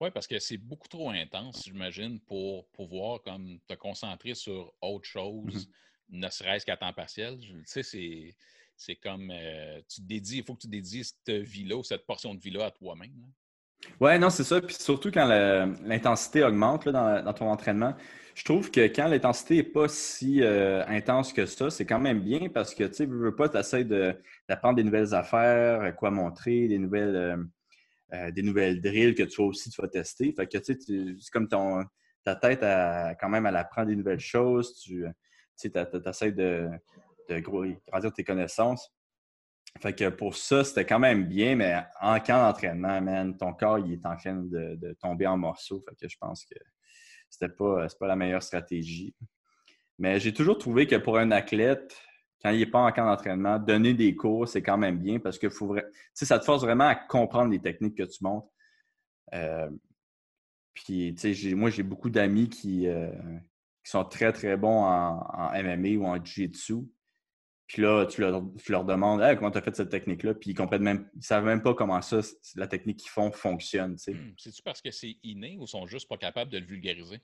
Oui, 0.00 0.10
parce 0.12 0.26
que 0.28 0.38
c'est 0.38 0.58
beaucoup 0.58 0.86
trop 0.88 1.10
intense, 1.10 1.64
j'imagine, 1.64 2.20
pour 2.20 2.68
pouvoir 2.68 3.20
comme 3.22 3.58
te 3.66 3.74
concentrer 3.74 4.34
sur 4.34 4.72
autre 4.80 5.06
chose, 5.06 5.68
Mhm. 6.10 6.20
ne 6.20 6.28
serait-ce 6.28 6.64
qu'à 6.64 6.76
temps 6.76 6.92
partiel. 6.92 7.38
Tu 7.40 7.62
sais, 7.66 7.82
c'est, 7.82 8.34
c'est 8.78 8.94
comme 8.94 9.30
euh, 9.32 9.80
tu 9.88 10.00
te 10.00 10.06
il 10.36 10.44
faut 10.44 10.54
que 10.54 10.60
tu 10.60 10.68
dédies 10.68 11.04
cette 11.04 11.34
vie-là 11.42 11.76
ou 11.76 11.82
cette 11.82 12.06
portion 12.06 12.32
de 12.32 12.40
vie-là 12.40 12.66
à 12.66 12.70
toi-même. 12.70 13.12
là. 13.20 13.26
Ouais, 14.00 14.18
non, 14.18 14.30
c'est 14.30 14.44
ça. 14.44 14.60
Puis 14.60 14.74
surtout 14.74 15.10
quand 15.10 15.26
l'intensité 15.26 16.42
augmente 16.42 16.84
là, 16.84 17.22
dans, 17.22 17.32
ton 17.32 17.48
entraînement, 17.48 17.94
je 18.34 18.44
trouve 18.44 18.70
que 18.70 18.80
quand 18.86 19.08
l'intensité 19.08 19.56
n'est 19.56 19.62
pas 19.64 19.88
si 19.88 20.42
euh, 20.42 20.84
intense 20.86 21.32
que 21.32 21.46
ça, 21.46 21.70
c'est 21.70 21.86
quand 21.86 21.98
même 21.98 22.20
bien 22.20 22.48
parce 22.48 22.74
que 22.74 22.84
tu 22.84 22.94
sais, 22.94 23.06
veux, 23.06 23.34
pas, 23.34 23.48
tu 23.48 23.56
essaies 23.56 23.84
d'apprendre 23.84 24.76
des 24.76 24.84
nouvelles 24.84 25.14
affaires, 25.14 25.82
euh, 25.82 25.92
quoi 25.92 26.10
montrer, 26.10 26.68
des 26.68 26.78
nouvelles, 26.78 27.46
des 28.32 28.42
nouvelles 28.42 28.80
drills 28.80 29.14
que 29.14 29.24
vas 29.24 29.48
aussi 29.48 29.70
tu 29.70 29.80
vas 29.80 29.88
tester. 29.88 30.32
Fait 30.32 30.46
que 30.46 30.58
tu 30.58 31.16
c'est 31.20 31.30
comme 31.30 31.48
ton, 31.48 31.84
ta 32.24 32.36
tête 32.36 32.60
quand 33.20 33.28
même, 33.28 33.46
elle 33.46 33.56
apprend 33.56 33.84
des 33.84 33.96
nouvelles 33.96 34.20
choses. 34.20 34.74
Tu 34.80 35.04
essaies 35.56 36.32
de, 36.32 36.68
de 37.28 37.40
grandir 37.40 38.12
tes 38.12 38.24
connaissances. 38.24 38.92
Fait 39.80 39.92
que 39.92 40.08
pour 40.08 40.34
ça, 40.36 40.64
c'était 40.64 40.86
quand 40.86 40.98
même 40.98 41.26
bien, 41.26 41.54
mais 41.54 41.76
en 42.00 42.18
camp 42.20 42.42
d'entraînement, 42.42 43.00
man, 43.00 43.36
ton 43.36 43.52
corps, 43.52 43.78
il 43.78 43.92
est 43.92 44.06
en 44.06 44.16
train 44.16 44.34
de, 44.34 44.96
tomber 45.00 45.26
en 45.26 45.36
morceaux. 45.36 45.84
Fait 45.88 45.94
que 45.94 46.08
je 46.08 46.16
pense 46.18 46.44
que 46.44 46.58
c'était 47.28 47.54
pas, 47.54 47.86
pas 48.00 48.06
la 48.06 48.16
meilleure 48.16 48.42
stratégie. 48.42 49.14
Mais 49.98 50.18
j'ai 50.20 50.32
toujours 50.32 50.58
trouvé 50.58 50.86
que 50.86 50.96
pour 50.96 51.18
un 51.18 51.30
athlète, 51.30 52.00
quand 52.42 52.50
il 52.50 52.60
n'est 52.60 52.66
pas 52.66 52.80
en 52.80 52.92
camp 52.92 53.06
d'entraînement, 53.06 53.58
donner 53.58 53.94
des 53.94 54.14
cours, 54.14 54.48
c'est 54.48 54.62
quand 54.62 54.78
même 54.78 54.98
bien 54.98 55.18
parce 55.18 55.38
que 55.38 55.48
faut 55.48 55.76
ça 56.14 56.38
te 56.38 56.44
force 56.44 56.62
vraiment 56.62 56.86
à 56.86 56.94
comprendre 56.94 57.50
les 57.50 57.60
techniques 57.60 57.96
que 57.96 58.04
tu 58.04 58.22
montres. 58.22 58.48
Euh, 59.34 59.68
puis, 60.72 61.14
moi, 61.54 61.70
j'ai 61.70 61.82
beaucoup 61.82 62.10
d'amis 62.10 62.48
qui, 62.48 62.86
euh, 62.86 63.10
qui 63.84 63.90
sont 63.90 64.04
très, 64.04 64.32
très 64.32 64.56
bons 64.56 64.84
en, 64.84 65.18
en 65.18 65.62
MMA 65.62 65.98
ou 65.98 66.06
en 66.06 66.16
Jiu-Jitsu. 66.16 66.88
Puis 67.68 67.82
là, 67.82 68.06
tu 68.06 68.22
leur, 68.22 68.42
tu 68.64 68.72
leur 68.72 68.84
demandes 68.84 69.20
hey, 69.20 69.36
comment 69.36 69.50
tu 69.50 69.58
as 69.58 69.62
fait 69.62 69.76
cette 69.76 69.90
technique-là, 69.90 70.34
puis 70.34 70.50
ils 70.50 70.54
comprennent 70.54 70.82
même, 70.82 71.08
ils 71.14 71.22
savent 71.22 71.44
même 71.44 71.62
pas 71.62 71.74
comment 71.74 72.00
ça, 72.00 72.20
la 72.56 72.66
technique 72.66 72.98
qu'ils 72.98 73.10
font 73.10 73.30
fonctionne. 73.30 73.92
Hmm. 73.92 74.32
C'est-tu 74.38 74.62
parce 74.62 74.80
que 74.80 74.90
c'est 74.90 75.16
inné 75.22 75.58
ou 75.60 75.66
sont 75.66 75.86
juste 75.86 76.08
pas 76.08 76.16
capables 76.16 76.50
de 76.50 76.58
le 76.58 76.64
vulgariser? 76.64 77.20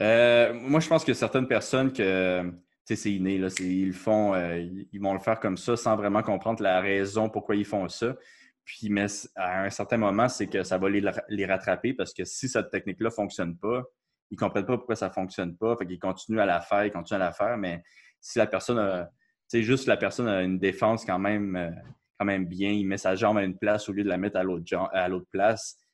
Euh, 0.00 0.54
moi, 0.54 0.80
je 0.80 0.88
pense 0.88 1.04
que 1.04 1.12
certaines 1.12 1.46
personnes 1.46 1.92
que 1.92 2.42
tu 2.42 2.50
sais, 2.84 2.96
c'est 2.96 3.12
inné, 3.12 3.36
là, 3.36 3.48
ils 3.60 3.88
le 3.88 3.92
font, 3.92 4.34
euh, 4.34 4.58
ils 4.58 4.88
ils 4.92 5.00
vont 5.00 5.12
le 5.12 5.20
faire 5.20 5.38
comme 5.38 5.58
ça 5.58 5.76
sans 5.76 5.94
vraiment 5.94 6.22
comprendre 6.22 6.62
la 6.62 6.80
raison 6.80 7.28
pourquoi 7.28 7.54
ils 7.54 7.66
font 7.66 7.86
ça. 7.88 8.16
Puis, 8.64 8.88
mais 8.88 9.06
à 9.36 9.64
un 9.64 9.70
certain 9.70 9.98
moment, 9.98 10.28
c'est 10.28 10.46
que 10.46 10.62
ça 10.62 10.78
va 10.78 10.88
les, 10.88 11.02
les 11.28 11.44
rattraper 11.46 11.92
parce 11.92 12.14
que 12.14 12.24
si 12.24 12.48
cette 12.48 12.70
technique-là 12.70 13.10
ne 13.10 13.14
fonctionne 13.14 13.58
pas, 13.58 13.82
ils 14.30 14.36
ne 14.36 14.38
comprennent 14.38 14.64
pas 14.64 14.78
pourquoi 14.78 14.96
ça 14.96 15.08
ne 15.08 15.12
fonctionne 15.12 15.56
pas. 15.56 15.76
Fait 15.76 15.86
qu'ils 15.86 15.98
continuent 15.98 16.40
à 16.40 16.46
la 16.46 16.62
faire, 16.62 16.86
ils 16.86 16.92
continuent 16.92 17.20
à 17.20 17.24
la 17.24 17.32
faire. 17.32 17.58
Mais 17.58 17.82
si 18.20 18.38
la 18.38 18.46
personne 18.46 18.78
a, 18.78 19.10
sais, 19.58 19.62
juste 19.62 19.86
la 19.86 19.96
personne 19.96 20.28
a 20.28 20.42
une 20.42 20.58
défense 20.58 21.04
quand 21.04 21.18
même, 21.18 21.56
euh, 21.56 21.70
quand 22.18 22.24
même 22.26 22.46
bien, 22.46 22.70
il 22.70 22.84
met 22.86 22.98
sa 22.98 23.16
jambe 23.16 23.38
à 23.38 23.44
une 23.44 23.56
place 23.58 23.88
au 23.88 23.92
lieu 23.92 24.04
de 24.04 24.08
la 24.08 24.18
mettre 24.18 24.36
à 24.36 24.42
l'autre 24.42 24.64
jam- 24.66 24.88
à 24.92 25.08
l'autre 25.08 25.28
place, 25.30 25.78
tu 25.78 25.86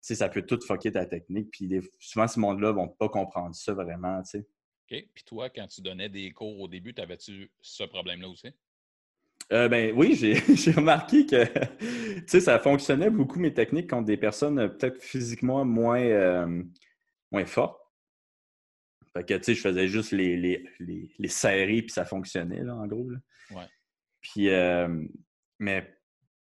sais, 0.00 0.14
ça 0.14 0.28
peut 0.28 0.42
tout 0.42 0.60
fucker 0.66 0.92
ta 0.92 1.06
technique. 1.06 1.50
Puis 1.50 1.68
souvent, 1.98 2.28
ce 2.28 2.38
monde-là 2.38 2.68
ne 2.68 2.72
vont 2.74 2.88
pas 2.88 3.08
comprendre 3.08 3.54
ça 3.54 3.74
vraiment. 3.74 4.22
tu 4.22 4.30
sais. 4.30 4.38
OK. 4.90 5.08
Puis 5.14 5.24
toi, 5.24 5.50
quand 5.50 5.66
tu 5.66 5.80
donnais 5.82 6.08
des 6.08 6.30
cours 6.30 6.60
au 6.60 6.68
début, 6.68 6.94
avais-tu 6.98 7.50
ce 7.60 7.84
problème-là 7.84 8.28
aussi? 8.28 8.48
Euh, 9.52 9.68
ben 9.68 9.94
oui, 9.96 10.14
j'ai 10.14 10.34
j'ai 10.56 10.72
remarqué 10.72 11.24
que 11.26 11.44
tu 12.20 12.24
sais, 12.26 12.40
ça 12.40 12.58
fonctionnait 12.58 13.10
beaucoup 13.10 13.38
mes 13.38 13.52
techniques 13.52 13.88
contre 13.90 14.04
des 14.06 14.16
personnes 14.16 14.58
euh, 14.58 14.68
peut-être 14.68 15.02
physiquement 15.02 15.64
moins, 15.64 16.00
euh, 16.00 16.62
moins 17.32 17.46
fortes. 17.46 17.80
Fait 19.18 19.24
que 19.24 19.34
tu 19.34 19.44
sais, 19.44 19.54
je 19.54 19.60
faisais 19.60 19.88
juste 19.88 20.12
les, 20.12 20.36
les, 20.36 20.64
les, 20.78 21.10
les 21.18 21.28
serrer 21.28 21.82
puis 21.82 21.90
ça 21.90 22.04
fonctionnait, 22.04 22.62
là, 22.62 22.74
en 22.76 22.86
gros. 22.86 23.10
là. 23.10 23.18
Ouais. 23.50 23.66
Puis, 24.20 24.48
euh, 24.48 25.04
mais 25.58 25.92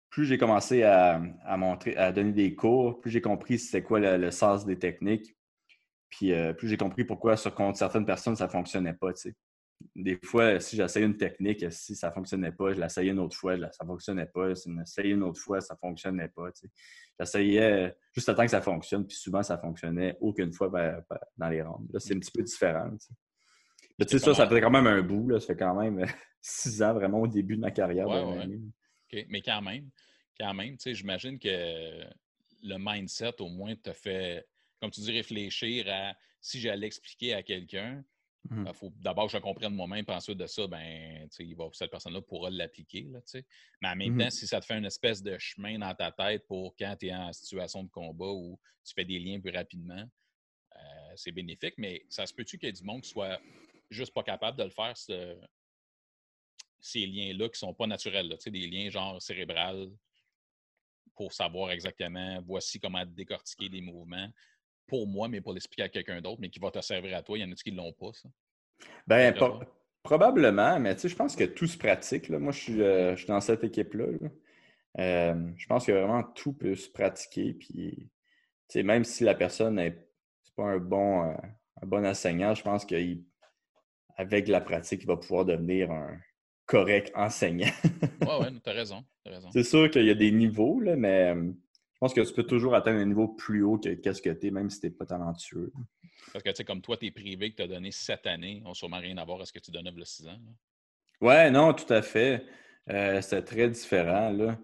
plus 0.09 0.25
j'ai 0.25 0.37
commencé 0.37 0.83
à, 0.83 1.21
à 1.45 1.55
montrer, 1.55 1.95
à 1.95 2.11
donner 2.11 2.33
des 2.33 2.55
cours, 2.55 2.99
plus 2.99 3.11
j'ai 3.11 3.21
compris 3.21 3.59
c'était 3.59 3.83
quoi 3.83 3.99
le, 3.99 4.17
le 4.17 4.31
sens 4.31 4.65
des 4.65 4.77
techniques. 4.77 5.37
Puis 6.09 6.33
euh, 6.33 6.53
plus 6.53 6.67
j'ai 6.67 6.77
compris 6.77 7.05
pourquoi 7.05 7.37
sur 7.37 7.53
contre 7.55 7.77
certaines 7.77 8.05
personnes, 8.05 8.35
ça 8.35 8.47
ne 8.47 8.51
fonctionnait 8.51 8.93
pas, 8.93 9.13
tu 9.13 9.21
sais. 9.21 9.35
Des 9.95 10.19
fois, 10.23 10.59
si 10.59 10.75
j'essayais 10.75 11.05
une 11.05 11.17
technique, 11.17 11.65
si 11.71 11.95
ça 11.95 12.09
ne 12.09 12.13
fonctionnait 12.13 12.51
pas, 12.51 12.73
je 12.73 12.79
l'essayais 12.79 13.11
une 13.11 13.19
autre 13.19 13.35
fois, 13.35 13.55
ça 13.71 13.83
ne 13.83 13.87
fonctionnait 13.87 14.25
pas. 14.25 14.53
Si 14.55 14.69
je 14.69 14.77
l'essayais 14.77 15.11
une 15.11 15.23
autre 15.23 15.39
fois, 15.39 15.61
ça 15.61 15.73
ne 15.73 15.79
fonctionnait 15.79 16.27
pas. 16.27 16.51
tu 16.51 16.61
sais. 16.61 16.71
J'essayais 17.19 17.95
juste 18.13 18.29
le 18.29 18.35
temps 18.35 18.45
que 18.45 18.51
ça 18.51 18.61
fonctionne, 18.61 19.05
puis 19.05 19.17
souvent, 19.17 19.43
ça 19.43 19.57
fonctionnait 19.57 20.17
aucune 20.21 20.51
fois 20.51 20.69
ben, 20.69 21.03
ben, 21.09 21.17
dans 21.37 21.49
les 21.49 21.61
rondes. 21.61 21.87
Là, 21.93 21.99
c'est 21.99 22.15
un 22.15 22.19
petit 22.19 22.31
peu 22.31 22.43
différent. 22.43 22.89
tu 22.91 23.07
sais. 23.07 23.13
Mais 23.99 24.05
tu 24.05 24.17
sais, 24.17 24.25
ça, 24.25 24.33
ça 24.33 24.47
fait 24.47 24.61
quand 24.61 24.69
même 24.69 24.87
un 24.87 25.01
bout. 25.01 25.27
Là. 25.27 25.39
Ça 25.39 25.47
fait 25.47 25.57
quand 25.57 25.79
même 25.79 25.99
euh, 25.99 26.05
six 26.41 26.81
ans 26.81 26.93
vraiment 26.93 27.21
au 27.21 27.27
début 27.27 27.57
de 27.57 27.61
ma 27.61 27.71
carrière. 27.71 28.07
Ouais. 28.07 28.47
Mais 29.27 29.41
quand 29.41 29.61
même, 29.61 29.89
quand 30.39 30.53
même, 30.53 30.77
tu 30.77 30.83
sais, 30.83 30.93
j'imagine 30.93 31.37
que 31.37 31.49
le 32.63 32.77
mindset, 32.77 33.41
au 33.41 33.49
moins, 33.49 33.75
te 33.75 33.91
fait, 33.91 34.47
comme 34.79 34.91
tu 34.91 35.01
dis, 35.01 35.11
réfléchir 35.11 35.85
à 35.89 36.13
si 36.39 36.59
j'allais 36.61 36.87
expliquer 36.87 37.33
à 37.33 37.43
quelqu'un, 37.43 38.03
il 38.49 38.55
Mhm. 38.55 38.73
faut 38.73 38.91
d'abord 38.97 39.25
que 39.25 39.31
je 39.31 39.37
le 39.37 39.41
comprenne 39.43 39.73
moi-même, 39.73 40.05
puis 40.05 40.15
ensuite 40.15 40.37
de 40.37 40.47
ça, 40.47 40.65
ben, 40.67 41.27
il 41.39 41.55
va- 41.55 41.69
cette 41.73 41.91
personne-là 41.91 42.21
pourra 42.21 42.49
l'appliquer. 42.49 43.07
Mais 43.81 43.89
en 43.89 43.95
même 43.95 44.13
Mhm. 44.13 44.19
temps, 44.19 44.29
si 44.29 44.47
ça 44.47 44.59
te 44.59 44.65
fait 44.65 44.77
une 44.77 44.85
espèce 44.85 45.21
de 45.21 45.37
chemin 45.37 45.77
dans 45.77 45.93
ta 45.93 46.11
tête 46.11 46.45
pour 46.47 46.75
quand 46.77 46.95
tu 46.99 47.07
es 47.07 47.13
en 47.15 47.31
situation 47.33 47.83
de 47.83 47.89
combat 47.89 48.31
où 48.31 48.59
tu 48.83 48.93
fais 48.93 49.05
des 49.05 49.19
liens 49.19 49.39
plus 49.39 49.51
rapidement, 49.51 50.03
euh, 50.75 50.79
c'est 51.15 51.31
bénéfique. 51.31 51.73
Mais 51.77 52.05
ça 52.09 52.25
se 52.25 52.33
peut-tu 52.33 52.57
qu'il 52.57 52.67
y 52.67 52.69
ait 52.69 52.73
du 52.73 52.83
monde 52.83 53.01
qui 53.01 53.09
soit 53.09 53.39
juste 53.89 54.13
pas 54.13 54.23
capable 54.23 54.57
de 54.57 54.63
le 54.63 54.69
faire, 54.69 54.95
ce- 54.95 55.37
ces 56.79 57.05
liens-là 57.05 57.49
qui 57.49 57.59
sont 57.59 57.73
pas 57.73 57.87
naturels, 57.87 58.29
là, 58.29 58.37
des 58.45 58.67
liens 58.67 58.89
genre 58.89 59.21
cérébral 59.21 59.91
pour 61.15 61.33
savoir 61.33 61.71
exactement 61.71 62.41
voici 62.41 62.79
comment 62.79 63.05
décortiquer 63.05 63.67
des 63.67 63.81
mouvements 63.81 64.29
pour 64.89 65.07
moi, 65.07 65.27
mais 65.29 65.39
pour 65.39 65.53
l'expliquer 65.53 65.83
à 65.83 65.89
quelqu'un 65.89 66.21
d'autre, 66.21 66.39
mais 66.41 66.49
qui 66.49 66.59
va 66.59 66.71
te 66.71 66.81
servir 66.81 67.15
à 67.15 67.23
toi. 67.23 67.37
Il 67.37 67.41
y 67.41 67.43
en 67.45 67.51
a 67.51 67.55
qui 67.55 67.71
ne 67.71 67.77
l'ont 67.77 67.93
pas, 67.93 68.11
ça? 68.13 68.29
Ben, 69.07 69.33
toi? 69.33 69.59
probablement, 70.03 70.79
mais 70.79 70.95
tu 70.95 71.01
sais, 71.01 71.09
je 71.09 71.15
pense 71.15 71.35
que 71.35 71.43
tout 71.43 71.67
se 71.67 71.77
pratique. 71.77 72.29
là. 72.29 72.39
Moi, 72.39 72.51
je 72.51 72.59
suis, 72.59 72.81
euh, 72.81 73.11
je 73.11 73.19
suis 73.19 73.27
dans 73.27 73.41
cette 73.41 73.63
équipe-là. 73.63 74.05
là. 74.19 74.29
Euh, 74.99 75.51
je 75.55 75.67
pense 75.67 75.85
que 75.85 75.91
vraiment 75.91 76.23
tout 76.23 76.53
peut 76.53 76.75
se 76.75 76.89
pratiquer. 76.89 77.53
Puis, 77.53 77.95
tu 77.95 78.09
sais, 78.67 78.83
même 78.83 79.03
si 79.03 79.23
la 79.23 79.35
personne 79.35 79.75
n'est 79.75 79.97
pas 80.55 80.65
un 80.65 80.79
bon, 80.79 81.29
euh, 81.29 81.35
un 81.81 81.85
bon 81.85 82.05
enseignant, 82.05 82.53
je 82.55 82.63
pense 82.63 82.85
qu'avec 82.85 84.47
la 84.47 84.61
pratique, 84.61 85.03
il 85.03 85.07
va 85.07 85.17
pouvoir 85.17 85.45
devenir 85.45 85.91
un 85.91 86.17
correct 86.65 87.11
enseignant. 87.15 87.71
Ouais, 88.21 88.39
ouais, 88.41 88.51
tu 88.63 88.69
as 88.69 88.73
raison. 88.73 89.03
t'as 89.23 89.31
raison. 89.31 89.49
C'est 89.53 89.63
sûr 89.63 89.89
qu'il 89.89 90.05
y 90.05 90.11
a 90.11 90.15
des 90.15 90.31
niveaux, 90.31 90.79
là, 90.79 90.95
mais 90.95 91.35
je 91.99 92.05
pense 92.05 92.13
que 92.13 92.21
tu 92.21 92.33
peux 92.33 92.43
toujours 92.43 92.75
atteindre 92.75 92.99
un 92.99 93.05
niveau 93.05 93.27
plus 93.27 93.61
haut 93.61 93.77
que 93.77 93.89
qu'est-ce 93.89 94.21
que 94.21 94.29
tu 94.29 94.47
es, 94.47 94.51
même 94.51 94.69
si 94.69 94.79
tu 94.79 94.85
n'es 94.87 94.91
pas 94.93 95.05
talentueux. 95.05 95.69
Parce 96.31 96.41
que, 96.41 96.49
tu 96.49 96.55
sais, 96.55 96.63
comme 96.63 96.81
toi, 96.81 96.95
tes 96.95 97.11
privés 97.11 97.51
que 97.51 97.57
tu 97.57 97.63
as 97.63 97.67
donné 97.67 97.91
cette 97.91 98.25
année 98.25 98.61
n'ont 98.61 98.73
sûrement 98.73 98.99
rien 98.99 99.17
à 99.17 99.25
voir 99.25 99.41
à 99.41 99.45
ce 99.45 99.51
que 99.51 99.59
tu 99.59 99.69
donnais 99.69 99.89
a 99.89 100.05
six 100.05 100.25
ans. 100.25 100.31
là. 100.31 101.27
Ouais, 101.27 101.51
non, 101.51 101.73
tout 101.73 101.91
à 101.91 102.01
fait. 102.01 102.45
Euh, 102.89 103.19
c'est 103.21 103.41
très 103.41 103.67
différent, 103.67 104.29
là. 104.29 104.57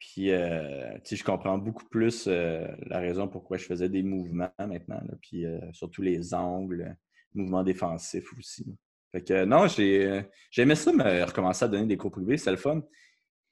Puis, 0.00 0.32
euh, 0.32 0.94
tu 1.04 1.10
sais, 1.10 1.16
je 1.16 1.22
comprends 1.22 1.58
beaucoup 1.58 1.84
plus 1.84 2.26
euh, 2.26 2.66
la 2.86 2.98
raison 2.98 3.28
pourquoi 3.28 3.56
je 3.56 3.64
faisais 3.64 3.88
des 3.88 4.02
mouvements 4.02 4.50
maintenant, 4.58 5.00
là. 5.00 5.14
Puis, 5.22 5.46
euh, 5.46 5.60
surtout 5.72 6.02
les 6.02 6.34
angles, 6.34 6.96
mouvements 7.34 7.62
défensifs 7.62 8.36
aussi. 8.36 8.64
là. 8.64 8.72
Fait 9.12 9.22
que, 9.22 9.44
non, 9.44 9.68
j'ai 9.68 10.24
j'aimais 10.50 10.74
ça, 10.74 10.92
me 10.92 11.22
recommencer 11.24 11.64
à 11.64 11.68
donner 11.68 11.86
des 11.86 11.96
cours 11.96 12.10
privés, 12.10 12.36
c'est 12.36 12.50
le 12.50 12.56
fun. 12.56 12.82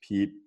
Puis, 0.00 0.42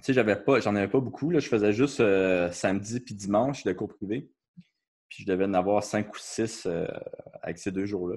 tu 0.00 0.06
sais, 0.06 0.12
j'avais 0.12 0.36
pas, 0.36 0.60
j'en 0.60 0.74
avais 0.76 0.88
pas 0.88 1.00
beaucoup, 1.00 1.30
là. 1.30 1.38
Je 1.40 1.48
faisais 1.48 1.72
juste 1.72 2.00
euh, 2.00 2.50
samedi 2.52 3.00
puis 3.00 3.14
dimanche 3.14 3.64
de 3.64 3.72
cours 3.72 3.88
privés. 3.94 4.30
Puis, 5.08 5.24
je 5.24 5.26
devais 5.32 5.44
en 5.44 5.54
avoir 5.54 5.82
cinq 5.82 6.12
ou 6.14 6.18
six 6.18 6.66
euh, 6.66 6.86
avec 7.42 7.58
ces 7.58 7.72
deux 7.72 7.86
jours-là. 7.86 8.16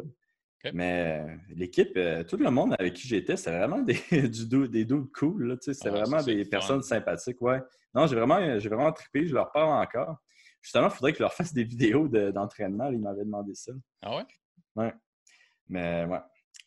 Mais 0.74 1.22
euh, 1.22 1.36
l'équipe, 1.56 1.94
tout 2.28 2.38
le 2.38 2.50
monde 2.50 2.74
avec 2.80 2.94
qui 2.94 3.08
j'étais, 3.08 3.36
c'était 3.36 3.58
vraiment 3.58 3.80
des, 3.82 3.98
du 4.30 4.48
do- 4.48 4.68
des 4.68 4.86
dudes 4.86 5.12
cool. 5.12 5.58
tu 5.62 5.66
sais, 5.66 5.74
C'était 5.74 5.90
Ah, 5.90 6.04
vraiment 6.04 6.24
des 6.24 6.46
personnes 6.46 6.82
fun. 6.82 6.88
sympathiques. 6.88 7.42
Ouais. 7.42 7.60
Non, 7.94 8.08
j'ai 8.08 8.16
vraiment, 8.16 8.60
j'ai 8.60 8.70
vraiment 8.70 8.92
trippé. 8.94 9.28
Je 9.28 9.34
leur 9.34 9.52
parle 9.52 9.82
encore. 9.84 10.18
Justement, 10.62 10.88
il 10.88 10.92
faudrait 10.92 11.12
que 11.12 11.18
je 11.18 11.24
leur 11.24 11.34
fasse 11.34 11.54
des 11.54 11.64
vidéos 11.66 12.08
de- 12.08 12.32
d'entraînement. 12.32 12.90
ils 12.92 13.00
m'avaient 13.00 13.26
demandé 13.26 13.54
ça. 13.56 13.74
Ah 14.04 14.16
ouais? 14.18 14.24
Ouais. 14.78 14.94
Mais 15.68 16.06
ouais. 16.06 16.20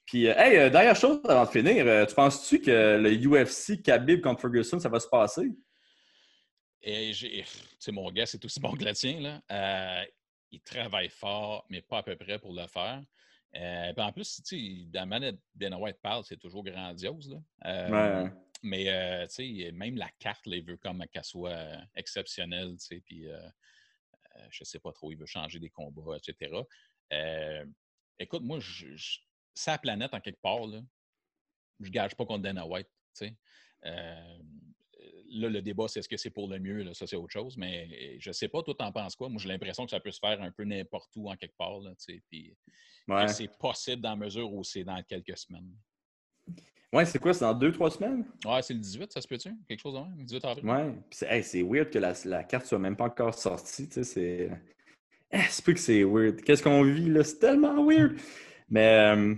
Puis, 0.07 0.29
euh, 0.29 0.35
hey, 0.37 0.57
euh, 0.57 0.71
dernière 0.71 0.95
chose 0.95 1.21
avant 1.25 1.45
de 1.45 1.51
finir, 1.51 1.85
euh, 1.85 2.07
tu 2.07 2.15
penses-tu 2.15 2.61
que 2.61 2.97
le 2.97 3.11
UFC 3.13 3.83
Khabib 3.83 4.21
contre 4.21 4.41
Ferguson, 4.41 4.79
ça 4.79 4.89
va 4.89 5.01
se 5.01 5.09
passer? 5.09 5.49
Et 6.81 7.13
j'ai, 7.13 7.45
tu 7.81 7.91
mon 7.91 8.11
gars, 8.13 8.25
c'est 8.27 8.43
aussi 8.45 8.61
bon 8.61 8.73
que 8.77 8.85
le 8.85 8.93
tien. 8.93 9.21
Là. 9.21 10.07
Il 10.53 10.61
travaille 10.61 11.09
fort, 11.09 11.67
mais 11.69 11.83
pas 11.83 11.99
à 11.99 12.03
peu 12.05 12.15
près 12.17 12.39
pour 12.39 12.55
le 12.55 12.67
faire. 12.69 13.03
En 13.99 14.13
plus, 14.13 14.41
tu 14.47 14.57
sais, 14.57 14.85
dans 14.91 15.01
la 15.01 15.07
manette 15.07 15.39
Dana 15.55 15.77
White 15.77 15.99
parle, 16.01 16.23
c'est 16.25 16.37
toujours 16.37 16.63
grandiose. 16.63 17.29
Là. 17.65 18.23
Ouais. 18.25 18.31
Mais 18.63 19.27
tu 19.29 19.35
sais, 19.35 19.73
même 19.73 19.97
la 19.97 20.09
carte, 20.21 20.47
là, 20.47 20.57
il 20.57 20.65
veut 20.65 20.77
comme 20.77 21.05
qu'elle 21.11 21.25
soit 21.25 21.67
exceptionnelle, 21.97 22.77
tu 22.79 22.87
sais, 22.87 23.03
puis 23.05 23.27
je 24.51 24.63
sais 24.65 24.79
pas 24.79 24.93
trop, 24.93 25.11
il 25.11 25.19
veut 25.19 25.27
changer 25.27 25.59
des 25.59 25.71
combats, 25.71 26.17
etc. 26.17 26.53
Écoute, 28.21 28.43
moi, 28.45 28.61
je, 28.61 28.95
je- 28.95 29.19
sa 29.57 29.79
planète 29.79 30.15
en 30.15 30.21
quelque 30.21 30.41
part, 30.41 30.67
là, 30.67 30.81
je 31.81 31.91
gage 31.91 32.15
pas 32.15 32.25
contre 32.25 32.43
Dana 32.43 32.67
White, 32.67 32.89
tu 33.19 33.27
sais. 33.27 33.37
Euh, 33.85 34.39
là, 35.31 35.49
le 35.49 35.63
débat, 35.63 35.89
c'est 35.89 36.01
est-ce 36.01 36.09
que 36.09 36.17
c'est 36.17 36.31
pour 36.31 36.49
le 36.49 36.59
mieux, 36.59 36.83
là, 36.83 36.95
ça 36.95 37.07
c'est 37.07 37.17
autre 37.17 37.33
chose, 37.33 37.57
mais 37.57 38.19
je 38.21 38.31
sais 38.33 38.49
pas, 38.49 38.63
toi 38.63 38.75
t'en 38.75 38.93
penses 38.93 39.17
quoi? 39.17 39.29
Moi, 39.29 39.41
j'ai 39.43 39.49
l'impression 39.49 39.85
que 39.85 39.91
ça 39.91 40.01
peut 40.01 40.11
se 40.13 40.19
faire 40.21 40.41
un 40.43 40.51
peu 40.51 40.65
n'importe 40.65 41.11
où 41.17 41.31
en 41.31 41.37
quelque 41.37 41.57
part, 41.57 41.81
là, 41.81 41.91
tu 41.91 42.15
sais, 42.15 42.23
puis 42.31 42.57
Ouais. 43.09 43.27
que 43.27 43.33
c'est 43.33 43.57
possible 43.59 44.03
dans 44.03 44.11
la 44.11 44.17
mesure 44.17 44.53
où 44.53 44.65
c'est 44.65 44.85
dans 44.85 45.01
quelques 45.05 45.37
semaines. 45.39 45.71
Ouais, 46.93 47.05
c'est 47.05 47.19
quoi? 47.19 47.33
C'est 47.35 47.45
dans 47.45 47.55
deux, 47.55 47.73
trois 47.73 47.91
semaines? 47.91 48.25
Ouais, 48.45 48.63
c'est 48.63 48.75
le 48.75 48.81
18, 48.81 49.13
ça 49.13 49.21
se 49.21 49.29
peut-tu? 49.29 49.55
Quelque 49.69 49.81
chose 49.81 49.95
de 49.95 50.01
même? 50.01 50.25
18 50.25 50.45
avril? 50.45 50.67
Ouais. 50.67 50.95
C'est 51.11 51.55
hey, 51.55 51.63
weird 51.63 51.91
que 51.91 51.99
la, 51.99 52.15
la 52.25 52.45
carte 52.45 52.67
soit 52.67 52.79
même 52.79 52.97
pas 52.97 53.05
encore 53.05 53.35
sortie. 53.35 53.89
Tu 53.89 53.95
sais, 53.95 54.05
c'est. 54.05 54.51
Eh, 55.31 55.39
c'est 55.51 55.65
plus 55.65 55.75
que 55.75 55.81
c'est 55.81 56.05
weird. 56.05 56.41
Qu'est-ce 56.43 56.63
qu'on 56.63 56.83
vit 56.83 57.09
là? 57.11 57.23
C'est 57.25 57.39
tellement 57.39 57.85
weird. 57.85 58.19
Mais 58.69 59.15
euh, 59.15 59.35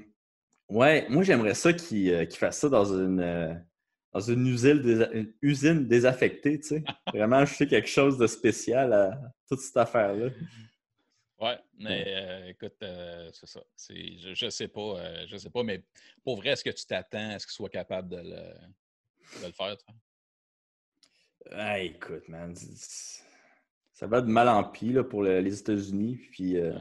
ouais, 0.68 1.06
moi 1.08 1.22
j'aimerais 1.22 1.54
ça 1.54 1.72
qu'ils 1.72 2.10
euh, 2.12 2.24
qu'ils 2.24 2.38
fassent 2.38 2.58
ça 2.58 2.68
dans 2.68 2.84
une, 2.84 3.20
euh, 3.20 3.54
dans 4.12 4.20
une 4.20 4.46
usine, 4.46 4.80
désa- 4.80 5.10
une 5.12 5.32
usine 5.42 5.86
désaffectée, 5.86 6.60
tu 6.60 6.68
sais. 6.68 6.84
Vraiment, 7.12 7.44
je 7.44 7.54
fais 7.54 7.66
quelque 7.66 7.88
chose 7.88 8.18
de 8.18 8.26
spécial 8.26 8.92
à 8.92 9.20
toute 9.48 9.60
cette 9.60 9.76
affaire-là. 9.76 10.30
Ouais, 11.40 11.58
mais 11.78 12.04
euh, 12.08 12.48
écoute, 12.48 12.74
euh, 12.82 13.30
c'est 13.32 13.46
ça. 13.46 13.60
Je, 13.88 14.32
je 14.34 14.50
sais 14.50 14.66
pas, 14.68 15.24
je 15.26 15.36
sais 15.36 15.50
pas, 15.50 15.62
mais 15.62 15.82
pour 16.24 16.36
vrai, 16.36 16.50
est-ce 16.50 16.64
que 16.64 16.70
tu 16.70 16.84
t'attends 16.84 17.30
à 17.30 17.38
ce 17.38 17.46
qu'il 17.46 17.54
soit 17.54 17.68
capable 17.68 18.08
de 18.08 18.16
le, 18.16 19.40
de 19.40 19.46
le 19.46 19.52
faire, 19.52 19.76
toi? 19.76 19.94
Ah, 21.52 21.78
écoute, 21.78 22.28
man. 22.28 22.54
Ça 23.92 24.06
va 24.06 24.20
de 24.20 24.26
mal 24.26 24.48
en 24.48 24.64
pis 24.64 24.92
là, 24.92 25.04
pour 25.04 25.22
le- 25.22 25.40
les 25.40 25.60
États-Unis. 25.60 26.16
Puis. 26.32 26.56
euh, 26.58 26.76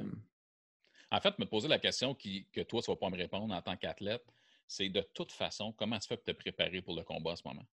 En 1.12 1.22
fait, 1.22 1.38
me 1.40 1.46
poser 1.46 1.68
la 1.68 1.80
question 1.80 2.14
qui, 2.14 2.46
que 2.52 2.62
toi, 2.62 2.82
tu 2.82 2.90
ne 2.90 2.96
vas 2.96 3.00
pas 3.00 3.10
me 3.10 3.18
répondre 3.18 3.54
en 3.54 3.62
tant 3.62 3.76
qu'athlète. 3.78 4.24
c'est 4.68 4.90
de 4.90 5.02
toute 5.14 5.32
façon, 5.32 5.72
comment 5.72 5.98
tu 5.98 6.08
fais 6.08 6.18
pour 6.18 6.26
te 6.26 6.32
préparer 6.32 6.82
pour 6.82 6.96
le 6.96 7.04
combat 7.04 7.32
en 7.32 7.36
ce 7.38 7.44
moment? 7.46 7.66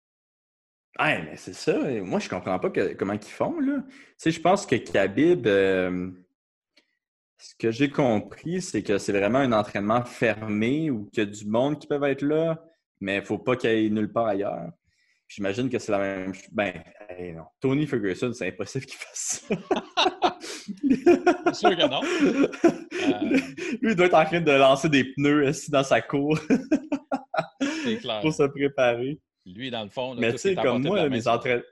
Ouais, 0.99 1.23
mais 1.25 1.37
c'est 1.37 1.55
ça. 1.55 1.77
Moi, 2.03 2.21
je 2.21 2.29
comprends 2.29 2.59
pas 2.61 2.71
que- 2.71 2.95
comment 2.95 3.15
ils 3.15 3.23
font, 3.23 3.59
là. 3.59 3.83
Tu 3.89 3.95
sais, 4.17 4.31
je 4.31 4.41
pense 4.41 4.65
que 4.65 4.77
Khabib, 4.77 5.45
euh, 5.49 6.13
ce 7.37 7.55
que 7.57 7.73
j'ai 7.73 7.91
compris, 7.91 8.63
c'est 8.63 8.85
que 8.85 8.99
c'est 8.99 9.13
vraiment 9.13 9.41
un 9.41 9.51
entraînement 9.51 10.05
fermé 10.05 10.91
où 10.91 11.09
il 11.13 11.19
y 11.19 11.23
a 11.23 11.27
du 11.27 11.45
monde 11.47 11.81
qui 11.81 11.89
peut 11.89 12.01
être 12.05 12.23
là, 12.23 12.65
mais 13.01 13.17
il 13.17 13.25
faut 13.25 13.39
pas 13.39 13.57
qu'il 13.57 13.71
y 13.71 13.87
ait 13.87 13.91
nulle 13.91 14.13
part 14.13 14.27
ailleurs. 14.27 14.71
J'imagine 15.27 15.69
que 15.69 15.81
c'est 15.81 15.91
la 15.91 15.99
même 15.99 16.33
chose. 16.33 16.49
Ben, 16.53 16.85
hey, 17.09 17.33
non. 17.33 17.47
Tony 17.59 17.89
Ferguson, 17.89 18.33
c'est 18.33 18.47
impossible 18.47 18.87
qu'il 18.87 18.99
fasse 18.99 19.45
ça. 19.49 19.57
Sûr 21.53 21.77
que 21.77 21.89
non. 21.89 22.01
Euh, 22.65 23.39
Lui, 23.83 23.91
il 23.91 23.97
doit 23.97 24.07
être 24.07 24.15
en 24.15 24.25
train 24.25 24.41
de 24.41 24.53
lancer 24.53 24.89
des 24.89 25.05
pneus 25.05 25.69
dans 25.71 25.85
sa 25.85 26.01
cour 26.01 26.39
c'est 27.85 27.99
clair. 27.99 28.21
pour 28.21 28.33
se 28.33 28.43
préparer. 28.45 29.21
Lui, 29.47 29.71
dans 29.71 29.83
le 29.85 29.91
fond, 29.91 30.15
là, 30.15 30.21
Mais 30.21 30.33
tu 30.33 30.39
sais, 30.39 30.55
comme 30.55 30.83
moi, 30.83 31.09
mes 31.09 31.29
entraînements. 31.29 31.63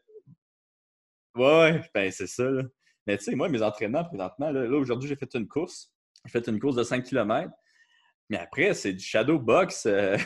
Ouais, 1.35 1.81
ben 1.95 2.11
c'est 2.11 2.27
ça. 2.27 2.45
Là. 2.45 2.63
Mais 3.07 3.17
tu 3.17 3.25
sais, 3.25 3.35
moi, 3.35 3.49
mes 3.49 3.63
entraînements 3.63 4.05
présentement, 4.05 4.51
là, 4.51 4.65
là, 4.67 4.77
aujourd'hui, 4.77 5.09
j'ai 5.09 5.17
fait 5.17 5.35
une 5.35 5.49
course. 5.49 5.93
J'ai 6.27 6.33
fait 6.33 6.47
une 6.49 6.61
course 6.61 6.77
de 6.77 6.83
5 6.83 7.03
km. 7.05 7.51
Mais 8.29 8.39
après, 8.39 8.75
c'est 8.75 8.93
du 8.93 9.05
shadow 9.05 9.39
box. 9.39 9.87
euh, 9.87 10.17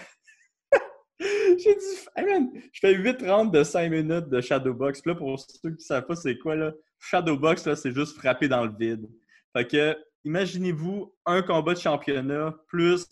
j'ai 1.21 1.75
dit, 1.75 2.07
hey 2.17 2.25
man, 2.25 2.51
je 2.73 2.81
fais 2.81 2.93
8 2.95 3.23
rounds 3.23 3.53
de 3.57 3.63
5 3.63 3.91
minutes 3.91 4.29
de 4.29 4.41
shadow 4.41 4.75
box. 4.75 5.01
Puis 5.01 5.11
là, 5.13 5.17
pour 5.17 5.39
ceux 5.39 5.71
qui 5.71 5.77
ne 5.77 5.79
savent 5.79 6.07
pas 6.07 6.17
c'est 6.17 6.39
quoi, 6.39 6.57
là, 6.57 6.73
shadow 7.01 7.37
box, 7.37 7.67
là, 7.67 7.77
c'est 7.77 7.93
juste 7.93 8.17
frapper 8.17 8.49
dans 8.49 8.65
le 8.65 8.73
vide. 8.79 9.07
Fait 9.57 9.67
que, 9.67 9.97
imaginez-vous 10.25 11.15
un 11.25 11.43
combat 11.43 11.75
de 11.75 11.79
championnat 11.79 12.55
plus 12.69 13.07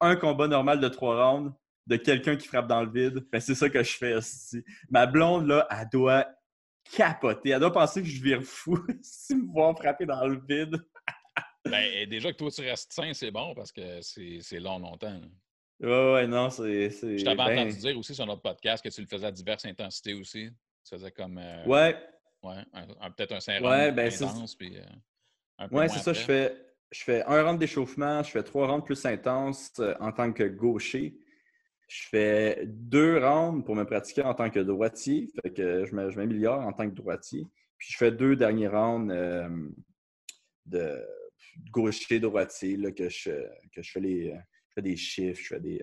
un 0.00 0.16
combat 0.16 0.46
normal 0.48 0.80
de 0.80 0.88
3 0.88 1.30
rounds 1.32 1.52
de 1.86 1.96
quelqu'un 1.96 2.36
qui 2.36 2.46
frappe 2.48 2.66
dans 2.66 2.82
le 2.82 2.90
vide. 2.90 3.26
Ben, 3.32 3.40
c'est 3.40 3.54
ça 3.54 3.68
que 3.68 3.82
je 3.82 3.96
fais 3.96 4.14
aussi. 4.14 4.62
Ma 4.90 5.06
blonde, 5.06 5.46
là, 5.46 5.66
elle 5.70 5.88
doit 5.92 6.26
capoter. 6.94 7.50
Elle 7.50 7.60
doit 7.60 7.72
penser 7.72 8.02
que 8.02 8.08
je 8.08 8.22
vire 8.22 8.42
fou 8.42 8.78
si 9.02 9.34
me 9.34 9.50
voir 9.52 9.76
frapper 9.76 10.06
dans 10.06 10.26
le 10.26 10.40
vide. 10.48 10.76
Ben, 11.64 12.06
déjà 12.08 12.30
que 12.32 12.36
toi, 12.36 12.50
tu 12.50 12.60
restes 12.60 12.92
sain, 12.92 13.12
c'est 13.14 13.30
bon 13.30 13.54
parce 13.54 13.72
que 13.72 14.00
c'est 14.02 14.38
c'est 14.42 14.60
long, 14.60 14.78
longtemps. 14.78 15.18
là. 15.18 15.26
Ouais, 15.80 16.12
ouais, 16.14 16.26
non, 16.26 16.50
c'est. 16.50 16.90
c'est- 16.90 17.18
Je 17.18 17.24
t'avais 17.24 17.36
ben, 17.36 17.58
entendu 17.58 17.78
dire 17.78 17.98
aussi 17.98 18.14
sur 18.14 18.26
notre 18.26 18.42
podcast 18.42 18.84
que 18.84 18.90
tu 18.90 19.00
le 19.00 19.06
faisais 19.06 19.26
à 19.26 19.32
diverses 19.32 19.64
intensités 19.64 20.14
aussi. 20.14 20.50
Tu 20.86 20.94
faisais 20.94 21.10
comme. 21.10 21.38
euh, 21.38 21.64
Ouais, 21.64 21.96
ouais, 22.44 23.10
peut-être 23.16 23.32
un 23.32 23.40
5 23.40 23.62
Ouais, 23.62 23.92
ben, 23.92 24.10
c'est- 24.10 24.24
intense, 24.24 24.54
puis. 24.54 24.76
euh, 24.78 25.68
ouais, 25.70 25.88
c'est 25.88 25.98
ça. 26.00 26.12
Je 26.12 26.20
fais, 26.20 26.56
je 26.90 27.02
fais 27.02 27.22
un 27.24 27.42
round 27.42 27.58
d'échauffement, 27.58 28.22
je 28.22 28.30
fais 28.30 28.42
trois 28.42 28.66
rounds 28.68 28.84
plus 28.84 29.04
intenses 29.06 29.72
euh, 29.80 29.94
en 30.00 30.12
tant 30.12 30.32
que 30.32 30.44
gaucher. 30.44 31.18
Je 31.88 32.08
fais 32.08 32.62
deux 32.66 33.18
rounds 33.18 33.64
pour 33.64 33.74
me 33.76 33.84
pratiquer 33.84 34.22
en 34.22 34.34
tant 34.34 34.48
que 34.50 34.60
droitier. 34.60 35.30
Fait 35.42 35.52
que 35.52 35.84
je 35.84 35.94
m'améliore 35.94 36.60
en 36.60 36.72
tant 36.72 36.88
que 36.88 36.94
droitier. 36.94 37.46
Puis 37.78 37.92
je 37.92 37.96
fais 37.98 38.10
deux 38.10 38.36
derniers 38.36 38.68
rounds 38.68 39.12
euh, 39.12 39.68
de 40.66 41.04
gaucher-droitier, 41.70 42.76
là, 42.76 42.90
que 42.92 43.08
je, 43.08 43.30
que 43.72 43.82
je 43.82 43.90
fais 43.90 44.00
les. 44.00 44.34
Je 44.68 44.74
fais 44.74 44.82
des 44.82 44.96
chiffres, 44.96 45.40
je 45.40 45.46
fais 45.54 45.60
des. 45.60 45.82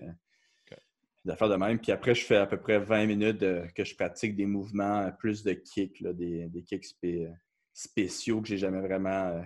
Des 1.24 1.30
affaires 1.32 1.48
de 1.48 1.56
même. 1.56 1.78
Puis 1.78 1.92
après, 1.92 2.14
je 2.14 2.24
fais 2.24 2.36
à 2.36 2.46
peu 2.46 2.56
près 2.58 2.78
20 2.78 3.06
minutes 3.06 3.38
de- 3.38 3.64
que 3.74 3.84
je 3.84 3.94
pratique 3.94 4.34
des 4.36 4.46
mouvements, 4.46 5.00
euh, 5.02 5.10
plus 5.10 5.42
de 5.42 5.52
kicks, 5.52 6.00
là, 6.00 6.12
des, 6.12 6.46
des 6.48 6.62
kicks 6.62 6.84
spé- 6.84 7.26
euh, 7.26 7.32
spéciaux 7.72 8.40
que 8.42 8.48
j'ai 8.48 8.58
jamais 8.58 8.80
vraiment 8.80 9.28
euh, 9.28 9.42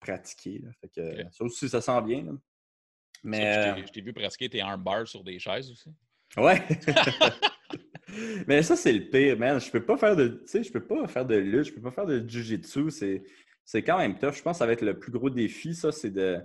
pratiqués. 0.00 0.62
Fait 0.80 0.88
que. 0.88 1.22
Ça 1.32 1.44
aussi, 1.44 1.68
ça 1.68 1.80
sent 1.80 2.02
bien. 2.02 2.22
là. 2.24 2.32
Mais. 3.24 3.52
je 3.52 3.74
t'ai- 3.80 3.86
Je 3.88 3.92
t'ai 3.92 4.00
vu 4.00 4.12
pratiquer 4.12 4.48
tes 4.48 4.60
arm 4.60 4.82
bars 4.82 5.06
sur 5.08 5.24
des 5.24 5.38
chaises 5.38 5.70
aussi? 5.70 5.90
Ouais. 6.36 6.62
Mais 8.46 8.62
ça, 8.62 8.76
c'est 8.76 8.92
le 8.92 9.08
pire, 9.10 9.38
man. 9.38 9.60
Je 9.60 9.70
peux 9.70 9.84
pas 9.84 9.96
faire 9.96 10.16
de. 10.16 10.28
Tu 10.28 10.46
sais, 10.48 10.62
je 10.62 10.72
peux 10.72 10.84
pas 10.84 11.06
faire 11.08 11.26
de 11.26 11.36
lutte, 11.36 11.64
je 11.66 11.72
peux 11.72 11.80
pas 11.82 11.90
faire 11.90 12.06
de 12.06 12.26
jujitsu. 12.28 12.90
C'est, 12.90 13.22
c'est 13.64 13.82
quand 13.82 13.98
même 13.98 14.18
tough. 14.18 14.32
Je 14.34 14.42
pense 14.42 14.54
que 14.56 14.58
ça 14.58 14.66
va 14.66 14.72
être 14.72 14.82
le 14.82 14.98
plus 14.98 15.12
gros 15.12 15.28
défi, 15.30 15.74
ça, 15.74 15.92
c'est 15.92 16.10
de, 16.10 16.38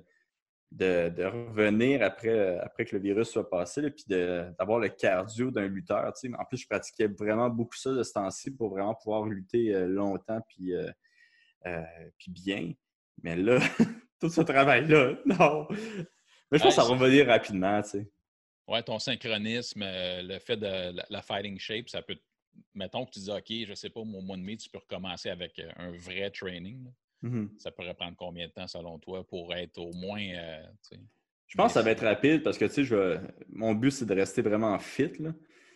de, 0.74 1.09
de 1.09 1.24
revenir 1.24 2.01
après, 2.01 2.57
après 2.57 2.86
que 2.86 2.95
le 2.95 3.01
virus 3.01 3.30
soit 3.30 3.47
passé, 3.49 3.82
là, 3.82 3.91
puis 3.91 4.05
d'avoir 4.07 4.80
le 4.80 4.89
cardio 4.89 5.51
d'un 5.51 5.67
lutteur. 5.67 6.11
En 6.39 6.45
plus, 6.45 6.57
je 6.57 6.67
pratiquais 6.67 7.07
vraiment 7.07 7.49
beaucoup 7.49 7.76
ça 7.76 7.91
de 7.91 8.01
ce 8.01 8.11
temps-ci 8.11 8.51
pour 8.51 8.71
vraiment 8.71 8.95
pouvoir 8.95 9.26
lutter 9.26 9.74
euh, 9.74 9.88
longtemps 9.88 10.41
puis, 10.47 10.74
euh, 10.74 10.89
euh, 11.67 11.84
puis 12.17 12.32
bien. 12.32 12.74
Mais 13.21 13.36
là, 13.36 13.59
tout 14.19 14.30
ce 14.30 14.41
travail-là, 14.41 15.13
non. 15.26 15.67
Mais 15.69 16.57
je 16.57 16.63
pense 16.63 16.76
que 16.76 16.82
ça 16.82 16.88
va 16.88 16.95
revenir 16.95 17.28
rapidement, 17.28 17.82
tu 17.84 17.89
sais. 17.89 18.11
Ouais, 18.67 18.82
ton 18.82 18.97
synchronisme, 18.97 19.84
euh, 19.84 20.21
le 20.24 20.39
fait 20.39 20.57
de 20.57 20.95
la, 20.95 21.05
la 21.09 21.21
fighting 21.21 21.59
shape, 21.59 21.89
ça 21.89 22.01
peut. 22.01 22.17
Mettons 22.74 23.05
que 23.05 23.11
tu 23.11 23.19
dis, 23.19 23.32
OK, 23.32 23.67
je 23.67 23.74
sais 23.74 23.89
pas, 23.89 23.99
au 23.99 24.05
mois 24.05 24.38
de 24.38 24.41
mai, 24.41 24.57
tu 24.57 24.69
peux 24.69 24.78
recommencer 24.78 25.30
avec 25.30 25.59
euh, 25.59 25.69
un 25.76 25.91
vrai 25.91 26.32
training. 26.32 26.86
là. 26.86 26.91
Mhm. 27.24 27.49
Ça 27.57 27.71
pourrait 27.71 27.93
prendre 27.95 28.15
combien 28.17 28.47
de 28.47 28.51
temps 28.51 28.67
selon 28.67 28.99
toi 28.99 29.26
pour 29.28 29.53
être 29.55 29.78
au 29.80 29.91
moins. 29.93 30.21
euh, 30.21 30.61
Je 31.47 31.55
pense 31.57 31.67
que 31.67 31.74
ça 31.74 31.82
va 31.82 31.91
être 31.91 32.03
rapide 32.05 32.43
parce 32.43 32.57
que, 32.57 32.65
tu 32.65 32.71
sais, 32.74 32.84
je 32.84 33.17
mon 33.49 33.74
but, 33.74 33.91
c'est 33.91 34.05
de 34.05 34.13
rester 34.13 34.41
vraiment 34.41 34.78
fit. 34.80 35.11
Là. 35.19 35.30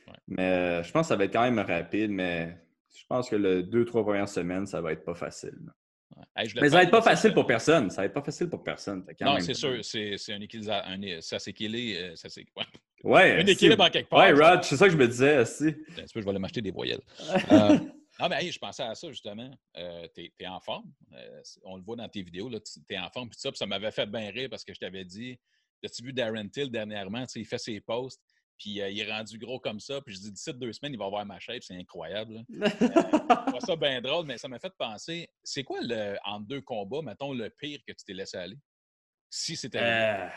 Ouais. 0.08 0.14
Mais 0.28 0.44
euh, 0.44 0.84
je 0.84 0.92
pense 0.92 1.04
que 1.06 1.08
ça 1.10 1.16
va 1.16 1.24
être 1.26 1.34
quand 1.34 1.44
même 1.50 1.60
rapide, 1.60 2.12
mais 2.12 2.58
je 2.96 3.04
pense 3.08 3.30
que 3.30 3.36
les 3.36 3.64
deux, 3.64 3.86
trois 3.86 4.04
premières 4.04 4.30
semaines, 4.30 4.66
ça 4.66 4.82
va 4.82 4.92
être 4.92 5.04
pas 5.06 5.16
facile. 5.16 5.58
ouais. 6.16 6.24
Hey, 6.36 6.50
Mais 6.62 6.70
ça 6.70 6.78
va 6.78 6.84
être 6.84 6.92
pas 6.92 7.02
facile 7.02 7.34
pour 7.34 7.46
personne. 7.46 7.90
Ça 7.92 8.02
va 8.02 8.06
être 8.06 8.14
pas 8.14 8.24
facile 8.24 8.50
pour 8.50 8.64
personne. 8.64 9.06
Non, 9.22 9.40
c'est 9.40 9.54
sûr, 9.54 9.78
c'est 9.86 10.16
un 10.34 10.42
équilibre. 10.42 10.72
un- 10.74 11.22
ça 11.22 11.40
s'équilibre. 11.40 12.16
S'équilibre. 12.16 12.52
Ouais. 13.04 13.40
Un 13.42 13.46
équilibre 13.46 13.84
en 13.86 13.90
quelque 13.90 14.10
part. 14.10 14.20
Ouais, 14.20 14.32
Rod, 14.34 14.64
c'est 14.64 14.76
ça 14.78 14.86
que 14.88 14.92
je 14.94 14.98
me 14.98 15.08
disais 15.08 15.38
aussi. 15.40 15.68
Un 15.68 15.72
petit 16.04 16.14
peu, 16.14 16.20
je 16.20 16.26
vais 16.26 16.30
aller 16.32 16.40
m'acheter 16.40 16.62
des 16.62 16.72
voyelles. 16.72 17.02
Euh, 17.52 17.78
non, 18.20 18.30
mais 18.30 18.44
hey, 18.44 18.52
je 18.52 18.60
pensais 18.60 18.84
à 18.84 18.96
ça 18.96 19.10
justement. 19.10 19.50
Euh, 19.78 20.08
tu 20.16 20.32
es, 20.40 20.48
en 20.48 20.60
forme. 20.60 20.92
Euh, 21.14 21.42
on 21.64 21.78
le 21.78 21.84
voit 21.84 21.96
dans 21.96 22.10
tes 22.10 22.22
vidéos. 22.22 22.50
Tu 22.50 22.82
es 22.90 22.98
en 22.98 23.10
forme. 23.10 23.30
Puis 23.30 23.40
ça, 23.40 23.52
puis 23.52 23.58
ça 23.58 23.66
m'avait 23.66 23.92
fait 23.92 24.08
bien 24.08 24.30
rire 24.32 24.50
parce 24.50 24.64
que 24.64 24.74
je 24.74 24.80
t'avais 24.80 25.06
dit 25.06 25.40
As-tu 25.84 26.04
vu 26.04 26.14
Darren 26.14 26.48
Till 26.50 26.72
dernièrement 26.72 27.26
Il 27.36 27.46
fait 27.46 27.58
ses 27.58 27.80
posts. 27.80 28.22
Puis 28.58 28.82
euh, 28.82 28.90
il 28.90 29.00
est 29.00 29.12
rendu 29.12 29.38
gros 29.38 29.60
comme 29.60 29.80
ça. 29.80 30.02
Puis 30.02 30.16
je 30.16 30.22
dis 30.22 30.32
D'ici 30.32 30.54
deux 30.54 30.74
semaines, 30.74 30.94
il 30.94 31.00
va 31.00 31.06
avoir 31.06 31.26
ma 31.26 31.40
shape. 31.40 31.64
C'est 31.64 31.76
incroyable. 31.76 32.44
Je 32.50 33.48
trouve 33.48 33.60
ça 33.60 33.76
bien 33.76 34.02
drôle, 34.02 34.26
mais 34.26 34.38
ça 34.38 34.48
m'a 34.48 34.60
fait 34.60 34.74
penser 34.78 35.30
c'est 35.44 35.64
quoi, 35.64 35.80
le, 35.82 36.18
en 36.26 36.40
deux 36.40 36.62
combats, 36.62 37.02
mettons, 37.04 37.34
le 37.34 37.50
pire 37.50 37.80
que 37.88 37.94
tu 37.94 38.04
t'es 38.06 38.14
laissé 38.14 38.38
aller? 38.38 38.58
Si 39.30 39.56
c'était. 39.56 39.80
Euh, 39.82 40.28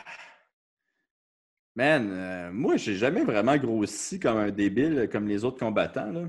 Man, 1.75 2.11
euh, 2.11 2.51
moi, 2.51 2.75
j'ai 2.75 2.95
jamais 2.95 3.23
vraiment 3.23 3.55
grossi 3.55 4.19
comme 4.19 4.37
un 4.37 4.51
débile 4.51 5.07
comme 5.09 5.27
les 5.27 5.45
autres 5.45 5.59
combattants. 5.59 6.11
là. 6.11 6.27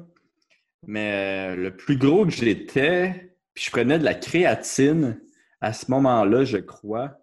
Mais 0.87 1.53
euh, 1.53 1.57
le 1.57 1.77
plus 1.77 1.97
gros 1.97 2.25
que 2.25 2.33
j'étais, 2.33 3.37
puis 3.55 3.65
je 3.65 3.71
prenais 3.71 3.99
de 3.99 4.05
la 4.05 4.15
créatine 4.15 5.21
à 5.61 5.73
ce 5.73 5.91
moment-là, 5.91 6.45
je 6.45 6.59
crois, 6.59 7.19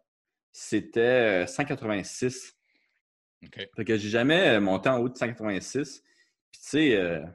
c'était 0.51 1.43
euh, 1.43 1.45
186. 1.47 2.55
OK. 3.43 3.68
Fait 3.76 3.86
que 3.86 3.97
j'ai 3.97 4.10
jamais 4.10 4.49
euh, 4.57 4.60
monté 4.62 4.89
en 4.89 4.99
haut 4.99 5.10
de 5.10 5.18
186. 5.18 6.01
Puis 6.51 6.62
tu 6.62 6.70
sais, 6.70 6.95
euh, 6.97 7.26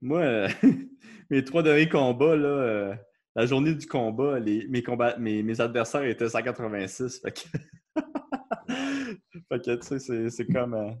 moi, 0.00 0.20
euh, 0.20 0.48
mes 1.30 1.44
trois 1.44 1.62
derniers 1.62 1.88
combats, 1.88 2.36
là, 2.36 2.48
euh, 2.48 2.94
la 3.34 3.46
journée 3.46 3.74
du 3.74 3.86
combat, 3.86 4.38
les, 4.38 4.66
mes, 4.68 4.82
combats, 4.82 5.16
mes, 5.18 5.42
mes 5.42 5.60
adversaires 5.60 6.04
étaient 6.04 6.28
186. 6.28 7.20
Fait 7.20 7.32
que, 7.32 7.40
fait 9.48 9.62
que 9.62 9.76
tu 9.76 9.86
sais, 9.86 9.98
c'est- 9.98 10.30
c'est 10.30 10.46
comme. 10.46 10.96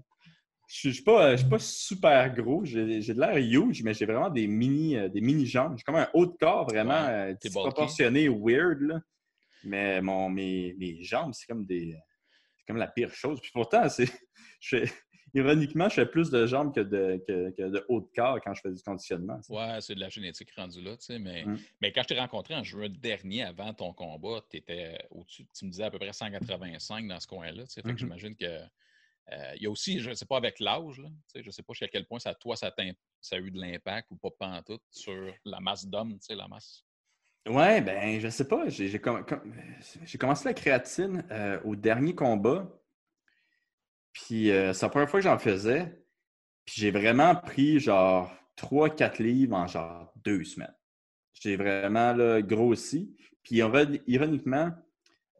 Euh, 0.72 0.80
je 0.82 0.88
je 0.88 0.94
suis 0.94 1.02
pas, 1.04 1.32
je 1.32 1.36
suis 1.42 1.48
pas 1.48 1.58
super 1.58 2.34
gros. 2.34 2.64
J'ai 2.64 3.00
de 3.00 3.20
l'air 3.20 3.36
huge, 3.36 3.82
mais 3.82 3.94
j'ai 3.94 4.06
vraiment 4.06 4.30
des 4.30 4.46
mini, 4.46 4.96
euh, 4.96 5.08
des 5.08 5.20
mini 5.20 5.46
jambes. 5.46 5.76
J'ai 5.76 5.84
comme 5.84 5.96
un 5.96 6.08
haut 6.14 6.26
de 6.26 6.36
corps 6.38 6.66
vraiment 6.66 7.04
Ouais, 7.06 7.30
euh, 7.32 7.34
disproportionné, 7.34 8.28
weird. 8.28 8.80
Là. 8.82 9.00
Mais 9.64 10.00
mon, 10.00 10.28
mes, 10.28 10.74
mes 10.78 11.02
jambes, 11.02 11.32
c'est 11.34 11.46
comme 11.46 11.64
des. 11.64 11.94
C'est 12.58 12.66
comme 12.66 12.76
la 12.78 12.86
pire 12.88 13.12
chose. 13.12 13.40
Puis 13.40 13.50
pourtant, 13.52 13.88
c'est. 13.88 14.08
ironiquement, 15.34 15.88
je 15.88 15.94
fais 15.94 16.06
plus 16.06 16.30
de 16.30 16.46
jambes 16.46 16.74
que 16.74 16.80
de, 16.80 17.22
que, 17.26 17.50
que 17.56 17.62
de 17.70 17.84
haut 17.88 18.00
de 18.02 18.08
corps 18.14 18.38
quand 18.44 18.52
je 18.54 18.60
fais 18.60 18.70
du 18.70 18.82
conditionnement. 18.82 19.36
tu 19.38 19.44
sais. 19.44 19.52
Ouais, 19.54 19.78
c'est 19.80 19.94
de 19.94 20.00
la 20.00 20.10
génétique 20.10 20.50
rendue 20.54 20.82
là, 20.82 20.96
tu 20.96 21.06
sais, 21.06 21.18
mais, 21.18 21.44
Mm. 21.46 21.58
mais 21.80 21.90
quand 21.92 22.02
je 22.02 22.08
t'ai 22.08 22.18
rencontré 22.18 22.54
en 22.54 22.62
juin 22.62 22.88
dernier, 22.90 23.44
avant 23.44 23.72
ton 23.72 23.92
combat, 23.94 24.40
tu 24.50 24.58
étais 24.58 24.98
au-dessus, 25.10 25.46
tu 25.56 25.64
me 25.64 25.70
disais 25.70 25.84
à 25.84 25.90
peu 25.90 25.98
près 25.98 26.12
185 26.12 27.08
dans 27.08 27.18
ce 27.18 27.26
coin-là, 27.26 27.62
tu 27.64 27.70
sais, 27.70 27.80
fait 27.82 27.88
que 27.88 27.92
Mhm. 27.92 27.98
j'imagine 27.98 28.36
que 28.36 28.58
euh, 29.30 29.52
il 29.56 29.62
y 29.62 29.66
a 29.66 29.70
aussi, 29.70 30.00
je 30.00 30.10
ne 30.10 30.14
sais 30.14 30.26
pas 30.26 30.36
avec 30.36 30.58
l'âge, 30.58 31.00
je 31.34 31.40
ne 31.46 31.50
sais 31.50 31.62
pas 31.62 31.72
jusqu'à 31.72 31.88
quel 31.88 32.06
point 32.06 32.18
ça, 32.18 32.34
toi, 32.34 32.56
ça, 32.56 32.72
a 33.36 33.38
eu 33.38 33.50
de 33.50 33.60
l'impact 33.60 34.10
ou 34.10 34.16
pas 34.16 34.30
pantoute 34.38 34.82
sur 34.90 35.32
la 35.44 35.60
masse 35.60 35.86
d'hommes, 35.86 36.18
la 36.28 36.48
masse. 36.48 36.84
Ouais, 37.46 37.80
ben, 37.80 38.20
je 38.20 38.28
sais 38.28 38.46
pas. 38.46 38.68
J'ai 38.68 38.88
j'ai 38.88 39.00
com- 39.00 39.24
com- 39.26 39.52
j'ai 40.04 40.18
commencé 40.18 40.44
la 40.44 40.54
créatine 40.54 41.26
euh, 41.30 41.60
au 41.64 41.74
dernier 41.74 42.14
combat. 42.14 42.70
Puis 44.12 44.50
euh, 44.50 44.72
c'est 44.72 44.86
la 44.86 44.90
première 44.90 45.10
fois 45.10 45.20
que 45.20 45.24
j'en 45.24 45.38
faisais. 45.38 46.04
Puis 46.64 46.76
j'ai 46.80 46.90
vraiment 46.92 47.34
pris 47.34 47.80
genre 47.80 48.32
3-4 48.56 49.20
livres 49.22 49.56
en 49.56 49.66
genre 49.66 50.12
deux 50.16 50.44
semaines. 50.44 50.74
J'ai 51.32 51.56
vraiment 51.56 52.14
grossi. 52.40 53.16
Puis 53.42 53.56
iron- 53.56 53.98
ironiquement, 54.06 54.70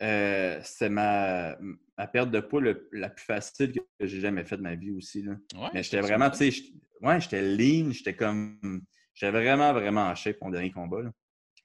euh, 0.03 0.61
c'était 0.65 0.89
ma, 0.89 1.57
ma 1.97 2.07
perte 2.07 2.31
de 2.31 2.41
poids 2.41 2.61
le- 2.61 2.89
la 2.93 3.09
plus 3.11 3.25
facile 3.25 3.73
que, 3.73 3.81
j'ai 4.07 4.21
jamais 4.21 4.45
faite 4.45 4.59
de 4.59 4.65
ma 4.65 4.75
vie 4.75 4.91
aussi. 4.91 5.23
Là. 5.23 5.33
Ouais, 5.55 5.69
Mais 5.75 5.83
j'étais 5.83 5.99
c'est 5.99 6.01
vraiment, 6.09 6.31
tu 6.31 6.37
sais, 6.39 6.51
j'étais- 6.51 6.75
ouais, 7.01 7.21
j'étais 7.21 7.43
lean, 7.43 7.91
j'étais 7.93 8.15
comme. 8.15 8.83
J'étais 9.15 9.31
vraiment, 9.31 9.73
vraiment 9.73 10.03
en 10.03 10.15
shape 10.15 10.39
mon 10.41 10.51
dernier 10.51 10.71
combat. 10.73 11.03
là. 11.03 11.13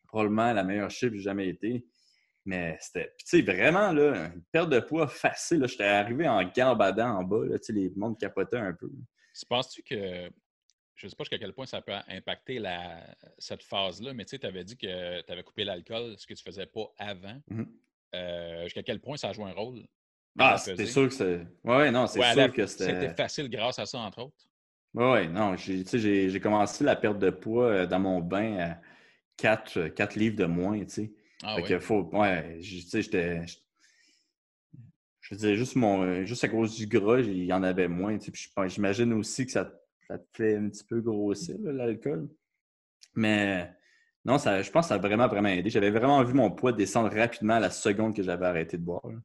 Probablement 0.08 0.54
la 0.54 0.64
meilleure 0.64 0.92
shape 0.92 1.12
que 1.12 1.18
j'ai 1.18 1.24
jamais 1.24 1.48
été. 1.50 1.86
Mais 2.46 2.78
c'était, 2.80 3.14
tu 3.20 3.26
sais, 3.26 3.42
vraiment, 3.42 3.92
là, 3.92 4.32
une 4.34 4.44
perte 4.52 4.70
de 4.70 4.80
poids 4.80 5.08
facile. 5.08 5.66
J'étais 5.68 5.84
arrivé 5.84 6.28
en 6.30 6.44
gambadant 6.46 7.18
en 7.20 7.24
bas, 7.24 7.46
là, 7.46 7.58
les 7.70 7.92
mondes 7.96 8.18
capotaient 8.18 8.58
un 8.58 8.74
peu. 8.74 8.90
Tu 8.90 9.46
Penses-tu 9.48 9.84
que, 9.84 10.30
je 10.96 11.06
ne 11.06 11.10
sais 11.10 11.16
pas 11.16 11.24
jusqu'à 11.26 11.38
quel 11.40 11.54
point 11.54 11.66
ça 11.66 11.82
peut 11.82 11.92
impacter 12.08 12.60
la, 12.60 13.04
cette 13.38 13.64
phase-là, 13.64 14.14
mais 14.14 14.24
tu 14.26 14.38
avais 14.44 14.64
dit 14.64 14.78
que 14.78 15.22
tu 15.22 15.32
avais 15.32 15.44
coupé 15.44 15.64
l'alcool, 15.64 16.16
ce 16.18 16.26
que 16.26 16.34
tu 16.34 16.42
ne 16.46 16.52
faisais 16.52 16.66
pas 16.68 16.86
avant. 16.98 17.42
Mhm. 17.50 17.68
Euh, 18.16 18.64
jusqu'à 18.64 18.84
quel 18.84 19.00
point 19.02 19.18
ça 19.18 19.30
a 19.30 19.34
joué 19.34 19.46
un 19.46 19.54
rôle? 19.54 19.86
Ah, 20.40 20.58
pesée? 20.58 20.86
sûr 20.86 21.08
que 21.08 21.14
c'est. 21.14 21.48
Ouais, 21.64 21.78
ouais, 21.78 21.92
non, 21.92 22.08
c'est 22.08 22.20
Ouais, 22.20 22.34
sûr 22.34 22.48
la- 22.48 22.54
que 22.54 22.66
C'était 22.66 22.94
c'était. 22.94 23.16
facile 23.16 23.50
grâce 23.50 23.80
à 23.80 23.86
ça, 23.86 24.00
entre 24.00 24.22
autres. 24.24 24.48
Ouais, 24.94 25.28
non, 25.28 25.56
j'ai, 25.56 26.40
commencé 26.40 26.84
la 26.84 26.96
perte 26.96 27.20
de 27.20 27.30
poids 27.30 27.68
euh, 27.68 27.86
dans 27.88 28.00
mon 28.00 28.20
bain 28.22 28.58
à 28.58 28.82
4, 29.38 30.16
livres 30.16 30.36
de 30.38 30.46
moins, 30.46 30.80
tu 30.86 30.90
sais. 30.90 31.14
Ah 31.44 31.56
Fait 31.56 31.62
oui. 31.62 31.70
que 31.70 31.80
faut, 31.80 32.10
ouais, 32.14 32.58
j- 32.62 32.84
tu 32.84 32.90
sais, 32.90 33.02
j'étais. 33.04 33.42
Je 35.22 35.36
disais 35.36 35.56
juste 35.56 35.76
mon, 35.76 36.04
euh, 36.04 36.26
juste 36.26 36.44
à 36.44 36.50
cause 36.50 36.76
du 36.76 36.88
gras, 36.88 37.20
il 37.20 37.44
y 37.46 37.54
en 37.54 37.62
avait 37.64 37.88
moins, 37.88 38.18
tu 38.18 38.32
sais. 38.34 38.70
J'imagine 38.70 39.14
aussi 39.14 39.46
que 39.46 39.52
ça, 39.52 39.72
ça 40.08 40.18
te 40.18 40.26
fait 40.36 40.56
un 40.56 40.70
petit 40.70 40.84
peu 40.86 41.02
grossir, 41.02 41.56
l'alcool. 41.62 42.30
Mais 43.16 43.77
non, 44.26 44.38
ça, 44.38 44.62
je 44.62 44.70
pense 44.72 44.86
que 44.86 44.90
ça 44.90 44.96
a 44.96 44.98
vraiment, 44.98 45.28
vraiment 45.28 45.50
aidé. 45.50 45.70
J'avais 45.70 45.90
vraiment 45.92 46.22
vu 46.24 46.34
mon 46.34 46.52
poids 46.52 46.74
descendre 46.74 47.14
rapidement 47.16 47.56
à 47.56 47.60
la 47.60 47.70
seconde 47.70 48.16
que 48.16 48.24
j'avais 48.24 48.46
arrêté 48.46 48.78
de 48.78 48.84
boire. 48.84 49.08
là. 49.08 49.18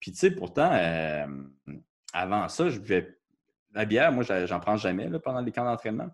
Puis 0.00 0.12
tu 0.12 0.18
sais, 0.18 0.30
pourtant, 0.30 0.70
euh, 0.72 1.26
avant 2.12 2.48
ça, 2.48 2.68
je 2.68 2.78
buvais 2.80 3.16
la 3.72 3.84
bière, 3.84 4.10
moi, 4.12 4.24
j'en 4.24 4.60
prends 4.60 4.76
jamais 4.76 5.08
là, 5.08 5.18
pendant 5.18 5.40
les 5.40 5.52
camps 5.52 5.64
d'entraînement. 5.64 6.08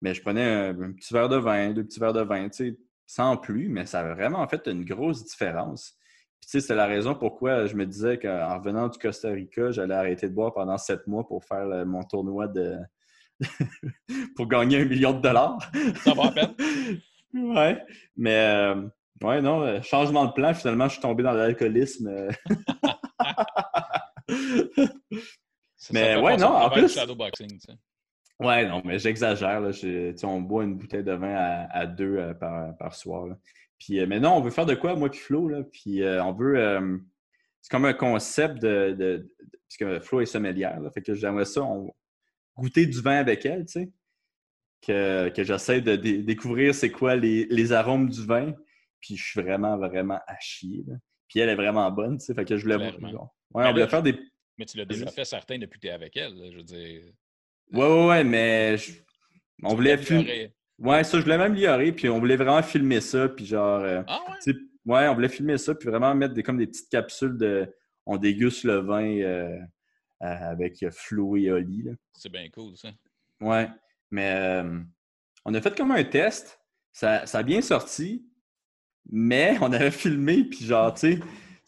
Mais 0.00 0.14
je 0.14 0.22
prenais 0.22 0.44
un, 0.44 0.80
un 0.80 0.92
petit 0.92 1.12
verre 1.12 1.28
de 1.28 1.36
vin, 1.36 1.72
deux 1.72 1.84
petits 1.84 2.00
verres 2.00 2.12
de 2.12 2.22
vin, 2.22 2.48
tu 2.48 2.70
sais, 2.70 2.78
sans 3.06 3.36
plus, 3.36 3.68
mais 3.68 3.86
ça 3.86 4.00
a 4.00 4.14
vraiment 4.14 4.46
fait 4.48 4.66
une 4.66 4.84
grosse 4.84 5.24
différence. 5.24 5.96
Puis, 6.40 6.50
tu 6.50 6.60
sais, 6.60 6.60
c'est 6.66 6.74
la 6.74 6.86
raison 6.86 7.14
pourquoi 7.14 7.66
je 7.66 7.76
me 7.76 7.86
disais 7.86 8.18
qu'en 8.18 8.58
revenant 8.58 8.88
du 8.88 8.98
Costa 8.98 9.30
Rica, 9.30 9.70
j'allais 9.70 9.94
arrêter 9.94 10.28
de 10.28 10.34
boire 10.34 10.52
pendant 10.54 10.78
sept 10.78 11.06
mois 11.06 11.26
pour 11.26 11.44
faire 11.44 11.66
le- 11.66 11.84
mon 11.84 12.02
tournoi 12.02 12.48
de. 12.48 12.78
pour 14.36 14.46
gagner 14.46 14.80
un 14.80 14.84
million 14.84 15.12
de 15.12 15.20
dollars. 15.20 15.58
Ça 16.04 16.14
va 16.14 16.24
à 16.26 16.32
peine. 16.32 16.54
Ouais. 17.34 17.82
Mais, 18.16 18.36
euh, 18.36 18.88
ouais, 19.22 19.40
non, 19.40 19.62
euh, 19.62 19.80
changement 19.82 20.26
de 20.26 20.32
plan, 20.32 20.54
finalement, 20.54 20.86
je 20.88 20.92
suis 20.94 21.02
tombé 21.02 21.22
dans 21.22 21.32
l'alcoolisme. 21.32 22.08
euh. 22.08 22.30
Ça 25.76 25.90
Mais 25.92 26.16
ouais, 26.16 26.36
non, 26.36 26.46
en 26.48 26.70
plus- 26.70 26.92
shadowboxing, 26.94 27.48
tu 27.50 27.58
sais. 27.60 27.72
Ouais, 28.38 28.66
non, 28.68 28.82
mais 28.84 28.98
j'exagère. 28.98 29.62
On 30.24 30.40
boit 30.40 30.64
une 30.64 30.76
bouteille 30.76 31.04
de 31.04 31.12
vin 31.12 31.34
à, 31.34 31.66
à 31.76 31.86
deux 31.86 32.16
euh, 32.16 32.34
par, 32.34 32.76
par 32.76 32.94
soir. 32.94 33.26
là. 33.26 33.36
Puis, 33.78 34.00
euh, 34.00 34.06
mais 34.06 34.20
non, 34.20 34.34
on 34.36 34.40
veut 34.40 34.50
faire 34.50 34.66
de 34.66 34.74
quoi, 34.74 34.94
moi 34.94 35.10
puis 35.10 35.20
Flo? 35.20 35.48
Là? 35.48 35.62
Puis 35.64 36.02
euh, 36.02 36.22
on 36.24 36.32
veut. 36.32 36.56
c'est 37.60 37.70
comme 37.70 37.84
un 37.84 37.94
concept 37.94 38.60
de. 38.62 38.92
de- 38.92 38.96
de- 38.96 39.30
parce 39.68 39.76
que 39.78 40.00
Flo 40.00 40.20
est 40.20 40.26
sommelière. 40.26 40.78
Là, 40.80 40.90
fait 40.90 41.02
que 41.02 41.14
j'aimerais 41.14 41.44
ça, 41.46 41.62
on, 41.62 41.92
goûter 42.56 42.86
du 42.86 43.00
vin 43.00 43.16
avec 43.18 43.44
elle, 43.46 43.64
tu 43.66 43.72
sais. 43.80 43.90
Que, 44.84 45.28
que 45.28 45.44
j'essaie 45.44 45.80
de 45.80 45.94
dé- 45.96 46.22
découvrir 46.22 46.74
c'est 46.74 46.90
quoi 46.90 47.14
les, 47.14 47.46
les 47.46 47.72
arômes 47.72 48.08
du 48.08 48.26
vin. 48.26 48.52
Puis 49.00 49.16
je 49.16 49.24
suis 49.24 49.40
vraiment, 49.40 49.76
vraiment 49.78 50.18
à 50.26 50.36
chier. 50.40 50.82
là. 50.86 50.94
Puis 51.28 51.40
elle 51.40 51.48
est 51.50 51.54
vraiment 51.54 51.90
bonne, 51.90 52.18
tu 52.18 52.26
sais. 52.26 52.34
Fait 52.34 52.44
que 52.44 52.56
je 52.56 52.62
voulais. 52.62 52.90
Genre, 53.10 53.34
Ouais, 53.54 53.62
Mais 53.62 53.68
on 53.68 53.72
voulait 53.72 53.88
faire 53.88 54.02
des. 54.02 54.18
Mais 54.58 54.64
tu 54.66 54.76
l'as 54.76 54.84
déjà 54.84 55.06
fait 55.10 55.24
certain 55.24 55.58
depuis 55.58 55.78
que 55.78 55.86
tu 55.86 55.88
es 55.88 55.90
avec 55.92 56.16
elle. 56.16 56.34
là, 56.34 56.50
je 56.50 56.56
veux 56.56 56.62
dire. 56.62 57.02
Ouais, 57.72 57.80
ouais, 57.86 58.06
ouais, 58.08 58.24
mais 58.24 58.76
je- 58.76 58.92
on 59.62 59.70
Tu 59.70 59.76
voulait 59.76 59.96
filmer. 59.96 60.52
Ouais, 60.78 61.04
ça, 61.04 61.18
je 61.18 61.22
voulais 61.22 61.38
m'améliorer, 61.38 61.92
puis 61.92 62.08
on 62.08 62.18
voulait 62.18 62.36
vraiment 62.36 62.62
filmer 62.62 63.00
ça, 63.00 63.28
puis 63.28 63.46
genre, 63.46 63.80
euh, 63.80 64.02
Ah 64.08 64.20
ouais? 64.86 65.08
on 65.08 65.14
voulait 65.14 65.28
filmer 65.28 65.56
ça, 65.58 65.74
puis 65.74 65.88
vraiment 65.88 66.12
mettre 66.14 66.34
des, 66.34 66.42
comme 66.42 66.58
des 66.58 66.66
petites 66.66 66.90
capsules 66.90 67.36
de, 67.38 67.72
on 68.04 68.16
déguste 68.16 68.64
le 68.64 68.78
vin 68.78 69.04
euh, 69.06 69.58
euh, 69.58 69.60
avec 70.22 70.84
Flo 70.90 71.36
et 71.36 71.50
Oli. 71.52 71.84
C'est 72.14 72.32
bien 72.32 72.48
cool, 72.50 72.76
ça. 72.76 72.90
Ouais, 73.40 73.68
mais 74.12 74.30
euh, 74.36 74.78
on 75.44 75.52
a 75.54 75.60
fait 75.60 75.76
comme 75.76 75.90
un 75.90 76.04
test, 76.04 76.60
ça, 76.92 77.26
ça 77.26 77.38
a 77.38 77.42
bien 77.42 77.60
sorti, 77.62 78.24
mais 79.10 79.56
on 79.62 79.72
avait 79.72 79.90
filmé, 79.90 80.44
puis 80.44 80.64
genre, 80.66 80.94
tu 80.94 81.14
sais, 81.14 81.20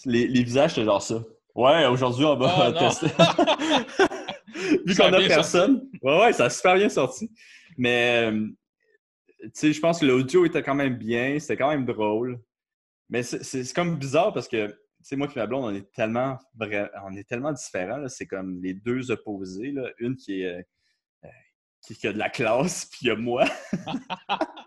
les, 0.04 0.28
les 0.28 0.42
visages, 0.44 0.74
c'était 0.74 0.84
genre 0.84 1.02
ça. 1.02 1.20
Ouais, 1.56 1.86
aujourd'hui, 1.86 2.24
on 2.24 2.36
va 2.36 2.54
Oh, 2.68 2.72
non. 2.72 2.78
tester. 2.88 3.06
Vu 4.86 4.92
a 5.00 5.10
qu'on 5.10 5.12
a 5.12 5.26
personne. 5.26 5.88
Ouais, 6.02 6.20
ouais, 6.20 6.32
ça 6.32 6.44
a 6.46 6.50
super 6.50 6.74
bien 6.76 6.88
sorti. 6.88 7.30
Mais, 7.76 8.30
euh, 8.32 8.48
tu 9.42 9.50
sais, 9.54 9.72
je 9.72 9.80
pense 9.80 10.00
que 10.00 10.06
l'audio 10.06 10.44
était 10.44 10.62
quand 10.62 10.74
même 10.74 10.96
bien, 10.96 11.38
c'était 11.38 11.56
quand 11.56 11.68
même 11.70 11.84
drôle. 11.84 12.40
Mais 13.08 13.22
c'est- 13.22 13.72
comme 13.74 13.96
bizarre 13.96 14.32
parce 14.32 14.48
que, 14.48 14.66
tu 14.68 14.74
sais, 15.02 15.16
moi 15.16 15.28
et 15.34 15.38
ma 15.38 15.46
blonde, 15.46 15.64
on 15.64 15.74
est 15.74 15.90
tellement, 15.92 16.38
on 16.60 17.14
est 17.16 17.28
tellement 17.28 17.52
différents. 17.52 18.06
C'est 18.08 18.26
comme 18.26 18.60
les 18.62 18.74
deux 18.74 19.10
opposés. 19.10 19.72
Là. 19.72 19.88
Une 19.98 20.16
qui 20.16 20.42
est. 20.42 20.66
qui, 21.86 22.06
a 22.06 22.12
de 22.12 22.18
la 22.18 22.30
classe, 22.30 22.86
puis 22.86 23.00
il 23.02 23.08
y 23.08 23.10
a 23.10 23.16
moi. 23.16 23.44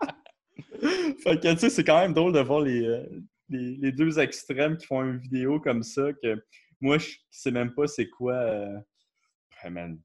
fait 1.22 1.40
que, 1.40 1.52
tu 1.54 1.58
sais, 1.58 1.70
c'est 1.70 1.84
quand 1.84 2.00
même 2.00 2.12
drôle 2.14 2.32
de 2.32 2.40
voir 2.40 2.60
les, 2.60 2.84
euh, 2.84 3.04
les, 3.48 3.76
les 3.76 3.92
deux 3.92 4.18
extrêmes 4.18 4.76
qui 4.76 4.86
font 4.86 5.02
une 5.02 5.18
vidéo 5.18 5.60
comme 5.60 5.82
ça, 5.82 6.12
que 6.22 6.42
moi, 6.80 6.98
je 6.98 7.08
sais 7.30 7.50
même 7.50 7.74
pas 7.74 7.86
c'est 7.88 8.08
quoi. 8.08 8.34
euh, 8.34 8.78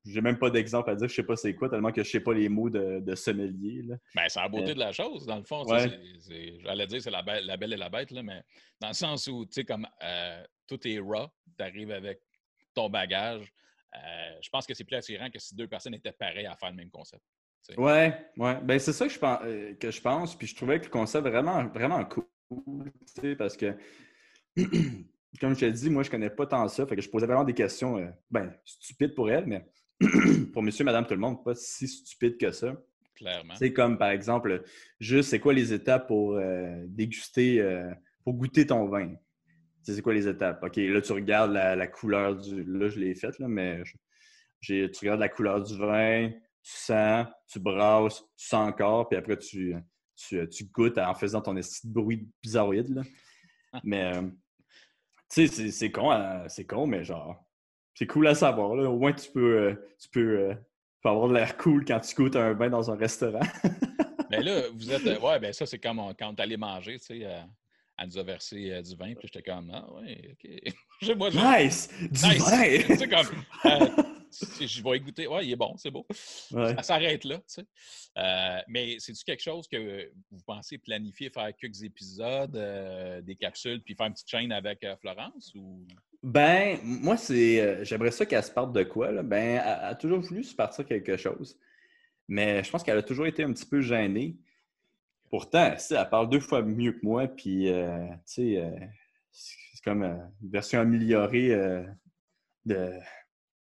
J'ai 0.05 0.21
même 0.21 0.39
pas 0.39 0.49
d'exemple 0.49 0.89
à 0.89 0.95
dire, 0.95 1.07
je 1.07 1.13
sais 1.13 1.23
pas 1.23 1.35
c'est 1.35 1.53
quoi, 1.53 1.69
tellement 1.69 1.91
que 1.91 2.03
je 2.03 2.09
sais 2.09 2.19
pas 2.19 2.33
les 2.33 2.49
mots 2.49 2.69
de, 2.71 2.99
de 2.99 3.15
sommelier. 3.15 3.83
Là. 3.83 3.95
Ben, 4.15 4.23
c'est 4.27 4.39
la 4.39 4.49
beauté 4.49 4.71
Euh, 4.71 4.73
de 4.73 4.79
la 4.79 4.91
chose, 4.91 5.25
dans 5.27 5.37
le 5.37 5.43
fond. 5.43 5.63
ouais. 5.65 5.87
J'allais 6.63 6.87
dire 6.87 7.01
c'est 7.01 7.11
la 7.11 7.21
belle, 7.21 7.45
la 7.45 7.57
belle 7.57 7.73
et 7.73 7.77
la 7.77 7.89
bête, 7.89 8.09
là, 8.11 8.23
mais 8.23 8.41
dans 8.79 8.87
le 8.87 8.93
sens 8.95 9.27
où, 9.27 9.45
tu 9.45 9.53
sais, 9.53 9.65
comme 9.65 9.87
euh, 10.03 10.43
tout 10.67 10.79
est 10.87 10.97
raw, 10.99 11.27
tu 11.57 11.63
arrives 11.63 11.91
avec 11.91 12.19
ton 12.73 12.89
bagage. 12.89 13.53
Euh, 13.95 14.37
je 14.41 14.49
pense 14.49 14.65
que 14.65 14.73
c'est 14.73 14.83
plus 14.83 14.95
attirant 14.95 15.29
que 15.29 15.39
si 15.39 15.55
deux 15.55 15.67
personnes 15.67 15.93
étaient 15.93 16.11
pareilles 16.11 16.45
à 16.45 16.55
faire 16.55 16.69
le 16.69 16.75
même 16.75 16.89
concept. 16.89 17.23
Ouais, 17.77 18.13
ouais. 18.37 18.59
Ben, 18.61 18.77
c'est 18.77 18.91
ça 18.91 19.07
que 19.07 19.13
je, 19.13 19.19
pense, 19.19 19.39
euh, 19.43 19.73
que 19.75 19.89
je 19.89 20.01
pense. 20.01 20.37
Puis 20.37 20.47
je 20.47 20.55
trouvais 20.55 20.79
que 20.79 20.85
le 20.85 20.91
concept 20.91 21.25
vraiment, 21.25 21.65
vraiment 21.67 22.03
cool. 22.05 22.25
tu 22.49 23.21
sais, 23.21 23.35
Parce 23.35 23.55
que, 23.55 23.77
comme 25.39 25.55
je 25.55 25.59
te 25.59 25.65
dis, 25.65 25.89
moi, 25.89 26.03
je 26.03 26.09
connais 26.09 26.29
pas 26.29 26.45
tant 26.45 26.67
ça. 26.67 26.85
Fait 26.85 26.95
que 26.95 27.01
je 27.01 27.09
posais 27.09 27.25
vraiment 27.25 27.45
des 27.45 27.53
questions, 27.53 27.97
euh, 27.97 28.09
ben, 28.29 28.53
stupides 28.65 29.15
pour 29.15 29.31
elle, 29.31 29.45
mais 29.45 29.65
pour 30.53 30.61
monsieur, 30.61 30.83
madame, 30.83 31.05
tout 31.05 31.13
le 31.13 31.21
monde, 31.21 31.43
pas 31.43 31.55
si 31.55 31.87
stupide 31.87 32.37
que 32.37 32.51
ça. 32.51 32.75
Clairement. 33.15 33.55
C'est 33.55 33.71
comme, 33.71 33.97
par 33.97 34.09
exemple, 34.09 34.63
juste, 34.99 35.29
c'est 35.29 35.39
quoi 35.39 35.53
les 35.53 35.71
étapes 35.71 36.07
pour 36.07 36.37
déguster, 36.87 37.63
pour 38.23 38.33
goûter 38.33 38.65
ton 38.65 38.87
vin? 38.87 39.13
Tu 39.83 39.91
sais, 39.91 39.95
C'est 39.95 40.01
quoi 40.01 40.13
les 40.13 40.27
étapes? 40.27 40.63
OK, 40.63 40.77
là, 40.77 41.01
tu 41.01 41.11
regardes 41.11 41.51
la, 41.51 41.75
la 41.75 41.87
couleur 41.87 42.35
du... 42.35 42.63
Là, 42.63 42.87
je 42.89 42.99
l'ai 42.99 43.15
faite, 43.15 43.37
là, 43.39 43.47
mais 43.47 43.83
je- 44.61 44.85
tu 44.87 44.99
regardes 45.01 45.19
la 45.19 45.29
couleur 45.29 45.61
du 45.61 45.77
vin, 45.77 46.29
tu 46.29 46.71
sens, 46.71 47.27
tu 47.47 47.59
brasses, 47.59 48.21
tu 48.37 48.45
sens 48.47 48.69
encore, 48.69 49.09
puis 49.09 49.17
après, 49.17 49.37
tu, 49.37 49.75
tu, 50.15 50.47
tu 50.49 50.65
goûtes 50.65 50.97
en 50.97 51.13
faisant 51.15 51.41
ton 51.41 51.53
de 51.53 51.61
bruit 51.85 52.27
bizarroïde, 52.41 52.95
là. 52.95 53.01
Mais, 53.83 54.15
euh, 54.15 54.21
tu 55.29 55.47
sais, 55.47 55.47
c'est- 55.47 55.71
c'est 55.71 55.91
con, 55.91 56.11
hein, 56.11 56.47
c'est 56.47 56.65
con, 56.65 56.87
mais 56.87 57.03
genre, 57.03 57.43
c'est 57.95 58.07
cool 58.07 58.27
à 58.27 58.35
savoir, 58.35 58.75
là. 58.75 58.89
Au 58.89 58.97
moins, 58.97 59.11
tu 59.13 59.29
peux, 59.31 59.57
euh, 59.59 59.75
tu 59.99 60.07
peux, 60.09 60.39
euh, 60.39 60.53
tu 60.53 60.99
peux 61.01 61.09
avoir 61.09 61.27
de 61.27 61.33
l'air 61.33 61.57
cool 61.57 61.83
quand 61.83 61.99
tu 61.99 62.15
goûtes 62.15 62.35
un 62.37 62.53
vin 62.53 62.69
dans 62.69 62.89
un 62.89 62.95
restaurant. 62.95 63.41
Mais 64.29 64.41
là, 64.43 64.61
vous 64.73 64.91
êtes. 64.93 65.21
Ouais, 65.21 65.39
ben 65.39 65.51
ça, 65.51 65.65
c'est 65.65 65.79
comme 65.79 65.99
on- 65.99 66.13
quand 66.13 66.39
allé 66.39 66.55
manger, 66.55 66.97
tu 66.99 67.05
sais, 67.05 67.25
elle 67.97 68.07
nous 68.07 68.17
a 68.17 68.23
versé 68.23 68.71
euh, 68.71 68.81
du 68.81 68.95
vin, 68.95 69.13
puis 69.13 69.29
j'étais 69.31 69.43
comme, 69.43 69.71
ah, 69.73 69.87
ouais, 69.93 70.31
OK. 70.31 71.15
Moi, 71.17 71.29
Nice! 71.29 71.89
Du 71.99 72.07
Nice! 72.07 72.49
vin! 72.49 72.63
Tu 72.87 72.97
sais, 72.97 73.07
comme, 73.07 73.27
euh, 73.65 73.87
je 74.31 74.83
vais 74.83 74.99
goûter. 74.99 75.27
Ouais, 75.27 75.45
il 75.45 75.51
est 75.51 75.57
bon, 75.57 75.75
c'est 75.77 75.91
beau. 75.91 76.05
Ouais. 76.51 76.75
Ça 76.75 76.83
s'arrête 76.83 77.23
là, 77.23 77.37
tu 77.37 77.43
sais. 77.47 77.65
Euh, 78.17 78.59
mais 78.67 78.95
c'est-tu 78.99 79.23
quelque 79.23 79.43
chose 79.43 79.67
que 79.67 80.11
vous 80.31 80.41
pensez 80.45 80.77
planifier, 80.79 81.29
faire 81.29 81.51
quelques 81.55 81.83
épisodes, 81.83 82.51
des 83.23 83.35
capsules, 83.35 83.81
puis 83.83 83.95
faire 83.95 84.07
une 84.07 84.13
petite 84.13 84.29
chaîne 84.29 84.51
avec 84.51 84.85
Florence? 85.01 85.53
Ou... 85.55 85.85
Ben, 86.23 86.79
moi, 86.83 87.15
c'est. 87.17 87.85
J'aimerais 87.85 88.11
ça 88.11 88.25
qu'elle 88.25 88.43
se 88.43 88.51
parte 88.51 88.73
de 88.73 88.83
quoi, 88.83 89.11
là? 89.11 89.21
Ben, 89.21 89.37
elle, 89.37 89.57
elle 89.57 89.85
a 89.85 89.95
toujours 89.95 90.19
voulu 90.19 90.43
se 90.43 90.55
partir 90.55 90.85
quelque 90.85 91.15
chose. 91.15 91.57
Mais 92.27 92.63
je 92.63 92.71
pense 92.71 92.83
qu'elle 92.83 92.97
a 92.97 93.03
toujours 93.03 93.27
été 93.27 93.43
un 93.43 93.53
petit 93.53 93.65
peu 93.65 93.81
gênée. 93.81 94.37
Pourtant, 95.33 95.73
elle 95.89 96.09
parle 96.11 96.29
deux 96.29 96.39
fois 96.39 96.61
mieux 96.61 96.91
que 96.91 96.99
moi, 97.01 97.27
puis, 97.27 97.67
euh, 97.67 98.05
tu 98.17 98.53
sais, 98.53 98.57
euh, 98.57 98.69
c'est 99.31 99.83
comme 99.83 100.03
euh, 100.03 100.13
une 100.43 100.51
version 100.51 100.79
améliorée 100.79 101.47
de. 102.65 102.91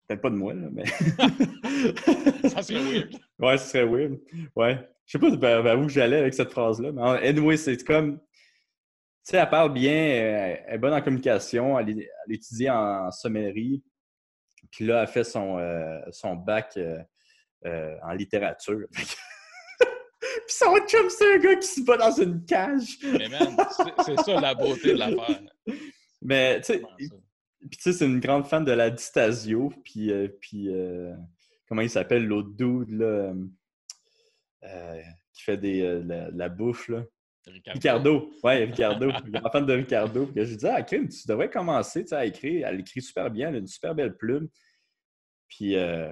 Peut-être 0.07 0.21
pas 0.21 0.31
de 0.31 0.35
moi, 0.35 0.55
là, 0.55 0.67
mais. 0.71 0.85
Ça 2.49 2.63
serait 2.63 2.81
weird. 2.81 3.15
Ouais, 3.37 3.57
ce 3.59 3.69
serait 3.69 3.85
weird. 3.85 4.19
Ouais. 4.55 4.79
Je 5.05 5.11
sais 5.11 5.19
pas 5.19 5.29
vers, 5.35 5.61
vers 5.61 5.79
où 5.79 5.87
j'allais 5.87 6.17
avec 6.17 6.33
cette 6.33 6.49
phrase-là, 6.49 6.91
mais 6.91 7.03
en- 7.03 7.11
anyway, 7.13 7.55
c'est 7.55 7.77
comme. 7.83 8.17
Tu 8.17 8.25
sais, 9.25 9.37
elle 9.37 9.49
parle 9.51 9.71
bien, 9.71 9.93
elle, 9.93 10.73
est 10.73 10.77
bonne 10.79 10.93
en 10.95 11.01
communication, 11.03 11.77
elle, 11.77 11.99
é- 11.99 12.09
elle 12.25 12.33
étudie 12.33 12.67
en 12.67 13.11
sommellerie. 13.11 13.83
Puis 14.71 14.87
là, 14.87 15.03
elle 15.03 15.07
fait 15.07 15.23
son, 15.23 15.59
son 16.11 16.33
bac 16.35 16.79
en 17.63 18.11
littérature. 18.13 18.87
Puis 20.49 20.57
son 20.57 20.75
chum, 20.87 21.07
c'est 21.11 21.35
un 21.35 21.37
gars 21.37 21.55
qui 21.57 21.67
se 21.67 21.81
bat 21.81 21.95
dans 21.95 22.11
une 22.11 22.43
cage. 22.43 22.97
Mais 23.03 23.29
man, 23.29 23.55
c'est- 24.03 24.17
ça 24.23 24.41
la 24.41 24.55
beauté 24.55 24.93
de 24.93 24.97
l'affaire. 24.97 25.41
Mais 26.23 26.59
tu 26.61 26.73
sais. 26.73 26.81
Puis 26.97 27.77
tu 27.77 27.81
sais, 27.81 27.93
c'est 27.93 28.05
une 28.07 28.19
grande 28.19 28.47
fan 28.47 28.65
de 28.65 28.71
la 28.71 28.89
Distasio. 28.89 29.71
Puis, 29.83 30.11
euh, 30.11 30.27
puis 30.41 30.69
euh, 30.69 31.13
comment 31.67 31.83
il 31.83 31.89
s'appelle 31.91 32.25
l'autre 32.25 32.49
dude 32.49 32.89
là, 32.89 33.31
euh, 34.63 35.01
qui 35.33 35.43
fait 35.43 35.57
des, 35.57 35.81
euh, 35.81 36.01
la, 36.03 36.31
la 36.31 36.49
bouffe 36.49 36.87
là? 36.87 37.03
Ricardo. 37.67 38.31
Ouais, 38.43 38.63
Ricardo. 38.65 39.11
Grand 39.27 39.51
fan 39.51 39.65
de 39.67 39.73
Ricardo. 39.73 40.25
Puis 40.25 40.45
je 40.45 40.49
lui 40.49 40.57
dis, 40.57 40.67
ah, 40.67 40.81
Kim, 40.81 41.07
tu 41.07 41.27
devrais 41.27 41.49
commencer 41.51 42.01
tu 42.01 42.07
sais, 42.09 42.15
à 42.15 42.25
écrire. 42.25 42.67
Elle 42.67 42.79
écrit 42.79 43.03
super 43.03 43.29
bien, 43.29 43.49
elle 43.49 43.55
a 43.55 43.59
une 43.59 43.67
super 43.67 43.93
belle 43.93 44.17
plume. 44.17 44.47
Puis 45.47 45.75
euh, 45.75 46.11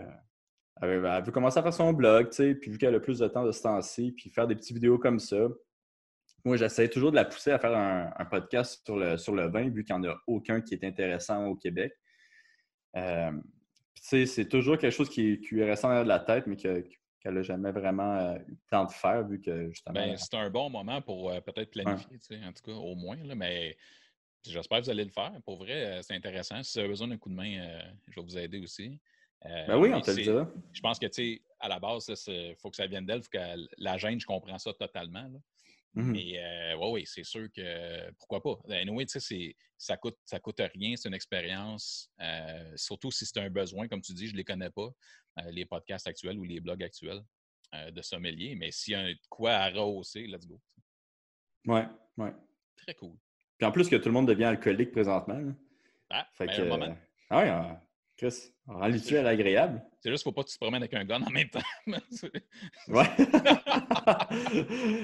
elle, 0.81 0.99
veut- 0.99 1.05
elle 1.07 1.23
veut 1.23 1.31
commencer 1.31 1.59
à 1.59 1.63
faire 1.63 1.73
son 1.73 1.93
blog, 1.93 2.29
tu 2.29 2.35
sais, 2.37 2.55
puis 2.55 2.71
vu 2.71 2.77
qu'elle 2.77 2.95
a 2.95 2.99
plus 2.99 3.19
de 3.19 3.27
temps 3.27 3.45
de 3.45 3.51
se 3.51 3.67
lancer, 3.67 4.11
puis 4.11 4.29
faire 4.29 4.47
des 4.47 4.55
petites 4.55 4.73
vidéos 4.73 4.97
comme 4.97 5.19
ça. 5.19 5.47
Moi, 6.45 6.55
j'essaie 6.57 6.87
toujours 6.89 7.11
de 7.11 7.15
la 7.17 7.25
pousser 7.25 7.51
à 7.51 7.59
faire 7.59 7.75
un, 7.75 8.11
un 8.15 8.25
podcast 8.25 8.81
sur 8.85 8.95
le, 8.97 9.17
sur 9.17 9.33
le 9.35 9.47
vin, 9.49 9.69
vu 9.69 9.83
qu'il 9.83 9.95
n'y 9.97 10.07
en 10.07 10.11
a 10.11 10.15
aucun 10.27 10.61
qui 10.61 10.73
est 10.75 10.83
intéressant 10.83 11.45
au 11.47 11.55
Québec. 11.55 11.93
Euh, 12.95 13.31
c'est 13.95 14.47
toujours 14.47 14.77
quelque 14.77 14.93
chose 14.93 15.09
qui, 15.09 15.39
qui 15.41 15.55
lui 15.55 15.61
est 15.61 15.69
resté 15.69 15.87
en 15.87 16.03
de 16.03 16.07
la 16.07 16.19
tête, 16.19 16.47
mais 16.47 16.55
que- 16.55 16.85
qu'elle 17.19 17.33
n'a 17.33 17.41
jamais 17.41 17.71
vraiment 17.71 18.15
euh, 18.15 18.35
eu 18.47 18.51
le 18.51 18.57
temps 18.69 18.85
de 18.85 18.91
faire, 18.91 19.27
vu 19.27 19.41
que 19.41 19.69
justement. 19.71 19.95
Ben, 19.95 20.15
c'est 20.17 20.35
un 20.35 20.49
bon 20.49 20.69
moment 20.69 21.01
pour 21.01 21.31
euh, 21.31 21.41
peut-être 21.41 21.71
planifier, 21.71 22.17
en 22.45 22.53
tout 22.53 22.63
cas, 22.63 22.71
au 22.77 22.95
moins. 22.95 23.17
Là, 23.23 23.33
mais 23.35 23.75
j'espère 24.45 24.79
que 24.79 24.83
vous 24.85 24.89
allez 24.91 25.03
le 25.03 25.09
faire. 25.11 25.33
Pour 25.43 25.57
vrai, 25.57 25.99
c'est 26.03 26.13
intéressant. 26.13 26.61
Si 26.63 26.73
vous 26.77 26.79
avez 26.81 26.89
besoin 26.89 27.07
d'un 27.07 27.17
coup 27.17 27.29
de 27.29 27.35
main, 27.35 27.81
je 28.07 28.15
vais 28.19 28.21
vous 28.25 28.37
aider 28.37 28.59
aussi. 28.59 28.99
Euh, 29.45 29.67
ben 29.67 29.77
oui, 29.77 29.93
on 29.93 30.01
te 30.01 30.11
le 30.11 30.21
dira. 30.23 30.51
Je 30.73 30.81
pense 30.81 30.97
que, 30.99 31.05
tu 31.05 31.13
sais, 31.35 31.41
à 31.59 31.67
la 31.67 31.79
base, 31.79 32.11
il 32.27 32.55
faut 32.57 32.69
que 32.69 32.75
ça 32.75 32.87
vienne 32.87 33.05
d'elle. 33.05 33.21
faut 33.23 33.29
qu'elle 33.29 33.67
la 33.77 33.97
gêne, 33.97 34.19
je 34.19 34.25
comprends 34.25 34.57
ça 34.57 34.73
totalement. 34.73 35.23
là. 35.23 35.39
Mhm. 35.93 36.11
Mais 36.11 36.37
euh, 36.39 36.77
ouais, 36.77 36.91
oui, 36.91 37.03
c'est 37.05 37.23
sûr 37.23 37.47
que 37.51 38.11
pourquoi 38.13 38.41
pas. 38.41 38.57
Anyway, 38.75 39.05
tu 39.05 39.19
sais, 39.19 39.55
ça 39.77 39.97
coûte, 39.97 40.17
ça 40.25 40.39
coûte 40.39 40.61
rien, 40.75 40.95
c'est 40.95 41.07
une 41.07 41.15
expérience. 41.15 42.11
euh, 42.19 42.73
surtout 42.75 43.09
si 43.11 43.25
c'est 43.25 43.39
un 43.39 43.49
besoin, 43.49 43.87
comme 43.87 44.01
tu 44.01 44.13
dis, 44.13 44.27
je 44.27 44.33
ne 44.33 44.37
les 44.37 44.43
connais 44.43 44.69
pas, 44.69 44.89
euh, 45.39 45.51
les 45.51 45.65
podcasts 45.65 46.07
actuels 46.07 46.37
ou 46.37 46.43
les 46.43 46.59
blogs 46.59 46.83
actuels 46.83 47.21
de 47.91 48.01
sommelier. 48.01 48.55
Mais 48.55 48.71
s'il 48.71 48.93
y 48.93 48.95
a 48.95 49.01
un- 49.01 49.11
de 49.11 49.19
quoi 49.29 49.51
à 49.53 49.69
rehausser, 49.69 50.25
let's 50.25 50.47
go. 50.47 50.59
Ouais, 51.65 51.85
ouais. 52.17 52.31
Très 52.77 52.93
cool. 52.95 53.15
Puis 53.57 53.65
en 53.67 53.71
plus 53.71 53.89
que 53.89 53.95
tout 53.97 54.05
le 54.07 54.13
monde 54.13 54.27
devient 54.27 54.45
alcoolique 54.45 54.91
présentement. 54.91 55.37
là. 55.39 55.53
Ah, 56.09 56.27
Fait 56.33 56.45
ben, 56.45 56.55
que, 56.55 56.61
moment. 56.69 56.97
ah 57.29 57.37
ouais, 57.39 57.49
euh, 57.49 57.73
Chris, 58.17 58.51
on 58.67 58.79
rend 58.79 58.87
l'utile 58.87 59.17
agréable. 59.27 59.81
C'est 60.01 60.09
juste 60.09 60.23
qu'il 60.23 60.29
ne 60.29 60.33
faut 60.33 60.35
pas 60.35 60.43
que 60.43 60.49
tu 60.49 60.55
te 60.55 60.59
promènes 60.59 60.81
avec 60.81 60.93
un 60.95 61.05
gun 61.05 61.21
en 61.21 61.29
même 61.29 61.49
temps. 61.49 61.59
Ouais. 62.87 63.05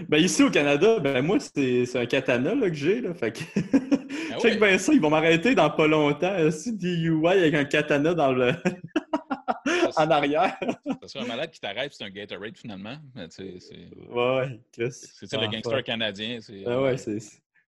ben 0.10 0.18
ici 0.18 0.42
au 0.44 0.50
Canada, 0.50 1.00
ben 1.00 1.22
moi, 1.24 1.38
c'est 1.40 1.86
c'est 1.86 2.00
un 2.00 2.06
katana 2.06 2.56
là, 2.56 2.70
que 2.70 2.76
j'ai. 2.76 3.02
Là, 3.02 3.14
fait 3.14 3.32
que... 3.34 3.44
Check 4.42 4.60
bien 4.60 4.78
ça, 4.78 4.94
ils 4.94 5.02
vont 5.02 5.10
m'arrêter 5.12 5.54
dans 5.54 5.70
pas 5.70 5.88
longtemps. 5.88 6.50
Si 6.52 6.74
DUI 6.76 7.28
avec 7.28 7.54
un 7.54 7.66
katana 7.66 8.14
dans 8.16 8.32
le... 8.32 8.54
en 9.96 10.10
arrière. 10.10 10.58
Ça 11.02 11.08
serait 11.08 11.24
un 11.24 11.28
malade 11.28 11.52
qui 11.52 11.60
t'arrête, 11.60 11.94
c'est 11.94 12.04
un 12.04 12.10
Gatorade 12.10 12.58
finalement. 12.58 12.96
Mais 13.16 13.28
tu 13.30 13.36
sais, 13.36 13.60
c'est 13.60 14.12
Ouais, 14.12 14.60
Chris. 14.72 14.92
c'est 14.92 15.32
le 15.34 15.44
Ah, 15.44 15.48
gangster 15.48 15.84
canadien. 15.84 16.40
c'est- 16.42 16.64
Ah 16.66 16.82
ouais, 16.82 16.98
c'est 16.98 17.20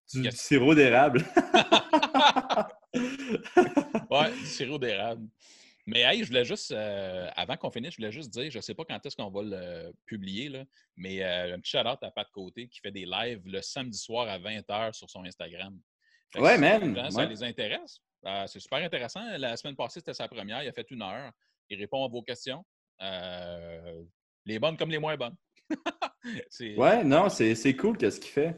c'est 0.08 0.22
du, 0.22 0.32
sirop 0.32 0.76
d'érable. 0.76 1.24
Ouais, 4.10 4.32
du 4.32 4.46
sirop 4.46 4.78
d'érable. 4.78 5.28
Mais 5.88 6.02
hey, 6.02 6.24
je 6.24 6.28
voulais 6.28 6.46
juste, 6.46 6.72
euh, 6.72 7.30
avant 7.36 7.58
qu'on 7.58 7.70
finisse, 7.70 7.92
je 7.92 7.98
voulais 7.98 8.12
juste 8.12 8.32
dire, 8.32 8.50
je 8.50 8.58
ne 8.58 8.62
sais 8.62 8.74
pas 8.74 8.84
quand 8.86 9.06
est-ce 9.06 9.16
qu'on 9.16 9.30
va 9.30 9.42
le 9.44 9.94
publier, 10.06 10.50
là, 10.50 10.64
mais 10.96 11.24
euh, 11.24 11.56
un 11.56 11.60
petit 11.60 11.72
shout-out 11.78 12.02
à 12.02 12.10
Pat 12.10 12.28
Côté 12.32 12.68
qui 12.68 12.80
fait 12.80 12.92
des 12.92 13.06
lives 13.06 13.42
le 13.46 13.62
samedi 13.62 13.98
soir 13.98 14.28
à 14.28 14.40
20h 14.40 14.94
sur 14.94 15.10
son 15.10 15.24
Instagram. 15.26 15.80
Fait 16.34 16.40
Ouais, 16.40 16.58
si 16.58 16.96
gens, 16.96 17.12
Ça 17.12 17.26
les 17.26 17.44
intéresse. 17.44 18.00
euh, 18.26 18.48
c'est 18.48 18.60
super 18.60 18.80
intéressant. 18.80 19.22
La 19.38 19.56
semaine 19.58 19.76
passée, 19.76 20.00
c'était 20.00 20.16
sa 20.16 20.28
première. 20.28 20.64
Il 20.64 20.68
a 20.68 20.74
fait 20.74 20.90
une 20.90 21.04
heure. 21.04 21.32
Il 21.70 21.80
répond 21.80 22.04
à 22.04 22.08
vos 22.08 22.24
questions. 22.24 22.66
Les 24.46 24.60
bonnes 24.60 24.78
comme 24.78 24.90
les 24.90 25.00
moins 25.00 25.16
bonnes. 25.18 25.36
Ouais, 26.78 27.04
non, 27.04 27.30
c'est 27.30 27.76
cool 27.76 27.98
qu'est-ce 27.98 28.20
qu'il 28.20 28.32
fait. 28.32 28.56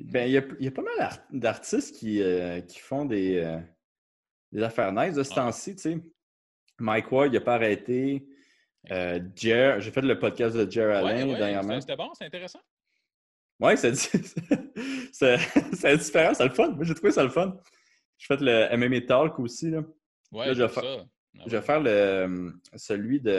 Ben, 0.00 0.26
il 0.26 0.32
y 0.32 0.38
a, 0.38 0.42
il 0.58 0.64
y 0.64 0.68
a 0.68 0.70
pas 0.70 0.82
mal 0.82 0.94
d'art- 0.98 1.18
d'artistes 1.30 1.94
qui, 1.96 2.22
euh, 2.22 2.60
qui 2.62 2.78
font 2.78 3.04
des, 3.04 3.36
euh, 3.38 3.58
des 4.52 4.62
affaires 4.62 4.92
nice 4.92 5.14
de 5.14 5.22
ce 5.22 5.34
temps-ci, 5.34 5.76
tu 5.76 5.82
sais. 5.82 5.98
Mike 6.78 7.12
Ward, 7.12 7.28
il 7.32 7.34
n'a 7.34 7.40
pas 7.40 7.54
arrêté. 7.56 8.26
Euh, 8.90 9.20
Jer, 9.36 9.80
j'ai 9.80 9.90
fait 9.90 10.00
le 10.00 10.18
podcast 10.18 10.56
de 10.56 10.70
Jer 10.70 10.90
Allen 10.96 11.28
ouais, 11.30 11.36
dernièrement. 11.38 11.78
c'était- 11.80 11.96
bon, 11.96 12.10
c'est 12.14 12.24
intéressant. 12.24 12.60
Ouais, 13.60 13.76
c'est 13.76 13.90
différent, 15.98 16.32
c'est 16.34 16.44
le 16.44 16.50
fun. 16.54 16.70
Moi, 16.70 16.84
j'ai 16.84 16.94
trouvé 16.94 17.12
ça 17.12 17.22
le 17.22 17.28
fun. 17.28 17.58
J'ai 18.16 18.26
fait 18.26 18.40
le 18.40 18.74
MMA 18.76 19.02
Talk 19.02 19.38
aussi. 19.38 19.70
Là. 19.70 19.82
Ouais, 20.32 20.46
Là, 20.46 20.54
je 20.54 20.62
vais 20.62 20.68
faire- 20.68 20.82
ça. 20.82 21.04
Ah 21.38 21.42
Je 21.46 21.56
vais 21.56 21.62
faire 21.62 21.80
le, 21.80 22.52
celui 22.76 23.20
de. 23.20 23.30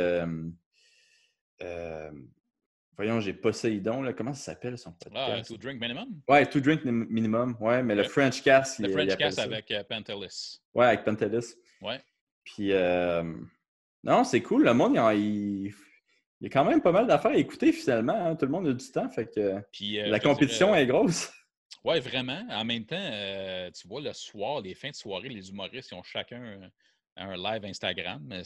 euh, 1.63 2.11
voyons, 2.97 3.19
j'ai 3.19 3.33
Poséidon. 3.33 4.01
Là. 4.01 4.13
Comment 4.13 4.33
ça 4.33 4.51
s'appelle 4.53 4.77
son 4.77 4.91
Ah, 4.91 5.27
podcast? 5.27 5.49
to 5.51 5.57
drink 5.57 5.79
minimum? 5.81 6.21
Ouais, 6.27 6.45
Two 6.45 6.59
Drink 6.61 6.83
Nim- 6.85 7.07
Minimum. 7.09 7.57
Ouais, 7.59 7.81
mais 7.83 7.95
le 7.95 8.03
Le- 8.03 8.07
French 8.09 8.41
Cast. 8.43 8.79
Le 8.79 8.87
il- 8.89 8.93
French 8.93 9.15
Cast 9.17 9.37
ça. 9.37 9.43
avec 9.43 9.69
euh, 9.71 9.83
Pantelis. 9.83 10.59
Ouais, 10.73 10.85
avec 10.87 11.03
Pantelis. 11.03 11.55
Ouais. 11.81 11.99
Puis, 12.43 12.71
euh, 12.73 13.23
non, 14.03 14.23
c'est 14.23 14.41
cool. 14.41 14.63
Le 14.63 14.73
monde, 14.73 14.95
il, 15.15 15.73
y 16.41 16.45
a 16.45 16.49
quand 16.49 16.65
même 16.65 16.81
pas 16.81 16.91
mal 16.91 17.07
d'affaires 17.07 17.31
à 17.31 17.37
écouter 17.37 17.71
finalement. 17.71 18.13
hein. 18.27 18.35
Tout 18.35 18.45
le 18.45 18.51
monde 18.51 18.67
a 18.67 18.73
du 18.73 18.91
temps. 18.91 19.09
Fait 19.09 19.27
que 19.27 19.59
Puis, 19.71 19.99
euh, 19.99 20.07
la 20.07 20.19
compétition 20.19 20.67
dirais, 20.67 20.83
est 20.83 20.87
grosse. 20.87 21.31
Oui, 21.83 21.99
vraiment. 21.99 22.45
En 22.51 22.63
même 22.63 22.85
temps, 22.85 22.95
euh, 22.99 23.71
tu 23.71 23.87
vois, 23.87 24.01
le 24.01 24.13
soir, 24.13 24.61
les 24.61 24.75
fins 24.75 24.91
de 24.91 24.95
soirée, 24.95 25.29
les 25.29 25.49
humoristes, 25.49 25.89
ils 25.91 25.95
ont 25.95 26.03
chacun 26.03 26.69
un, 27.17 27.35
live 27.35 27.65
Instagram. 27.65 28.27
Ouais. 28.29 28.43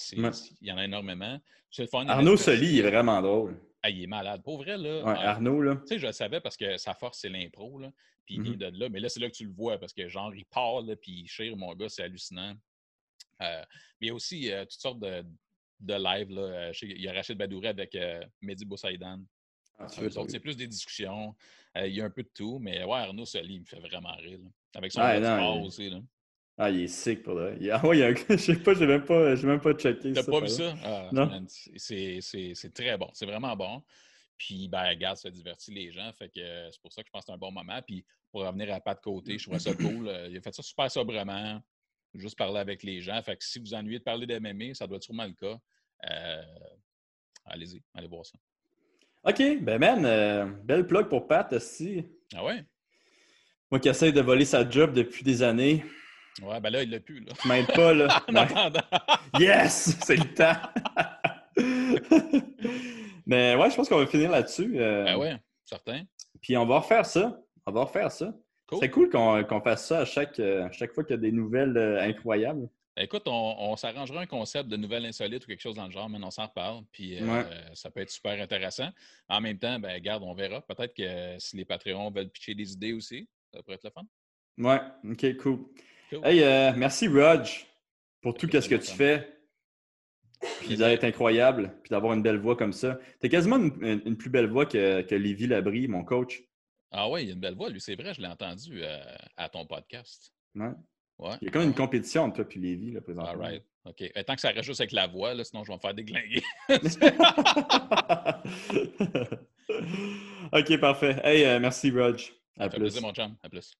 Il 0.62 0.68
y 0.68 0.72
en 0.72 0.78
a 0.78 0.86
énormément. 0.86 1.40
Le 1.78 1.88
fun. 1.88 2.08
Arnaud 2.08 2.38
Soli, 2.38 2.74
il 2.74 2.80
est 2.80 2.90
vraiment 2.90 3.22
drôle. 3.22 3.60
Ah, 3.84 3.90
il 3.90 4.04
est 4.04 4.08
malade. 4.08 4.42
Pour 4.44 4.58
vrai, 4.58 4.78
là. 4.78 5.04
Ouais, 5.04 5.12
euh, 5.12 5.28
Arnaud, 5.28 5.62
là. 5.62 5.76
Tu 5.82 5.88
sais, 5.88 6.00
je 6.00 6.08
le 6.08 6.14
savais 6.14 6.40
parce 6.40 6.58
que 6.58 6.78
sa 6.78 6.94
force, 6.94 7.20
c'est 7.20 7.30
l'impro. 7.30 7.80
là. 7.80 7.92
Puis 8.26 8.36
il 8.36 8.42
Mhm. 8.42 8.56
vient 8.56 8.70
de 8.72 8.80
là. 8.80 8.90
Mais 8.90 9.00
là, 9.00 9.10
c'est 9.10 9.20
là 9.20 9.30
que 9.30 9.36
tu 9.36 9.46
le 9.46 9.52
vois 9.54 9.78
parce 9.78 9.94
que, 9.94 10.08
genre, 10.08 10.34
il 10.34 10.46
part, 10.46 10.82
là, 10.82 10.96
puis 10.96 11.12
il 11.12 11.28
chire, 11.28 11.56
mon 11.56 11.74
gars, 11.76 11.90
c'est 11.90 12.02
hallucinant. 12.04 12.56
Euh, 13.42 13.62
mais 14.00 14.08
il 14.08 14.08
y 14.08 14.10
a 14.10 14.14
aussi 14.16 14.52
euh, 14.52 14.62
toutes 14.64 14.80
sortes 14.80 15.00
de, 15.00 15.24
de 15.82 15.94
lives. 15.94 16.32
Là. 16.32 16.42
Euh, 16.42 16.74
sais, 16.74 16.88
il 16.88 17.02
y 17.02 17.08
a 17.08 17.14
Rachid 17.14 17.38
Badouré 17.38 17.68
avec 17.68 17.94
euh, 17.96 18.24
Mehdi 18.42 18.66
Boussaïdan. 18.66 19.22
Ah, 19.78 19.88
c'est 19.90 20.40
plus 20.40 20.56
des 20.56 20.68
discussions. 20.68 21.36
Il 21.76 21.94
y 21.94 22.00
a 22.00 22.06
un 22.06 22.10
peu 22.10 22.24
de 22.24 22.32
tout, 22.34 22.58
mais 22.60 22.86
ouais, 22.86 22.98
Arnaud 23.00 23.26
Soli, 23.26 23.56
il 23.56 23.60
me 23.60 23.66
fait 23.66 23.80
vraiment 23.82 24.16
rire. 24.16 24.40
là. 24.42 24.50
Avec 24.76 24.92
son 24.94 25.02
du 25.14 25.20
non, 25.22 25.64
aussi. 25.64 25.90
Là. 25.90 26.00
Ah, 26.58 26.70
il 26.70 26.84
est 26.84 26.88
sick 26.88 27.22
pour 27.24 27.34
là. 27.36 27.52
Il... 27.60 27.70
Ah 27.72 27.86
ouais, 27.88 27.98
il 27.98 28.00
y 28.00 28.04
a 28.04 28.08
un... 28.08 28.16
je 28.30 28.38
sais 28.38 28.56
pas, 28.56 28.74
j'ai 28.74 28.88
même 28.88 29.04
pas, 29.04 29.36
j'ai 29.36 29.46
même 29.48 29.60
pas 29.60 29.74
checké 29.74 30.14
T'as 30.14 30.24
pas 30.24 30.40
vu 30.40 30.48
ça? 30.48 30.74
Ah, 30.84 31.10
Non. 31.12 31.46
c'est- 31.78 32.22
c'est 32.22 32.54
c'est 32.56 32.74
très 32.74 32.98
bon. 32.98 33.10
C'est 33.14 33.26
vraiment 33.26 33.56
bon. 33.56 33.84
Puis, 34.38 34.68
ben, 34.68 34.88
regarde, 34.90 35.18
ça 35.18 35.30
divertit 35.30 35.72
les 35.74 35.92
gens. 35.92 36.12
Fait 36.14 36.28
que 36.30 36.40
euh, 36.40 36.70
c'est 36.72 36.82
pour 36.82 36.92
ça 36.92 37.02
que 37.02 37.08
je 37.08 37.12
pense 37.12 37.22
que 37.22 37.28
c'est 37.28 37.34
un 37.34 37.38
bon 37.38 37.52
moment. 37.52 37.82
Puis, 37.86 38.06
pour 38.32 38.42
revenir 38.46 38.74
à 38.74 38.80
pas 38.82 38.94
de 38.96 39.00
côté, 39.02 39.38
je 39.38 39.44
trouvais 39.44 39.60
ça 39.60 39.74
cool. 39.76 40.08
Euh, 40.08 40.28
Il 40.30 40.38
a 40.38 40.42
fait 40.42 40.54
ça 40.54 40.62
super 40.64 40.90
sobrement. 40.92 41.62
Juste 42.14 42.38
parler 42.38 42.60
avec 42.60 42.84
les 42.84 43.02
gens. 43.02 43.22
Fait 43.22 43.36
que 43.36 43.44
si 43.44 43.60
vous 43.60 43.74
ennuyez 43.74 44.00
de 44.00 44.04
parler 44.04 44.26
d'MMA, 44.26 44.74
ça 44.74 44.88
doit 44.88 44.98
être 44.98 45.04
sûrement 45.04 45.26
le 45.26 45.34
cas. 45.34 45.58
Euh, 46.10 46.42
Allez-y, 47.46 47.82
allez 47.94 48.08
voir 48.08 48.26
ça. 48.26 48.38
OK, 49.24 49.42
ben 49.62 49.78
man, 49.80 50.06
euh, 50.06 50.46
belle 50.64 50.88
plug 50.88 51.08
pour 51.10 51.28
Pat 51.28 51.52
aussi. 51.54 52.04
Ah 52.34 52.44
ouais? 52.44 52.64
Moi 53.70 53.80
qui 53.80 53.88
essaie 53.90 54.12
de 54.12 54.22
voler 54.22 54.46
sa 54.46 54.68
job 54.70 54.94
depuis 54.94 55.24
des 55.24 55.44
années. 55.44 55.84
Ouais, 56.42 56.60
ben 56.60 56.70
là, 56.70 56.84
il 56.84 56.90
l'a 56.90 57.00
plus, 57.00 57.22
là. 57.22 57.32
Tu 57.42 57.48
m'aides 57.48 57.68
pas, 57.74 57.94
là. 57.94 58.08
En 58.30 58.36
attendant. 58.36 58.82
Yes! 59.40 59.98
C'est 60.04 60.18
le 60.18 60.34
temps! 60.34 60.56
Mais 63.26 63.56
ouais, 63.56 63.70
je 63.72 63.76
pense 63.76 63.90
qu'on 63.90 63.98
va 63.98 64.08
finir 64.08 64.30
là-dessus. 64.32 64.80
euh, 64.80 65.04
Ben 65.06 65.18
ouais, 65.18 65.36
certain. 65.64 66.04
Puis 66.42 66.56
on 66.58 66.66
va 66.66 66.80
refaire 66.80 67.06
ça. 67.06 67.40
On 67.66 67.72
va 67.72 67.84
refaire 67.86 68.12
ça. 68.12 68.34
Cool. 68.68 68.80
C'est 68.82 68.90
cool 68.90 69.10
qu'on 69.10 69.62
fasse 69.62 69.88
ça 69.88 70.00
à 70.00 70.06
chaque, 70.06 70.40
euh, 70.40 70.68
chaque 70.72 70.94
fois 70.94 71.04
qu'il 71.04 71.16
y 71.16 71.20
a 71.20 71.22
des 71.22 71.32
nouvelles 71.32 71.78
euh, 71.78 72.02
incroyables. 72.02 72.68
Écoute, 72.98 73.24
on, 73.28 73.56
on 73.60 73.76
s'arrangera 73.76 74.22
un 74.22 74.26
concept 74.26 74.70
de 74.70 74.78
nouvelles 74.78 75.06
insolites 75.06 75.44
ou 75.44 75.48
quelque 75.48 75.62
chose 75.62 75.76
dans 75.76 75.86
le 75.86 75.92
genre, 75.92 76.10
mais 76.10 76.18
on 76.24 76.32
s'en 76.32 76.48
reparle. 76.48 76.84
Puis 76.92 77.18
euh, 77.22 77.26
Ouais. 77.26 77.46
ça 77.74 77.90
peut 77.92 78.00
être 78.02 78.10
super 78.10 78.40
intéressant. 78.42 78.90
En 79.28 79.42
même 79.42 79.58
temps, 79.58 79.80
ben 79.80 80.00
garde, 80.02 80.24
on 80.24 80.34
verra. 80.34 80.62
Peut-être 80.62 80.94
que 80.96 81.36
si 81.40 81.58
les 81.58 81.66
Patreons 81.66 82.10
veulent 82.12 82.30
pitcher 82.30 82.56
des 82.56 82.72
idées 82.74 82.94
aussi, 82.94 83.28
ça 83.54 83.62
pourrait 83.64 83.76
être 83.76 83.84
le 83.84 83.90
fun. 83.90 84.04
Ouais, 84.58 84.80
OK, 85.12 85.38
cool. 85.38 85.60
Cool. 86.16 86.28
Hey, 86.28 86.44
euh, 86.44 86.74
merci, 86.76 87.08
Rog, 87.08 87.46
pour 88.22 88.34
tout 88.36 88.48
ce 88.52 88.68
que 88.70 88.76
tu 88.76 88.92
fais. 88.92 89.32
Puis 90.62 90.76
d'être 90.78 91.04
incroyable, 91.06 91.74
puis 91.82 91.90
d'avoir 91.90 92.14
une 92.14 92.22
belle 92.22 92.38
voix 92.40 92.56
comme 92.56 92.74
ça. 92.74 93.00
T'as 93.20 93.30
quasiment 93.30 93.58
une, 93.58 93.74
une- 93.84 94.02
une 94.06 94.18
plus 94.18 94.30
belle 94.30 94.48
voix 94.50 94.66
que, 94.66 95.02
que 95.02 95.16
Lévi 95.16 95.48
Labrie, 95.48 95.88
mon 95.88 96.04
coach. 96.04 96.44
Ah 96.92 97.10
ouais, 97.10 97.24
il 97.26 97.30
a 97.30 97.34
une 97.34 97.40
belle 97.40 97.56
voix, 97.56 97.70
lui, 97.70 97.82
c'est 97.82 97.96
vrai, 97.96 98.14
je 98.14 98.22
l'ai 98.22 98.28
entendu 98.28 98.82
euh, 98.84 99.00
à 99.38 99.50
ton 99.50 99.66
podcast. 99.66 100.34
Ouais. 100.54 100.72
Ouais. 101.18 101.36
Il 101.42 101.46
y 101.46 101.48
a 101.48 101.52
comme 101.52 101.64
une 101.64 101.74
compétition 101.74 102.24
entre 102.24 102.44
toi 102.44 102.52
et 102.54 102.60
Lévi, 102.60 102.92
là, 102.92 102.98
All 103.00 103.04
présentement. 103.04 103.42
right. 103.42 103.64
OK. 103.86 104.02
Euh, 104.16 104.24
Tant 104.24 104.36
que 104.36 104.42
ça 104.42 104.50
reste 104.50 104.64
juste 104.66 104.82
avec 104.82 104.92
la 104.92 105.08
voix, 105.08 105.34
là, 105.34 105.44
sinon 105.46 105.64
je 105.64 105.70
vais 105.70 105.76
me 105.76 105.80
faire 105.80 105.94
déglinguer. 105.94 106.44
ok, 110.52 110.80
parfait. 110.80 111.16
Hey, 111.24 111.46
euh, 111.46 111.60
merci, 111.60 111.90
Rog. 111.92 112.20
À 112.58 112.70
plus. 112.70 112.80
plaisir, 112.80 113.02
mon 113.02 113.14
chum. 113.14 113.36
À 113.44 113.50
plus. 113.50 113.76